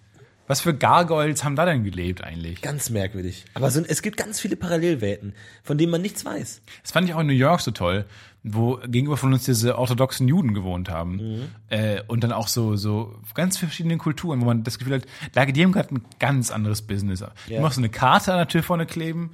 Was 0.45 0.61
für 0.61 0.73
Gargoyles 0.73 1.43
haben 1.43 1.57
da 1.57 1.65
denn 1.65 1.83
gelebt 1.83 2.23
eigentlich? 2.23 2.61
Ganz 2.61 2.89
merkwürdig. 2.89 3.43
Aber 3.53 3.69
so, 3.69 3.81
es 3.85 4.01
gibt 4.01 4.15
ganz 4.15 4.39
viele 4.39 4.55
Parallelwelten, 4.55 5.33
von 5.63 5.77
denen 5.77 5.91
man 5.91 6.01
nichts 6.01 6.23
weiß. 6.23 6.61
Das 6.83 6.91
fand 6.91 7.09
ich 7.09 7.13
auch 7.15 7.19
in 7.19 7.27
New 7.27 7.33
York 7.33 7.59
so 7.59 7.71
toll, 7.71 8.05
wo 8.43 8.77
gegenüber 8.87 9.17
von 9.17 9.33
uns 9.33 9.43
diese 9.45 9.77
orthodoxen 9.77 10.27
Juden 10.27 10.53
gewohnt 10.53 10.89
haben. 10.89 11.49
Äh, 11.67 12.01
und 12.07 12.23
dann 12.23 12.31
auch 12.31 12.47
so, 12.47 12.75
so 12.77 13.19
ganz 13.33 13.57
verschiedene 13.57 13.97
Kulturen, 13.97 14.39
wo 14.41 14.45
man 14.45 14.63
das 14.63 14.79
Gefühl 14.79 14.95
hat, 14.95 15.05
da- 15.33 15.45
die 15.45 15.63
haben 15.63 15.71
gerade 15.73 15.95
ein 15.95 16.01
ganz 16.19 16.49
anderes 16.51 16.81
Business. 16.81 17.23
Die 17.47 17.53
Ja. 17.53 17.59
haben 17.59 17.65
auch 17.65 17.71
so 17.73 17.81
eine 17.81 17.89
Karte 17.89 18.31
an 18.31 18.37
der 18.37 18.47
Tür 18.47 18.63
vorne 18.63 18.85
kleben, 18.85 19.31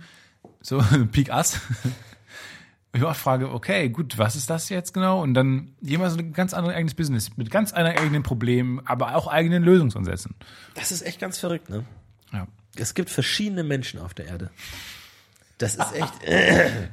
so 0.62 0.80
Peak 1.12 1.30
Us. 1.30 1.60
Ich 2.96 3.04
auch 3.04 3.16
frage, 3.16 3.52
okay, 3.52 3.90
gut, 3.90 4.20
was 4.20 4.36
ist 4.36 4.50
das 4.52 4.70
jetzt 4.70 4.94
genau? 4.94 5.22
Und 5.24 5.34
dann 5.34 5.72
jemand 5.82 6.12
so 6.12 6.20
ein 6.20 6.32
ganz 6.32 6.54
anderes 6.54 6.76
eigenes 6.76 6.94
Business 6.94 7.36
mit 7.38 7.50
ganz 7.50 7.74
anderen 7.74 7.98
eigenen 7.98 8.22
Problemen, 8.22 8.82
aber 8.86 9.16
auch 9.16 9.26
eigenen 9.28 9.64
Lösungsansätzen. 9.64 10.36
Das 10.76 10.92
ist 10.92 11.02
echt 11.02 11.20
ganz 11.20 11.40
verrückt, 11.40 11.70
ne? 11.72 11.84
Ja. 12.32 12.48
Es 12.76 12.94
gibt 12.94 13.10
verschiedene 13.10 13.64
Menschen 13.64 14.00
auf 14.00 14.14
der 14.14 14.28
Erde. 14.28 14.52
Das 15.58 15.76
ist 15.76 15.94
echt. 15.94 16.14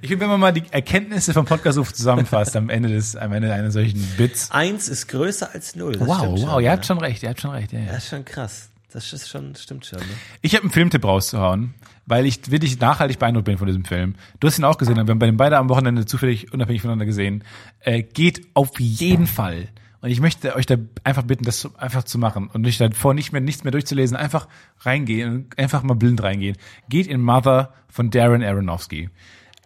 Ich 0.02 0.08
finde, 0.08 0.22
wenn 0.22 0.30
man 0.30 0.40
mal 0.40 0.52
die 0.52 0.62
Erkenntnisse 0.70 1.32
vom 1.32 1.44
Podcast 1.44 1.78
zusammenfasst 1.96 2.56
am 2.56 2.68
Ende 2.68 2.90
des, 2.90 3.16
am 3.16 3.32
Ende 3.32 3.52
einer 3.52 3.70
solchen 3.70 4.00
Bits. 4.16 4.50
Eins 4.50 4.88
ist 4.88 5.08
größer 5.08 5.50
als 5.52 5.76
null. 5.76 5.92
Das 5.92 6.06
Wow, 6.06 6.20
wow, 6.22 6.38
schon, 6.38 6.48
ihr 6.50 6.60
ja. 6.60 6.72
habt 6.72 6.86
schon 6.86 6.98
recht, 6.98 7.22
ihr 7.22 7.30
habt 7.30 7.40
schon 7.40 7.50
recht. 7.50 7.72
Ja, 7.72 7.80
ja. 7.80 7.86
Das 7.86 8.04
ist 8.04 8.10
schon 8.10 8.24
krass. 8.24 8.70
Das 8.92 9.12
ist 9.12 9.28
schon, 9.28 9.54
stimmt 9.54 9.86
schon. 9.86 10.00
Ne? 10.00 10.04
Ich 10.42 10.54
habe 10.54 10.64
einen 10.64 10.72
Filmtipp 10.72 11.04
rauszuhauen, 11.04 11.74
weil 12.06 12.26
ich 12.26 12.50
wirklich 12.50 12.78
nachhaltig 12.80 13.18
beeindruckt 13.18 13.46
bin 13.46 13.56
von 13.56 13.66
diesem 13.66 13.84
Film. 13.84 14.16
Du 14.40 14.48
hast 14.48 14.58
ihn 14.58 14.64
auch 14.64 14.78
gesehen, 14.78 14.96
wir 14.96 15.00
haben 15.00 15.18
bei 15.18 15.26
den 15.26 15.36
beide 15.36 15.58
am 15.58 15.68
Wochenende 15.68 16.06
zufällig 16.06 16.52
unabhängig 16.52 16.82
voneinander 16.82 17.06
gesehen. 17.06 17.44
Äh, 17.80 18.02
geht 18.02 18.48
auf 18.54 18.78
jeden 18.80 19.26
Fall. 19.26 19.68
Und 20.02 20.10
ich 20.10 20.20
möchte 20.20 20.56
euch 20.56 20.64
da 20.66 20.76
einfach 21.04 21.24
bitten, 21.24 21.44
das 21.44 21.68
einfach 21.76 22.04
zu 22.04 22.18
machen 22.18 22.48
und 22.52 22.62
nicht 22.62 22.80
davor 22.80 23.12
nicht 23.12 23.32
mehr 23.32 23.40
nichts 23.40 23.64
mehr 23.64 23.70
durchzulesen, 23.70 24.16
einfach 24.16 24.48
reingehen 24.80 25.30
und 25.30 25.58
einfach 25.58 25.82
mal 25.82 25.94
blind 25.94 26.22
reingehen. 26.22 26.56
Geht 26.88 27.06
in 27.06 27.20
Mother 27.20 27.74
von 27.88 28.10
Darren 28.10 28.42
Aronofsky. 28.42 29.10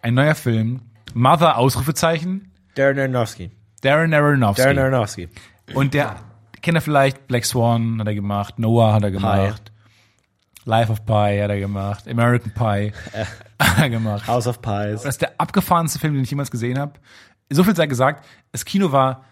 Ein 0.01 0.13
neuer 0.13 0.35
Film. 0.35 0.81
Mother 1.13 1.57
Ausrufezeichen. 1.57 2.51
Darren 2.75 2.99
Aronofsky. 2.99 3.51
Darren 3.81 4.13
Aronofsky. 4.13 4.63
Darren 4.63 4.79
Aronofsky. 4.79 5.29
Und 5.73 5.93
der 5.93 6.17
kennt 6.61 6.75
er 6.75 6.81
vielleicht 6.81 7.27
Black 7.27 7.45
Swan 7.45 7.99
hat 7.99 8.07
er 8.07 8.15
gemacht, 8.15 8.57
Noah 8.57 8.93
hat 8.93 9.03
er 9.03 9.11
gemacht, 9.11 9.71
Life 10.65 10.91
of 10.91 11.05
Pi 11.05 11.39
hat 11.39 11.51
er 11.51 11.59
gemacht, 11.59 12.07
American 12.07 12.51
Pie 12.53 12.91
hat 13.59 13.77
er 13.79 13.89
gemacht. 13.89 14.27
House 14.27 14.47
of 14.47 14.61
Pies. 14.61 15.03
Das 15.03 15.15
ist 15.15 15.21
der 15.21 15.39
abgefahrenste 15.39 15.99
Film, 15.99 16.15
den 16.15 16.23
ich 16.23 16.29
jemals 16.29 16.49
gesehen 16.49 16.79
habe. 16.79 16.93
So 17.51 17.63
viel 17.63 17.75
sei 17.75 17.85
gesagt, 17.85 18.25
das 18.51 18.65
Kino 18.65 18.91
war. 18.91 19.23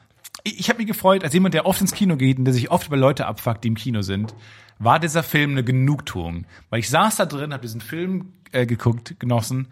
Ich, 0.43 0.69
habe 0.69 0.79
mich 0.79 0.87
gefreut, 0.87 1.23
als 1.23 1.33
jemand, 1.33 1.53
der 1.53 1.65
oft 1.65 1.79
ins 1.79 1.93
Kino 1.93 2.17
geht 2.17 2.37
und 2.37 2.45
der 2.45 2.53
sich 2.53 2.69
oft 2.69 2.87
über 2.87 2.97
Leute 2.97 3.25
abfuckt, 3.25 3.63
die 3.63 3.69
im 3.69 3.75
Kino 3.75 4.01
sind, 4.01 4.35
war 4.77 4.99
dieser 4.99 5.23
Film 5.23 5.51
eine 5.51 5.63
Genugtuung. 5.63 6.45
Weil 6.69 6.79
ich 6.79 6.89
saß 6.89 7.15
da 7.15 7.25
drin, 7.25 7.53
habe 7.53 7.61
diesen 7.61 7.81
Film 7.81 8.33
äh, 8.51 8.65
geguckt, 8.65 9.15
genossen. 9.19 9.67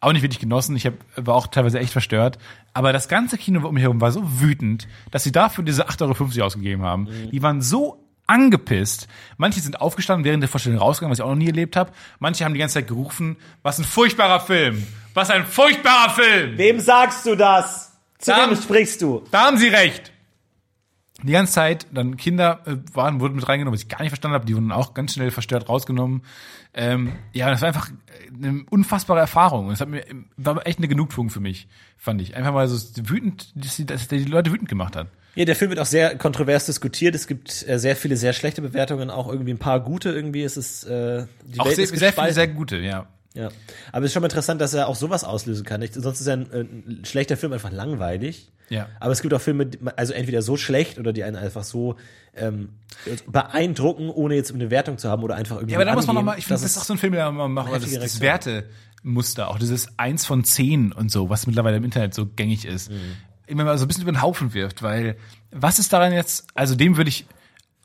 Auch 0.00 0.12
nicht 0.12 0.22
wirklich 0.22 0.38
genossen, 0.38 0.76
ich 0.76 0.86
hab, 0.86 0.94
war 1.16 1.34
auch 1.34 1.48
teilweise 1.48 1.80
echt 1.80 1.90
verstört. 1.90 2.38
Aber 2.72 2.92
das 2.92 3.08
ganze 3.08 3.38
Kino 3.38 3.66
um 3.66 3.74
mich 3.74 3.82
herum 3.82 4.00
war 4.00 4.12
so 4.12 4.40
wütend, 4.40 4.86
dass 5.10 5.24
sie 5.24 5.32
dafür 5.32 5.64
diese 5.64 5.88
8,50 5.88 6.02
Euro 6.36 6.46
ausgegeben 6.46 6.82
haben. 6.82 7.08
Die 7.32 7.42
waren 7.42 7.62
so 7.62 8.06
angepisst. 8.26 9.08
Manche 9.36 9.60
sind 9.60 9.80
aufgestanden 9.80 10.24
während 10.24 10.42
der 10.42 10.48
Vorstellung 10.48 10.78
rausgegangen, 10.78 11.12
was 11.12 11.18
ich 11.18 11.24
auch 11.24 11.30
noch 11.30 11.36
nie 11.36 11.46
erlebt 11.46 11.76
habe. 11.76 11.92
Manche 12.18 12.44
haben 12.44 12.54
die 12.54 12.60
ganze 12.60 12.74
Zeit 12.74 12.88
gerufen, 12.88 13.36
was 13.62 13.78
ein 13.78 13.84
furchtbarer 13.84 14.40
Film. 14.40 14.86
Was 15.14 15.30
ein 15.30 15.46
furchtbarer 15.46 16.10
Film. 16.10 16.58
Wem 16.58 16.80
sagst 16.80 17.24
du 17.26 17.36
das? 17.36 17.85
Zu 18.18 18.30
Da- 18.30 18.48
wem 18.50 18.56
sprichst 18.56 19.02
du? 19.02 19.24
Da 19.30 19.46
haben 19.46 19.58
sie 19.58 19.68
recht. 19.68 20.12
Die 21.22 21.32
ganze 21.32 21.54
Zeit, 21.54 21.86
dann 21.92 22.18
Kinder 22.18 22.60
äh, 22.66 22.76
waren, 22.94 23.20
wurden 23.20 23.36
mit 23.36 23.48
reingenommen, 23.48 23.74
was 23.74 23.82
ich 23.82 23.88
gar 23.88 24.00
nicht 24.02 24.10
verstanden 24.10 24.34
habe, 24.34 24.44
die 24.44 24.54
wurden 24.54 24.70
auch 24.70 24.92
ganz 24.92 25.14
schnell 25.14 25.30
verstört 25.30 25.66
rausgenommen. 25.68 26.22
Ähm, 26.74 27.12
ja, 27.32 27.48
das 27.50 27.62
war 27.62 27.68
einfach 27.68 27.88
eine 28.34 28.64
unfassbare 28.68 29.20
Erfahrung. 29.20 29.66
Und 29.68 29.72
es 29.72 29.80
hat 29.80 29.88
mir 29.88 30.04
war 30.36 30.66
echt 30.66 30.78
eine 30.78 30.88
Genugtuung 30.88 31.30
für 31.30 31.40
mich, 31.40 31.68
fand 31.96 32.20
ich. 32.20 32.36
Einfach 32.36 32.52
mal 32.52 32.68
so 32.68 32.76
wütend, 33.08 33.50
dass 33.54 33.76
die, 33.76 33.86
dass 33.86 34.08
der 34.08 34.18
die 34.18 34.24
Leute 34.26 34.52
wütend 34.52 34.68
gemacht 34.68 34.94
hat. 34.94 35.08
Ja, 35.36 35.46
der 35.46 35.56
Film 35.56 35.70
wird 35.70 35.80
auch 35.80 35.86
sehr 35.86 36.16
kontrovers 36.18 36.66
diskutiert. 36.66 37.14
Es 37.14 37.26
gibt 37.26 37.66
äh, 37.66 37.78
sehr 37.78 37.96
viele 37.96 38.18
sehr 38.18 38.34
schlechte 38.34 38.60
Bewertungen, 38.60 39.08
auch 39.08 39.28
irgendwie 39.28 39.52
ein 39.52 39.58
paar 39.58 39.80
gute. 39.80 40.10
Irgendwie 40.10 40.42
ist 40.42 40.58
es 40.58 40.84
äh, 40.84 41.26
die 41.44 41.60
Auch 41.60 41.64
Welt 41.66 41.76
sehr, 41.76 41.84
ist 41.84 41.98
sehr 41.98 42.12
viele, 42.12 42.32
sehr 42.34 42.48
gute, 42.48 42.76
ja. 42.76 43.06
Ja, 43.36 43.50
aber 43.92 44.04
es 44.04 44.10
ist 44.10 44.12
schon 44.14 44.22
mal 44.22 44.28
interessant, 44.28 44.60
dass 44.60 44.74
er 44.74 44.88
auch 44.88 44.96
sowas 44.96 45.22
auslösen 45.22 45.64
kann. 45.64 45.80
Nicht? 45.80 45.94
Sonst 45.94 46.20
ist 46.20 46.26
ja 46.26 46.32
ein, 46.32 46.50
äh, 46.50 46.60
ein 46.60 47.04
schlechter 47.04 47.36
Film 47.36 47.52
einfach 47.52 47.70
langweilig. 47.70 48.50
Ja. 48.68 48.88
Aber 48.98 49.12
es 49.12 49.22
gibt 49.22 49.32
auch 49.34 49.40
Filme, 49.40 49.70
also 49.96 50.12
entweder 50.12 50.42
so 50.42 50.56
schlecht 50.56 50.98
oder 50.98 51.12
die 51.12 51.22
einen 51.22 51.36
einfach 51.36 51.62
so 51.62 51.96
ähm, 52.34 52.70
beeindrucken, 53.28 54.10
ohne 54.10 54.34
jetzt 54.34 54.52
eine 54.52 54.70
Wertung 54.70 54.98
zu 54.98 55.08
haben 55.08 55.22
oder 55.22 55.36
einfach 55.36 55.56
irgendwie. 55.56 55.74
Ja, 55.74 55.78
aber 55.78 55.84
da 55.84 55.94
muss 55.94 56.06
man 56.06 56.16
nochmal, 56.16 56.38
ich 56.38 56.46
finde, 56.46 56.60
das 56.60 56.70
ist 56.70 56.78
auch 56.78 56.84
so 56.84 56.94
ein 56.94 56.98
Film, 56.98 57.12
der 57.12 57.30
man 57.30 57.52
macht, 57.52 57.72
das, 57.72 57.88
das. 57.88 58.20
Wertemuster, 58.20 59.48
auch 59.48 59.58
dieses 59.58 59.98
Eins 59.98 60.26
von 60.26 60.42
zehn 60.44 60.92
und 60.92 61.12
so, 61.12 61.30
was 61.30 61.46
mittlerweile 61.46 61.76
im 61.76 61.84
Internet 61.84 62.14
so 62.14 62.26
gängig 62.26 62.64
ist, 62.64 62.90
immer 63.46 63.64
mal 63.64 63.78
so 63.78 63.84
ein 63.84 63.88
bisschen 63.88 64.02
über 64.02 64.12
den 64.12 64.22
Haufen 64.22 64.54
wirft, 64.54 64.82
weil 64.82 65.16
was 65.52 65.78
ist 65.78 65.92
daran 65.92 66.12
jetzt, 66.12 66.46
also 66.54 66.74
dem 66.74 66.96
würde 66.96 67.10
ich, 67.10 67.26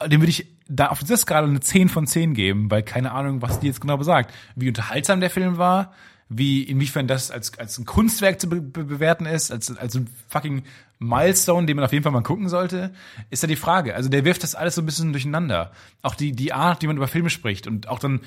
dem 0.07 0.21
würde 0.21 0.31
ich 0.31 0.47
da 0.71 0.87
auf 0.87 0.99
dieser 0.99 1.17
Skala 1.17 1.47
eine 1.47 1.59
10 1.59 1.89
von 1.89 2.07
10 2.07 2.33
geben, 2.33 2.71
weil 2.71 2.83
keine 2.83 3.11
Ahnung, 3.11 3.41
was 3.41 3.59
die 3.59 3.67
jetzt 3.67 3.81
genau 3.81 3.97
besagt. 3.97 4.33
Wie 4.55 4.67
unterhaltsam 4.67 5.19
der 5.19 5.29
Film 5.29 5.57
war, 5.57 5.93
wie, 6.29 6.63
inwiefern 6.63 7.07
das 7.07 7.29
als, 7.29 7.57
als 7.59 7.77
ein 7.77 7.85
Kunstwerk 7.85 8.39
zu 8.39 8.47
be 8.47 8.61
be 8.61 8.85
bewerten 8.85 9.25
ist, 9.25 9.51
als, 9.51 9.75
als 9.75 9.95
ein 9.95 10.09
fucking 10.29 10.63
Milestone, 10.97 11.65
den 11.65 11.75
man 11.75 11.83
auf 11.83 11.91
jeden 11.91 12.03
Fall 12.03 12.13
mal 12.13 12.23
gucken 12.23 12.47
sollte, 12.47 12.93
ist 13.29 13.43
ja 13.43 13.47
die 13.47 13.55
Frage. 13.57 13.95
Also 13.95 14.07
der 14.07 14.23
wirft 14.23 14.43
das 14.43 14.55
alles 14.55 14.75
so 14.75 14.81
ein 14.81 14.85
bisschen 14.85 15.11
durcheinander. 15.11 15.71
Auch 16.03 16.15
die, 16.15 16.31
die 16.31 16.53
Art, 16.53 16.81
wie 16.81 16.87
man 16.87 16.95
über 16.95 17.07
Filme 17.07 17.29
spricht 17.29 17.67
und 17.67 17.89
auch 17.89 17.99
dann 17.99 18.21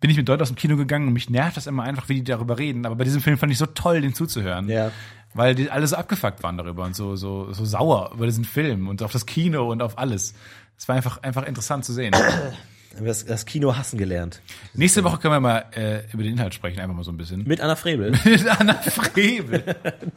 bin 0.00 0.10
ich 0.10 0.16
mit 0.16 0.26
Leuten 0.26 0.42
aus 0.42 0.48
dem 0.48 0.56
Kino 0.56 0.76
gegangen 0.76 1.08
und 1.08 1.12
mich 1.12 1.28
nervt 1.28 1.58
das 1.58 1.66
immer 1.66 1.82
einfach, 1.82 2.08
wie 2.08 2.14
die 2.14 2.24
darüber 2.24 2.58
reden. 2.58 2.86
Aber 2.86 2.96
bei 2.96 3.04
diesem 3.04 3.20
Film 3.20 3.36
fand 3.36 3.52
ich 3.52 3.58
so 3.58 3.66
toll, 3.66 4.00
den 4.00 4.14
zuzuhören. 4.14 4.68
Ja. 4.68 4.90
Weil 5.34 5.54
die 5.54 5.70
alle 5.70 5.86
so 5.86 5.96
abgefuckt 5.96 6.42
waren 6.42 6.56
darüber 6.56 6.84
und 6.84 6.96
so, 6.96 7.16
so, 7.16 7.52
so 7.52 7.64
sauer 7.66 8.12
über 8.14 8.24
diesen 8.24 8.44
Film 8.44 8.88
und 8.88 9.02
auf 9.02 9.12
das 9.12 9.26
Kino 9.26 9.70
und 9.70 9.82
auf 9.82 9.98
alles. 9.98 10.34
Es 10.80 10.88
war 10.88 10.96
einfach, 10.96 11.22
einfach 11.22 11.46
interessant 11.46 11.84
zu 11.84 11.92
sehen. 11.92 12.14
haben 12.96 13.04
wir 13.04 13.08
das, 13.08 13.26
das 13.26 13.44
Kino 13.44 13.76
hassen 13.76 13.98
gelernt. 13.98 14.40
Nächste 14.72 15.04
Woche 15.04 15.18
können 15.18 15.34
wir 15.34 15.40
mal 15.40 15.66
äh, 15.76 16.10
über 16.10 16.22
den 16.22 16.32
Inhalt 16.32 16.54
sprechen, 16.54 16.80
einfach 16.80 16.94
mal 16.94 17.04
so 17.04 17.12
ein 17.12 17.18
bisschen. 17.18 17.44
Mit 17.46 17.60
Anna 17.60 17.76
Frebel, 17.76 18.12
Mit 18.24 18.48
Anna 18.48 18.72
Frebel. 18.74 19.62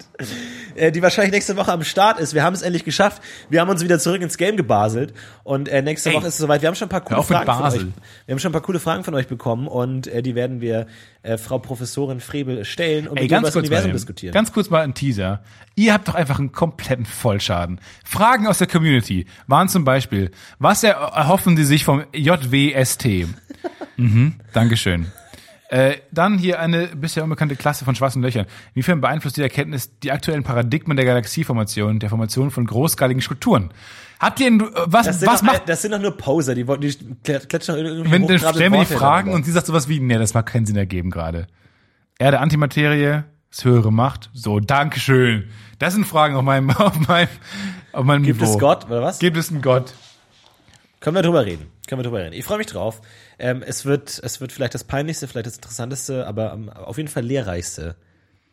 äh, 0.76 0.94
die 0.94 1.02
wahrscheinlich 1.02 1.34
nächste 1.34 1.58
Woche 1.58 1.70
am 1.70 1.84
Start 1.84 2.18
ist. 2.18 2.34
Wir 2.34 2.44
haben 2.44 2.54
es 2.54 2.62
endlich 2.62 2.86
geschafft. 2.86 3.22
Wir 3.50 3.60
haben 3.60 3.70
uns 3.70 3.84
wieder 3.84 4.00
zurück 4.00 4.22
ins 4.22 4.38
Game 4.38 4.56
gebaselt. 4.56 5.14
Und 5.44 5.68
äh, 5.68 5.82
nächste 5.82 6.12
Ey. 6.12 6.16
Woche 6.16 6.28
ist 6.28 6.36
es 6.36 6.40
soweit. 6.40 6.62
Wir 6.62 6.70
haben 6.70 6.76
schon 6.76 6.88
ein 6.88 6.92
paar 6.92 7.02
coole 7.02 7.24
Fragen 7.24 7.46
von 7.46 7.60
Basel. 7.60 7.80
euch. 7.82 7.88
Wir 8.26 8.34
haben 8.34 8.40
schon 8.40 8.50
ein 8.50 8.54
paar 8.54 8.62
coole 8.62 8.80
Fragen 8.80 9.04
von 9.04 9.16
euch 9.16 9.28
bekommen 9.28 9.68
und 9.68 10.08
äh, 10.08 10.24
die 10.24 10.34
werden 10.34 10.62
wir 10.62 10.88
äh, 11.24 11.38
Frau 11.38 11.58
Professorin 11.58 12.20
Frebel 12.20 12.66
stellen 12.66 13.08
und 13.08 13.18
Ey, 13.18 13.24
ihr 13.24 13.28
über 13.28 13.36
ganz 13.36 13.48
das 13.48 13.54
kurz, 13.54 13.64
Universum 13.64 13.90
mal, 13.90 13.94
diskutieren. 13.94 14.34
ganz 14.34 14.52
kurz 14.52 14.70
mal 14.70 14.82
ein 14.82 14.94
Teaser. 14.94 15.42
Ihr 15.76 15.94
habt 15.94 16.08
doch 16.08 16.16
einfach 16.16 16.38
einen 16.38 16.52
kompletten 16.52 17.06
Vollschaden. 17.06 17.80
Fragen 18.04 18.46
aus 18.46 18.60
der 18.60 18.68
Community 18.68 19.26
waren 19.48 19.70
zum 19.70 19.86
Beispiel, 19.86 20.32
was 20.60 20.84
er 20.84 20.94
erhoffen 20.94 21.58
Sie 21.58 21.64
sich 21.64 21.86
vom 21.86 22.04
JWST? 22.14 23.28
mhm, 23.98 24.36
Dankeschön. 24.52 25.08
Äh, 25.70 25.96
dann 26.12 26.38
hier 26.38 26.60
eine 26.60 26.88
bisher 26.88 27.24
unbekannte 27.24 27.56
Klasse 27.56 27.84
von 27.86 27.96
schwarzen 27.96 28.22
Löchern. 28.22 28.46
Inwiefern 28.76 29.02
beeinflusst 29.02 29.38
die 29.38 29.42
Erkenntnis 29.42 29.98
die 30.02 30.12
aktuellen 30.12 30.44
Paradigmen 30.44 30.98
der 30.98 31.06
Galaxieformation, 31.06 32.00
der 32.00 32.10
Formation 32.10 32.52
von 32.52 32.68
großskaligen 32.68 33.22
Strukturen? 33.22 33.72
Habt 34.20 34.40
ihr, 34.40 34.48
äh, 34.48 34.60
was, 34.86 35.06
das, 35.08 35.20
sind 35.20 35.30
was 35.30 35.40
doch, 35.42 35.48
macht, 35.48 35.70
das 35.70 35.82
sind 35.82 35.92
doch 35.92 36.00
nur 36.00 36.16
Poser, 36.18 36.56
die, 36.56 36.68
wollten- 36.68 36.82
die 36.82 36.94
klatschen 37.24 37.76
irgendwie 37.76 38.12
wenn, 38.12 38.28
dann 38.28 38.40
stellen 38.40 38.74
wir 38.74 38.80
die 38.80 38.86
Fragen 38.86 39.28
darüber. 39.28 39.36
und 39.36 39.46
sie 39.46 39.52
sagt 39.52 39.68
sowas 39.68 39.88
wie, 39.90 40.00
nee, 40.00 40.18
das 40.18 40.34
mag 40.34 40.46
keinen 40.46 40.66
Sinn 40.66 40.78
ergeben 40.78 41.10
gerade. 41.12 41.48
Erde, 42.20 42.40
Antimaterie, 42.40 43.24
ist 43.52 43.66
höhere 43.66 43.92
Macht. 43.92 44.30
So, 44.34 44.60
Dankeschön. 44.60 45.50
Das 45.80 45.94
sind 45.94 46.06
Fragen 46.06 46.36
auf 46.36 46.44
meinem, 46.44 46.70
auf 46.78 47.08
meinem, 47.08 47.28
auf 47.92 48.06
meinem 48.06 48.24
Gibt 48.24 48.40
Niveau. 48.42 48.54
es 48.54 48.60
Gott, 48.60 48.86
oder 48.86 49.02
was? 49.02 49.20
Gibt 49.20 49.38
es 49.38 49.50
einen 49.52 49.62
Gott? 49.62 49.94
Können 51.00 51.16
wir 51.18 51.22
drüber 51.24 51.46
reden. 51.46 51.68
Können 51.88 52.00
wir 52.00 52.04
drüber 52.04 52.20
reden. 52.20 52.34
Ich 52.34 52.46
freue 52.46 52.58
mich 52.60 52.68
drauf. 52.68 53.02
Ähm, 53.40 53.62
es 53.66 53.84
wird, 53.84 54.20
es 54.24 54.40
wird 54.40 54.54
vielleicht 54.54 54.74
das 54.74 54.86
peinlichste, 54.86 55.28
vielleicht 55.28 55.48
das 55.48 55.56
interessanteste, 55.56 56.26
aber 56.26 56.58
auf 56.76 56.96
jeden 56.98 57.10
Fall 57.10 57.24
lehrreichste 57.24 57.96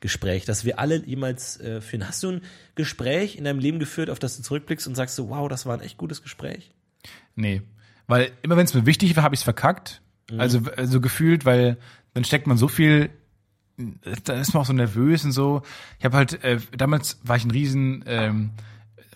Gespräch, 0.01 0.45
das 0.45 0.65
wir 0.65 0.79
alle 0.79 1.05
jemals 1.05 1.61
äh, 1.61 1.81
führen. 1.81 2.09
Hast 2.09 2.23
du 2.23 2.33
ein 2.33 2.41
Gespräch 2.75 3.37
in 3.37 3.45
deinem 3.45 3.59
Leben 3.59 3.79
geführt, 3.79 4.11
auf 4.11 4.19
das 4.19 4.37
du 4.37 4.43
zurückblickst 4.43 4.87
und 4.87 4.95
sagst 4.95 5.17
so, 5.17 5.29
wow, 5.29 5.49
das 5.49 5.67
war 5.67 5.77
ein 5.77 5.83
echt 5.83 5.99
gutes 5.99 6.23
Gespräch? 6.23 6.71
Nee. 7.35 7.63
Weil 8.07 8.33
immer 8.43 8.57
wenn 8.57 8.65
es 8.65 8.75
mir 8.75 8.87
wichtig 8.87 9.15
war, 9.17 9.23
habe 9.23 9.35
ich 9.35 9.41
es 9.41 9.45
verkackt. 9.45 10.01
Also, 10.39 10.61
also 10.77 11.01
gefühlt, 11.01 11.45
weil 11.45 11.77
dann 12.15 12.25
steckt 12.25 12.47
man 12.47 12.57
so 12.57 12.69
viel, 12.69 13.11
da 14.25 14.35
ist 14.41 14.55
man 14.55 14.63
auch 14.63 14.67
so 14.67 14.73
nervös 14.73 15.25
und 15.25 15.33
so. 15.33 15.63
Ich 15.99 16.05
habe 16.05 16.17
halt, 16.17 16.43
äh, 16.45 16.59
damals 16.77 17.19
war 17.23 17.37
ich 17.37 17.45
ein 17.45 17.51
riesen, 17.51 18.05
ähm, 18.07 18.51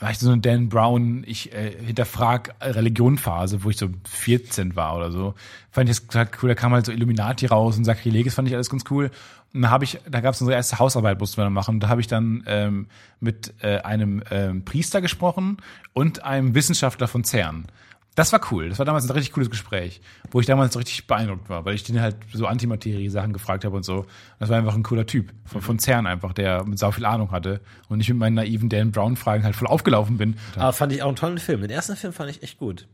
war 0.01 0.11
ich 0.11 0.18
so 0.18 0.30
eine 0.30 0.41
Dan 0.41 0.68
Brown, 0.68 1.22
ich 1.26 1.53
äh, 1.53 1.72
hinterfrag 1.85 2.55
Religionphase, 2.61 3.62
wo 3.64 3.70
ich 3.70 3.76
so 3.76 3.89
14 4.09 4.76
war 4.76 4.97
oder 4.97 5.11
so. 5.12 5.35
Fand 5.70 5.89
ich 5.89 5.97
das 5.97 6.07
total 6.07 6.28
cool, 6.43 6.49
da 6.49 6.55
kam 6.55 6.72
halt 6.72 6.87
so 6.87 6.93
Illuminati 6.93 7.47
raus 7.47 7.76
und 7.76 7.85
Sakrilegis 7.85 8.35
fand 8.35 8.49
ich 8.49 8.55
alles 8.55 8.70
ganz 8.70 8.85
cool. 8.91 9.11
Da 9.55 9.70
habe 9.70 9.84
ich, 9.84 10.00
da 10.11 10.20
gab 10.20 10.34
es 10.34 10.40
unsere 10.40 10.57
erste 10.57 10.78
Hausarbeit, 10.78 11.18
mussten 11.18 11.38
wir 11.38 11.44
dann 11.44 11.52
machen. 11.52 11.80
Da 11.80 11.88
habe 11.88 12.00
ich 12.00 12.09
dann 12.09 12.42
ähm, 12.46 12.88
mit 13.20 13.55
äh, 13.62 13.78
einem 13.78 14.22
ähm, 14.30 14.64
Priester 14.64 15.00
gesprochen 15.00 15.59
und 15.92 16.24
einem 16.24 16.55
Wissenschaftler 16.55 17.09
von 17.09 17.24
CERN. 17.24 17.66
Das 18.14 18.32
war 18.32 18.40
cool. 18.52 18.68
Das 18.68 18.78
war 18.78 18.86
damals 18.86 19.05
ein 19.05 19.11
richtig 19.11 19.32
cooles 19.32 19.50
Gespräch, 19.50 20.00
wo 20.30 20.40
ich 20.40 20.46
damals 20.46 20.76
richtig 20.78 21.07
beeindruckt 21.07 21.48
war, 21.48 21.64
weil 21.64 21.74
ich 21.74 21.82
den 21.82 22.00
halt 22.00 22.16
so 22.32 22.46
Antimaterie-Sachen 22.46 23.32
gefragt 23.32 23.64
habe 23.64 23.76
und 23.76 23.84
so. 23.84 24.07
Das 24.38 24.48
war 24.48 24.59
einfach 24.59 24.74
ein 24.74 24.84
cooler 24.84 25.07
Typ 25.07 25.32
von, 25.44 25.62
von 25.62 25.78
CERN 25.78 26.07
einfach, 26.07 26.32
der 26.32 26.64
mit 26.64 26.78
sau 26.78 26.92
viel 26.92 27.05
Ahnung 27.05 27.32
hatte 27.32 27.61
und 27.88 28.00
ich 28.00 28.09
mit 28.09 28.18
meinen 28.18 28.34
naiven 28.34 28.68
Dan 28.68 28.92
Brown-Fragen 28.92 29.42
halt 29.42 29.57
voll 29.57 29.68
aufgelaufen 29.68 30.16
bin. 30.16 30.36
Aber 30.55 30.72
fand 30.72 30.92
ich 30.92 31.02
auch 31.02 31.09
einen 31.09 31.16
tollen 31.16 31.38
Film. 31.38 31.61
Den 31.61 31.70
ersten 31.70 31.96
Film 31.96 32.12
fand 32.12 32.30
ich 32.30 32.42
echt 32.42 32.59
gut. 32.59 32.86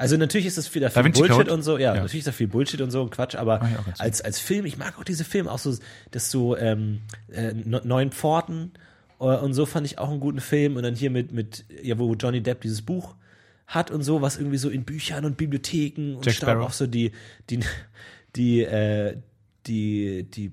Also 0.00 0.16
natürlich 0.16 0.46
ist 0.46 0.56
es 0.58 0.74
wieder 0.74 0.90
viel 0.90 1.04
Vinci 1.04 1.20
Bullshit 1.20 1.48
und 1.50 1.62
so, 1.62 1.76
ja, 1.78 1.94
Ja. 1.94 2.00
natürlich 2.00 2.20
ist 2.20 2.28
da 2.28 2.32
viel 2.32 2.48
Bullshit 2.48 2.80
und 2.80 2.90
so 2.90 3.02
und 3.02 3.10
Quatsch, 3.10 3.34
aber 3.34 3.60
als, 3.98 4.20
als 4.22 4.40
Film, 4.40 4.64
ich 4.66 4.78
mag 4.78 4.98
auch 4.98 5.04
diese 5.04 5.24
Filme, 5.24 5.50
auch 5.52 5.58
so, 5.58 5.76
das 6.10 6.30
so 6.30 6.56
ähm, 6.56 7.00
äh, 7.30 7.52
Ne- 7.52 7.82
Neun 7.84 8.10
Pforten 8.10 8.72
äh, 9.20 9.24
und 9.24 9.52
so 9.54 9.66
fand 9.66 9.86
ich 9.86 9.98
auch 9.98 10.08
einen 10.10 10.20
guten 10.20 10.40
Film 10.40 10.76
und 10.76 10.82
dann 10.82 10.94
hier 10.94 11.10
mit, 11.10 11.32
mit 11.32 11.64
ja, 11.82 11.98
wo 11.98 12.14
Johnny 12.14 12.40
Depp 12.42 12.62
dieses 12.62 12.82
Buch 12.82 13.14
hat 13.66 13.90
und 13.90 14.02
so, 14.02 14.20
was 14.22 14.36
irgendwie 14.38 14.56
so 14.58 14.68
in 14.70 14.84
Büchern 14.84 15.24
und 15.24 15.36
Bibliotheken 15.36 16.16
und 16.16 16.24
Jack 16.26 16.34
Sparrow. 16.36 16.64
auch 16.66 16.72
so 16.72 16.86
die, 16.86 17.12
die, 17.50 17.60
die, 18.36 18.62
äh, 18.62 19.16
die, 19.66 20.24
die 20.24 20.50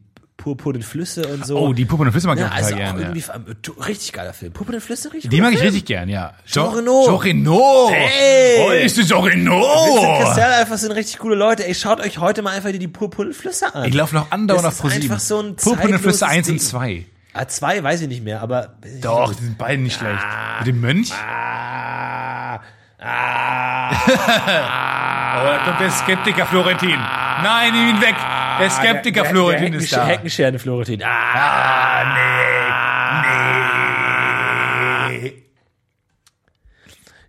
purpurnen 0.47 0.81
Flüsse 0.81 1.27
und 1.27 1.45
so. 1.45 1.57
Oh, 1.57 1.73
die 1.73 1.85
und 1.85 2.11
Flüsse 2.11 2.27
mag 2.27 2.37
ich 2.37 2.41
ja, 2.43 2.47
auch 2.47 2.51
also 2.53 2.69
total 2.69 2.83
auch 2.89 2.95
gerne. 2.95 3.01
irgendwie 3.01 3.19
Ja. 3.19 3.81
äh, 3.81 3.85
richtig 3.85 4.13
geiler 4.13 4.33
Film. 4.33 4.53
Purpurnen 4.53 4.79
Flüsse, 4.79 5.11
richtig 5.11 5.29
Die 5.29 5.41
mag 5.41 5.51
ich 5.51 5.57
Film. 5.59 5.67
richtig 5.71 5.85
gern, 5.85 6.07
ja. 6.09 6.33
Jean 6.45 6.67
Reno. 6.73 7.03
Jean 7.05 7.15
Reno. 7.15 7.89
Hey. 7.91 8.65
Oh, 8.65 8.71
ist 8.71 8.97
das 8.97 9.07
Jean 9.07 9.23
Vincent 9.25 9.49
Reno? 9.49 10.19
Cassel 10.23 10.43
einfach 10.43 10.77
sind 10.77 10.91
richtig 10.93 11.19
coole 11.19 11.35
Leute. 11.35 11.67
Ey, 11.67 11.75
schaut 11.75 11.99
euch 11.99 12.19
heute 12.19 12.41
mal 12.41 12.51
einfach 12.51 12.71
die, 12.71 12.87
purpurnen 12.87 13.33
Flüsse 13.33 13.75
an. 13.75 13.85
Ich 13.85 13.93
laufe 13.93 14.15
noch 14.15 14.31
andauernd 14.31 14.65
auf 14.67 14.79
ProSieben. 14.79 15.03
einfach 15.11 15.19
so 15.19 15.39
ein 15.39 15.55
und 15.95 15.99
Flüsse 15.99 16.19
zeitloses 16.19 16.23
1 16.23 16.47
und 16.49 16.53
Ding. 16.55 16.63
2. 16.63 17.05
Ah, 17.33 17.47
zwei 17.47 17.83
weiß 17.83 18.01
ich 18.01 18.07
nicht 18.07 18.23
mehr, 18.23 18.41
aber. 18.41 18.77
Doch, 19.01 19.33
die 19.35 19.43
sind 19.43 19.57
beide 19.57 19.81
nicht 19.81 19.99
schlecht. 19.99 20.23
Mit 20.59 20.67
dem 20.67 20.81
Mönch? 20.81 21.11
Ah, 21.13 22.59
ah, 22.99 23.91
Oh, 25.39 25.43
da 25.45 25.57
kommt 25.65 25.79
der 25.81 25.91
Skeptiker 25.91 26.45
Florentin. 26.47 26.97
Nein, 27.43 27.73
nimm 27.73 27.89
ihn 27.95 28.01
weg. 28.01 28.15
Der 28.59 28.69
Skeptiker 28.69 29.25
Florentin 29.25 29.71
der 29.71 29.81
ist 29.81 29.93
da. 29.93 30.05
Heckenscherne 30.05 30.59
Florentin. 30.59 31.01
Ah, 31.03 32.03
nee. 32.13 32.37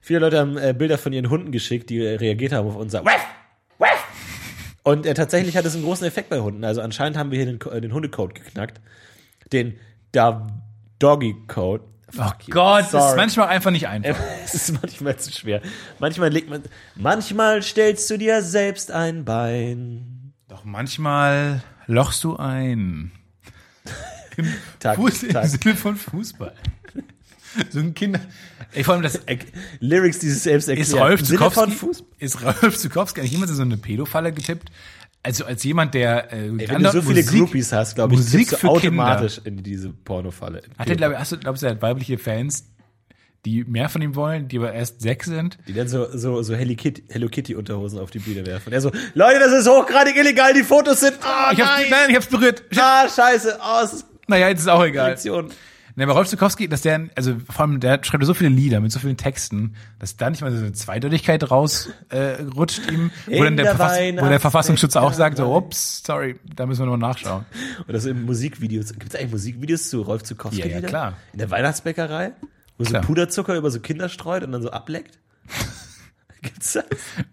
viele 0.09 0.21
Leute 0.21 0.39
haben 0.39 0.57
äh, 0.57 0.75
Bilder 0.77 0.97
von 0.97 1.13
ihren 1.13 1.29
Hunden 1.29 1.53
geschickt, 1.53 1.91
die 1.91 1.99
äh, 1.99 2.17
reagiert 2.17 2.53
haben 2.53 2.67
auf 2.67 2.77
unser 2.77 3.05
Wef, 3.05 3.21
Wef. 3.79 4.05
Und 4.83 5.05
äh, 5.05 5.13
tatsächlich 5.13 5.55
hat 5.55 5.67
es 5.67 5.75
einen 5.75 5.85
großen 5.85 6.07
Effekt 6.07 6.31
bei 6.31 6.41
Hunden. 6.41 6.65
Also 6.65 6.81
anscheinend 6.81 7.19
haben 7.19 7.31
wir 7.31 7.37
hier 7.37 7.45
den, 7.45 7.61
äh, 7.71 7.81
den 7.83 7.93
Hundecode 7.93 8.35
geknackt. 8.35 8.81
Den 9.53 9.79
da 10.13 10.47
Doggy 10.99 11.37
Code. 11.47 11.85
Oh 12.17 12.31
Gott, 12.51 12.87
das 12.93 13.11
ist 13.11 13.17
manchmal 13.17 13.49
einfach 13.49 13.71
nicht 13.71 13.87
einfach. 13.87 14.17
Es 14.45 14.55
ist 14.55 14.81
manchmal 14.81 15.19
zu 15.19 15.31
schwer. 15.31 15.61
Manchmal 15.99 16.31
legt 16.31 16.49
man. 16.49 16.63
Manchmal 16.95 17.63
stellst 17.63 18.09
du 18.11 18.17
dir 18.17 18.43
selbst 18.43 18.91
ein 18.91 19.25
Bein. 19.25 20.33
Doch 20.49 20.65
manchmal 20.65 21.63
lochst 21.87 22.25
du 22.25 22.37
ein. 22.37 23.13
Im 24.37 24.55
Tag, 24.79 24.97
Fuß, 24.97 25.25
Im 25.25 25.33
Tag. 25.33 25.49
Sinne 25.49 25.77
von 25.77 25.97
Fußball. 25.97 26.55
So 27.71 27.81
ein 27.81 27.95
Kinder. 27.95 28.21
Ey, 28.73 28.85
vor 28.85 28.95
allem 28.95 29.03
das 29.03 29.21
Lyrics 29.81 30.19
dieses 30.19 30.43
selbst 30.43 30.69
ist 30.69 30.79
erklärt. 30.79 31.01
Rolf 31.01 31.21
Im 31.21 31.27
Sinne 31.27 31.51
von 31.51 31.73
Zukowski, 31.73 32.05
ist 32.19 32.43
Rolf 32.43 32.79
Zukowski 32.79 33.21
eigentlich 33.21 33.33
jemand 33.33 33.51
in 33.51 33.57
so 33.57 33.63
eine 33.63 33.79
Pädofalle 33.79 34.33
getippt? 34.33 34.71
Also 35.23 35.45
als 35.45 35.64
jemand, 35.64 35.95
der 35.95 36.33
äh, 36.33 36.47
Ey, 36.47 36.69
wenn 36.69 36.83
du 36.83 36.91
so 36.91 37.03
viele 37.03 37.25
Groupies 37.25 37.73
hast, 37.73 37.97
glaube 37.97 38.14
ich, 38.14 38.21
Musik 38.21 38.57
für 38.57 38.69
automatisch 38.69 39.41
in 39.45 39.62
diese 39.62 39.91
Pornofalle. 39.91 40.62
Hat 40.79 40.89
er, 40.89 40.97
glaube 40.97 41.14
ich, 41.14 41.19
hast 41.19 41.33
du, 41.33 41.39
glaubst 41.39 41.62
du, 41.62 41.66
er 41.66 41.73
hat 41.73 41.83
weibliche 41.83 42.19
Fans, 42.19 42.71
die 43.45 43.64
mehr 43.64 43.89
von 43.89 44.01
ihm 44.01 44.14
wollen, 44.14 44.49
die 44.49 44.59
aber 44.59 44.73
erst 44.73 45.01
sechs 45.03 45.27
sind? 45.27 45.59
Die 45.66 45.73
dann 45.73 45.89
so, 45.89 46.07
so, 46.16 46.43
so 46.43 46.55
Hello 46.55 46.75
Kitty, 46.75 47.05
Hello 47.09 47.29
Kitty 47.29 47.57
Unterhosen 47.57 47.99
auf 47.99 48.11
die 48.11 48.21
Bühne 48.21 48.47
werfen. 48.47 48.69
Und 48.69 48.73
er 48.73 48.81
so, 48.81 48.93
Leute, 49.14 49.41
das 49.41 49.53
ist 49.53 49.69
hochgradig 49.69 50.16
illegal, 50.16 50.55
die 50.55 50.62
Fotos 50.62 51.01
sind, 51.01 51.14
ah, 51.23 51.51
Ich 51.53 51.61
hab's, 51.61 51.81
nein, 51.81 51.87
nein, 51.91 52.11
ich 52.11 52.16
hab's 52.16 52.27
berührt. 52.29 52.62
Ah, 52.77 53.09
scheiße, 53.09 53.59
oh, 53.61 53.85
es 53.85 53.93
ist 53.95 54.07
Naja, 54.29 54.49
jetzt 54.49 54.61
ist 54.61 54.69
auch 54.69 54.85
egal. 54.85 55.07
Reaktion. 55.07 55.51
Ne, 55.99 56.05
aber 56.05 56.13
Rolf 56.13 56.29
Zukowski, 56.29 56.69
dass 56.69 56.83
der, 56.83 57.09
also 57.17 57.35
vor 57.51 57.63
allem, 57.63 57.81
der 57.81 57.99
schreibt 58.05 58.25
so 58.25 58.33
viele 58.33 58.51
Lieder 58.51 58.79
mit 58.79 58.93
so 58.93 59.01
vielen 59.01 59.17
Texten, 59.17 59.75
dass 59.99 60.17
da 60.17 60.31
nicht 60.31 60.43
mal 60.43 60.53
so 60.53 60.59
eine 60.59 60.73
Zweideutigkeit 60.73 61.51
raus 61.51 61.91
äh, 62.11 62.41
rutscht 62.55 62.89
ihm, 62.89 63.11
wo 63.27 63.43
dann 63.43 63.57
der, 63.57 63.65
der 63.65 63.75
Verfass, 63.75 63.99
wo 63.99 64.29
der. 64.29 64.39
Verfassungsschutz 64.39 64.95
auch 64.95 65.13
sagt, 65.13 65.39
so, 65.39 65.53
ups, 65.53 66.05
sorry, 66.07 66.39
da 66.55 66.67
müssen 66.67 66.83
wir 66.83 66.87
nochmal 66.87 67.11
nachschauen. 67.11 67.47
Oder 67.89 67.99
so 67.99 68.11
in 68.11 68.23
Musikvideos. 68.23 68.93
Gibt 68.93 69.13
es 69.13 69.17
eigentlich 69.19 69.33
Musikvideos 69.33 69.91
zu 69.91 70.03
Rolf 70.03 70.23
Zukowski? 70.23 70.61
Ja, 70.61 70.67
ja, 70.69 70.81
klar. 70.83 71.15
In 71.33 71.41
der 71.41 71.51
Weihnachtsbäckerei? 71.51 72.31
Wo 72.77 72.85
so 72.85 72.91
Klar. 72.91 73.03
Puderzucker 73.03 73.57
über 73.57 73.73
so 73.73 73.81
Kinder 73.81 74.09
streut 74.09 74.45
und 74.45 74.53
dann 74.53 74.63
so 74.63 74.71
ableckt? 74.71 75.19
Gibt's 76.43 76.75
das? 76.75 76.85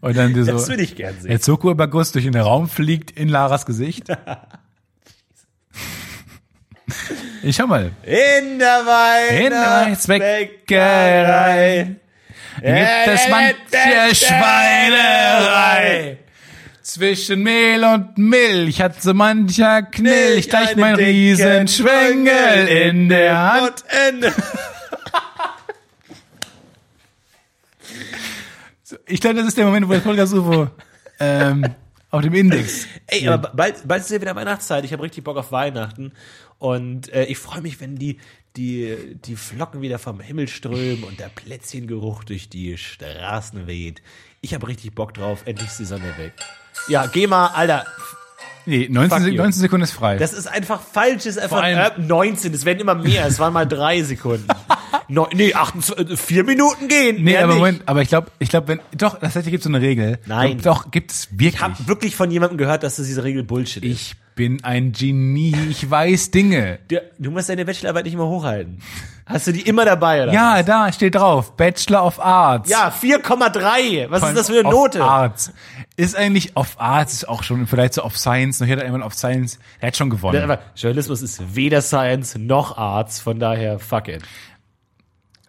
Und 0.02 0.18
dann 0.18 0.34
so, 0.34 0.52
Das 0.52 0.68
würde 0.70 0.82
ich 0.82 0.96
gern 0.96 1.14
sehen. 1.20 1.30
der 1.30 1.40
Zuckerüberguss 1.40 2.14
durch 2.14 2.26
den 2.26 2.36
Raum 2.36 2.68
fliegt 2.68 3.12
in 3.12 3.30
Laras 3.30 3.68
Gesicht. 3.68 4.08
Ich 7.46 7.56
schau 7.58 7.68
mal. 7.68 7.92
In 8.02 8.58
der 8.58 8.80
In 9.30 9.52
der 9.52 9.92
Weihnachtsbäckerei 9.92 11.96
Gibt 12.56 13.08
es 13.08 13.30
manche 13.30 14.16
Schweinerei. 14.16 16.18
Zwischen 16.82 17.44
Mehl 17.44 17.84
und 17.84 18.18
Milch 18.18 18.82
hat 18.82 19.00
so 19.00 19.14
mancher 19.14 19.84
Knilch 19.84 20.50
gleich 20.50 20.72
einen 20.72 20.80
mein 20.80 20.96
Riesenschwengel 20.96 22.68
in 22.68 23.10
der 23.10 23.40
Hand. 23.40 23.84
Und. 24.10 24.34
Ich 29.08 29.22
glaube, 29.22 29.36
das 29.36 29.48
ist 29.48 29.58
der 29.58 29.66
Moment, 29.66 29.88
wo 29.88 29.94
das 29.94 30.02
Podcast 30.02 30.34
UFO 30.34 30.68
ähm, 31.20 31.64
auf 32.16 32.22
dem 32.22 32.34
Index. 32.34 32.88
Ey, 33.08 33.28
aber 33.28 33.52
bald, 33.54 33.86
bald 33.86 34.02
ist 34.02 34.10
ja 34.10 34.22
wieder 34.22 34.36
Weihnachtszeit. 34.36 34.86
Ich 34.86 34.94
habe 34.94 35.04
richtig 35.04 35.26
Bock 35.26 35.36
auf 35.36 35.52
Weihnachten. 35.52 36.14
Und 36.60 37.12
äh, 37.12 37.26
ich 37.26 37.38
freue 37.38 37.62
mich, 37.62 37.82
wenn 37.82 37.98
die, 37.98 38.20
die, 38.56 39.18
die 39.26 39.36
Flocken 39.36 39.82
wieder 39.82 40.00
vom 40.00 40.22
Himmel 40.22 40.48
strömen 40.48 41.04
und 41.04 41.20
der 41.20 41.28
Plätzchengeruch 41.28 42.24
durch 42.24 42.48
die 42.48 42.78
Straßen 42.78 43.68
weht. 43.68 44.02
Ich 44.40 44.54
habe 44.54 44.68
richtig 44.70 44.96
Bock 44.96 45.14
drauf. 45.14 45.44
Endlich 45.46 45.70
ist 45.70 45.80
die 45.80 45.86
Sonne 45.86 46.18
weg. 46.18 46.32
Ja, 46.88 47.08
geh 47.08 47.28
mal, 47.28 47.48
Alter. 47.48 47.86
Nee, 48.66 48.88
19, 48.90 49.10
Fuck 49.10 49.20
Sek 49.26 49.34
you. 49.34 49.42
19 49.42 49.62
Sekunden 49.62 49.84
ist 49.84 49.92
frei. 49.92 50.18
Das 50.18 50.34
ist 50.34 50.48
einfach 50.48 50.82
falsch. 50.82 51.24
Das 51.24 51.38
ist 51.38 51.40
einfach 51.40 51.64
äh, 51.64 51.92
19. 51.98 52.54
Es 52.54 52.66
werden 52.66 52.80
immer 52.80 52.96
mehr. 52.96 53.26
Es 53.26 53.40
waren 53.40 53.54
mal 53.54 53.66
drei 53.68 54.02
Sekunden. 54.04 54.48
Neun, 55.08 55.28
nee, 55.34 55.54
28, 55.54 56.10
äh, 56.12 56.18
vier 56.18 56.44
Minuten 56.44 56.88
gehen. 56.88 57.24
nee, 57.24 57.38
aber 57.38 57.48
nicht. 57.54 57.58
Moment, 57.58 57.82
aber 57.86 58.02
ich 58.02 58.10
glaube, 58.10 58.32
ich 58.40 58.50
glaube, 58.50 58.68
wenn, 58.70 58.80
doch, 58.98 59.20
tatsächlich 59.20 59.52
gibt 59.52 59.62
es 59.62 59.66
so 59.66 59.70
eine 59.76 59.82
Regel. 59.82 60.18
Nein. 60.26 60.60
Doch, 60.64 60.90
gibt 60.90 61.12
es 61.12 61.30
wirklich. 61.32 61.56
Ich 61.56 61.62
habe 61.62 61.76
wirklich 61.88 62.16
von 62.16 62.32
jemandem 62.32 62.58
gehört, 62.58 62.82
dass 62.84 62.96
das 62.96 63.06
diese 63.06 63.24
Regel 63.24 63.44
Bullshit 63.44 63.84
ist. 63.84 63.92
Ich 63.92 64.16
bin 64.36 64.64
ein 64.64 64.92
Genie, 64.92 65.56
ich 65.70 65.90
weiß 65.90 66.32
Dinge. 66.32 66.80
Du, 66.90 67.02
du 67.18 67.32
musst 67.32 67.50
deine 67.50 67.66
Bachelorarbeit 67.66 68.06
nicht 68.06 68.14
immer 68.14 68.28
hochhalten. 68.28 68.80
Hast 69.26 69.48
du 69.48 69.54
die 69.54 69.62
immer 69.62 69.86
dabei, 69.86 70.22
oder? 70.24 70.34
Ja, 70.34 70.62
da 70.62 70.92
steht 70.92 71.16
drauf, 71.16 71.58
Bachelor 71.58 72.06
of 72.06 72.20
Arts. 72.20 72.70
Ja, 72.70 72.90
4,3. 72.90 74.12
Was 74.12 74.20
Vor 74.20 74.30
ist 74.30 74.38
das 74.38 74.50
für 74.50 74.60
eine 74.60 74.70
Note? 74.70 75.04
Arts. 75.04 75.52
Ist 75.96 76.16
eigentlich 76.16 76.56
of 76.56 76.76
Arts, 76.78 77.14
ist 77.14 77.30
auch 77.30 77.42
schon 77.42 77.66
vielleicht 77.66 77.96
so 77.96 78.04
of 78.04 78.18
Science. 78.18 78.60
Noch 78.60 78.68
hier 78.68 78.78
hat 78.78 78.84
jemand 78.84 79.04
of 79.04 79.16
Science. 79.16 79.58
Der 79.82 79.88
hat 79.88 79.98
schon 79.98 80.12
gewonnen. 80.12 80.44
Aber 80.44 80.60
Journalismus 80.76 81.24
ist 81.24 81.56
weder 81.56 81.82
Science 81.82 82.38
noch 82.38 82.78
Arts, 82.78 83.20
von 83.20 83.40
daher 83.40 83.80
fuck 83.80 84.10
it. 84.10 84.22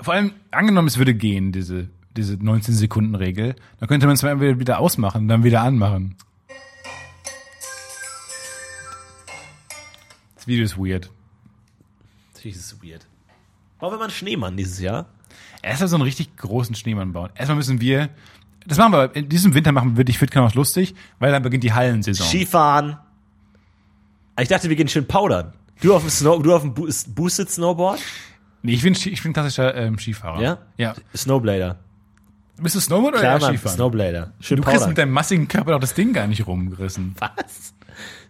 Vor 0.00 0.14
allem, 0.14 0.32
angenommen, 0.52 0.88
es 0.88 0.96
würde 0.96 1.14
gehen, 1.14 1.52
diese, 1.52 1.88
diese 2.16 2.34
19-Sekunden-Regel, 2.34 3.56
dann 3.80 3.88
könnte 3.88 4.06
man 4.06 4.14
es 4.14 4.22
mal 4.22 4.40
wieder 4.58 4.78
ausmachen 4.78 5.28
dann 5.28 5.44
wieder 5.44 5.62
anmachen. 5.62 6.16
Das 10.46 10.52
Video 10.52 10.64
ist 10.64 10.78
weird. 10.78 11.10
Natürlich 12.32 12.56
ist 12.56 12.72
es 12.72 12.80
weird. 12.80 13.04
Bauen 13.80 13.92
wir 13.92 13.96
mal 13.98 14.04
einen 14.04 14.12
Schneemann 14.12 14.56
dieses 14.56 14.78
Jahr? 14.78 15.06
Erstmal 15.60 15.88
so 15.88 15.96
einen 15.96 16.04
richtig 16.04 16.36
großen 16.36 16.76
Schneemann 16.76 17.12
bauen. 17.12 17.30
Erstmal 17.34 17.56
müssen 17.56 17.80
wir, 17.80 18.10
das 18.64 18.78
machen 18.78 18.92
wir, 18.92 19.16
in 19.16 19.28
diesem 19.28 19.54
Winter 19.54 19.72
machen 19.72 19.96
wir 19.96 20.04
dich 20.04 20.18
fit 20.20 20.36
auch 20.36 20.54
lustig, 20.54 20.94
weil 21.18 21.32
dann 21.32 21.42
beginnt 21.42 21.64
die 21.64 21.72
Hallensaison. 21.72 22.24
Skifahren. 22.28 22.96
Ah, 24.36 24.42
Ich 24.42 24.48
dachte, 24.48 24.68
wir 24.68 24.76
gehen 24.76 24.86
schön 24.86 25.08
powdern. 25.08 25.52
Du 25.82 25.92
auf 25.92 26.02
dem 26.02 26.10
Snow, 26.10 26.40
du 26.40 26.54
auf 26.54 26.62
dem 26.62 26.74
Bo 26.74 26.86
Boosted 27.08 27.50
Snowboard? 27.50 27.98
Nee, 28.62 28.74
ich 28.74 28.82
bin, 28.82 28.92
ich 28.92 29.22
bin 29.24 29.32
klassischer 29.32 29.74
ähm, 29.74 29.98
Skifahrer. 29.98 30.40
Ja? 30.40 30.58
Ja. 30.76 30.94
Snowblader. 31.16 31.80
Bist 32.62 32.76
du 32.76 32.80
Snowboard 32.80 33.14
oder 33.14 33.20
Klar, 33.20 33.32
eher 33.34 33.40
Mann, 33.40 33.50
Skifahren? 33.56 33.74
Snowblader. 33.76 34.32
Schön 34.38 34.58
du 34.58 34.62
kriegst 34.62 34.76
powdern. 34.76 34.88
mit 34.90 34.98
deinem 34.98 35.10
massigen 35.12 35.48
Körper 35.48 35.72
doch 35.72 35.80
das 35.80 35.94
Ding 35.94 36.12
gar 36.12 36.28
nicht 36.28 36.46
rumgerissen. 36.46 37.16
Was? 37.18 37.74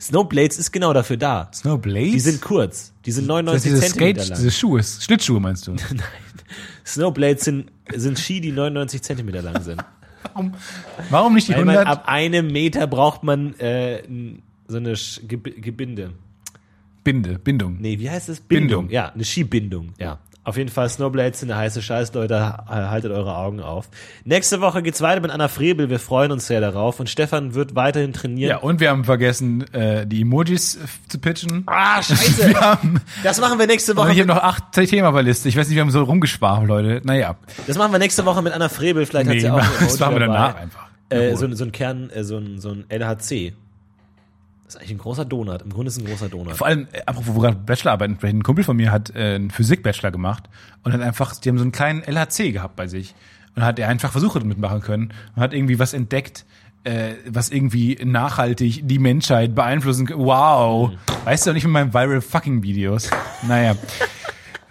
Snowblades 0.00 0.58
ist 0.58 0.72
genau 0.72 0.92
dafür 0.92 1.16
da. 1.16 1.50
Snowblades? 1.52 2.12
Die 2.12 2.20
sind 2.20 2.40
kurz. 2.40 2.92
Die 3.04 3.12
sind 3.12 3.24
das 3.24 3.36
99 3.36 3.70
diese 3.70 3.80
Zentimeter 3.80 4.20
Skate, 4.20 4.28
lang. 4.30 4.38
diese 4.38 4.50
Schuhe, 4.50 4.82
Schlittschuhe 4.82 5.40
meinst 5.40 5.66
du? 5.66 5.72
Nein. 5.90 6.02
Snowblades 6.84 7.44
sind, 7.44 7.72
sind 7.94 8.18
Ski, 8.18 8.40
die 8.40 8.52
99 8.52 9.02
Zentimeter 9.02 9.42
lang 9.42 9.62
sind. 9.62 9.82
Warum, 10.32 10.54
warum 11.10 11.34
nicht 11.34 11.48
die 11.48 11.52
Weil 11.52 11.64
man 11.64 11.76
100 11.76 11.98
ab 11.98 12.08
einem 12.08 12.48
Meter 12.48 12.86
braucht 12.86 13.22
man 13.22 13.54
äh, 13.58 14.02
so 14.68 14.76
eine 14.76 14.96
Sch 14.96 15.20
Geb 15.26 15.62
Gebinde. 15.62 16.12
Binde, 17.04 17.38
Bindung? 17.38 17.76
Nee, 17.80 17.98
wie 18.00 18.10
heißt 18.10 18.28
es? 18.28 18.40
Bindung. 18.40 18.90
Ja, 18.90 19.10
eine 19.10 19.24
Skibindung. 19.24 19.92
Ja. 19.98 20.18
Auf 20.46 20.56
jeden 20.56 20.70
Fall 20.70 20.88
Snowblades 20.88 21.40
sind 21.40 21.50
eine 21.50 21.58
heiße 21.60 21.82
Scheiß, 21.82 22.14
Leute. 22.14 22.40
Ha- 22.40 22.64
Haltet 22.68 23.10
eure 23.10 23.36
Augen 23.36 23.58
auf. 23.60 23.88
Nächste 24.24 24.60
Woche 24.60 24.80
geht's 24.80 25.00
weiter 25.00 25.20
mit 25.20 25.32
Anna 25.32 25.48
Frebel. 25.48 25.90
Wir 25.90 25.98
freuen 25.98 26.30
uns 26.30 26.46
sehr 26.46 26.60
darauf. 26.60 27.00
Und 27.00 27.10
Stefan 27.10 27.54
wird 27.54 27.74
weiterhin 27.74 28.12
trainieren. 28.12 28.50
Ja, 28.50 28.56
und 28.58 28.78
wir 28.78 28.90
haben 28.90 29.02
vergessen, 29.04 29.64
äh, 29.74 30.06
die 30.06 30.20
Emojis 30.22 30.76
äh, 30.76 30.78
zu 31.08 31.18
pitchen. 31.18 31.64
Ah, 31.66 32.00
scheiße. 32.00 32.54
Haben, 32.60 33.00
Das 33.24 33.40
machen 33.40 33.58
wir 33.58 33.66
nächste 33.66 33.96
Woche. 33.96 34.12
ich 34.12 34.18
habe 34.20 34.28
noch 34.28 34.36
acht 34.42 34.70
Themen 34.70 35.04
auf 35.04 35.14
der 35.14 35.24
Liste. 35.24 35.48
Ich 35.48 35.56
weiß 35.56 35.66
nicht, 35.66 35.74
wir 35.74 35.82
haben 35.82 35.90
so 35.90 36.04
rumgeschwafelt, 36.04 36.68
Leute. 36.68 37.00
Naja. 37.02 37.34
das 37.66 37.76
machen 37.76 37.90
wir 37.90 37.98
nächste 37.98 38.24
Woche 38.24 38.40
mit 38.40 38.52
Anna 38.52 38.68
Frebel. 38.68 39.04
Vielleicht 39.04 39.26
hat 39.26 39.34
Nee, 39.34 39.40
sie 39.40 39.50
auch 39.50 39.58
ein 39.58 39.66
das 39.80 39.98
machen 39.98 40.14
wir 40.14 40.20
danach 40.20 40.54
einfach. 40.54 40.86
Äh, 41.08 41.34
so, 41.34 41.46
ein- 41.46 41.56
so 41.56 41.64
ein 41.64 41.72
Kern, 41.72 42.08
äh, 42.10 42.22
so, 42.22 42.36
ein, 42.38 42.60
so 42.60 42.70
ein 42.70 42.84
LHC. 42.88 43.52
Das 44.66 44.74
ist 44.74 44.80
eigentlich 44.80 44.92
ein 44.92 44.98
großer 44.98 45.24
Donut. 45.24 45.62
Im 45.62 45.70
Grunde 45.70 45.88
ist 45.88 45.96
es 45.96 46.02
ein 46.02 46.08
großer 46.08 46.28
Donut. 46.28 46.56
Vor 46.56 46.66
allem, 46.66 46.88
äh, 46.90 47.02
apropos 47.06 47.34
wo 47.34 47.40
gerade 47.40 47.56
Bachelorarbeiten 47.56 48.16
sprechen, 48.16 48.38
ein 48.38 48.42
Kumpel 48.42 48.64
von 48.64 48.76
mir 48.76 48.90
hat 48.90 49.14
äh, 49.14 49.36
einen 49.36 49.50
Physik-Bachelor 49.50 50.10
gemacht 50.10 50.44
und 50.82 50.92
hat 50.92 51.00
einfach, 51.00 51.36
die 51.36 51.48
haben 51.48 51.58
so 51.58 51.62
einen 51.62 51.72
kleinen 51.72 52.02
LHC 52.02 52.52
gehabt 52.52 52.74
bei 52.74 52.88
sich. 52.88 53.14
Und 53.54 53.64
hat 53.64 53.78
er 53.78 53.88
einfach 53.88 54.12
Versuche 54.12 54.40
mitmachen 54.40 54.82
können 54.82 55.14
und 55.34 55.42
hat 55.42 55.54
irgendwie 55.54 55.78
was 55.78 55.94
entdeckt, 55.94 56.44
äh, 56.84 57.14
was 57.26 57.48
irgendwie 57.48 57.96
nachhaltig 58.04 58.86
die 58.86 58.98
Menschheit 58.98 59.54
beeinflussen 59.54 60.06
kann. 60.06 60.18
Wow. 60.18 60.92
Weißt 61.24 61.46
du, 61.46 61.52
nicht 61.52 61.64
mit 61.64 61.72
meinen 61.72 61.94
viral 61.94 62.20
fucking 62.20 62.62
Videos. 62.62 63.08
Naja. 63.48 63.76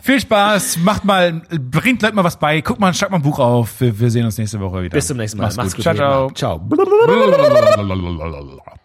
Viel 0.02 0.20
Spaß, 0.20 0.78
macht 0.80 1.04
mal, 1.04 1.42
bringt 1.50 2.04
Leute 2.04 2.16
mal 2.16 2.24
was 2.24 2.38
bei, 2.38 2.62
guckt 2.62 2.80
mal, 2.80 2.94
schreibt 2.94 3.12
mal 3.12 3.18
ein 3.18 3.24
Buch 3.24 3.40
auf. 3.40 3.82
Wir, 3.82 4.00
wir 4.00 4.12
sehen 4.12 4.26
uns 4.26 4.38
nächste 4.38 4.60
Woche 4.60 4.84
wieder. 4.84 4.94
Bis 4.94 5.08
zum 5.08 5.18
nächsten 5.18 5.40
Mal. 5.40 5.52
Mach's, 5.56 5.76
gut. 5.76 5.84
ihr 5.84 5.96
Ciao, 5.96 6.30
ciao. 6.32 6.60
Ciao. 6.60 8.76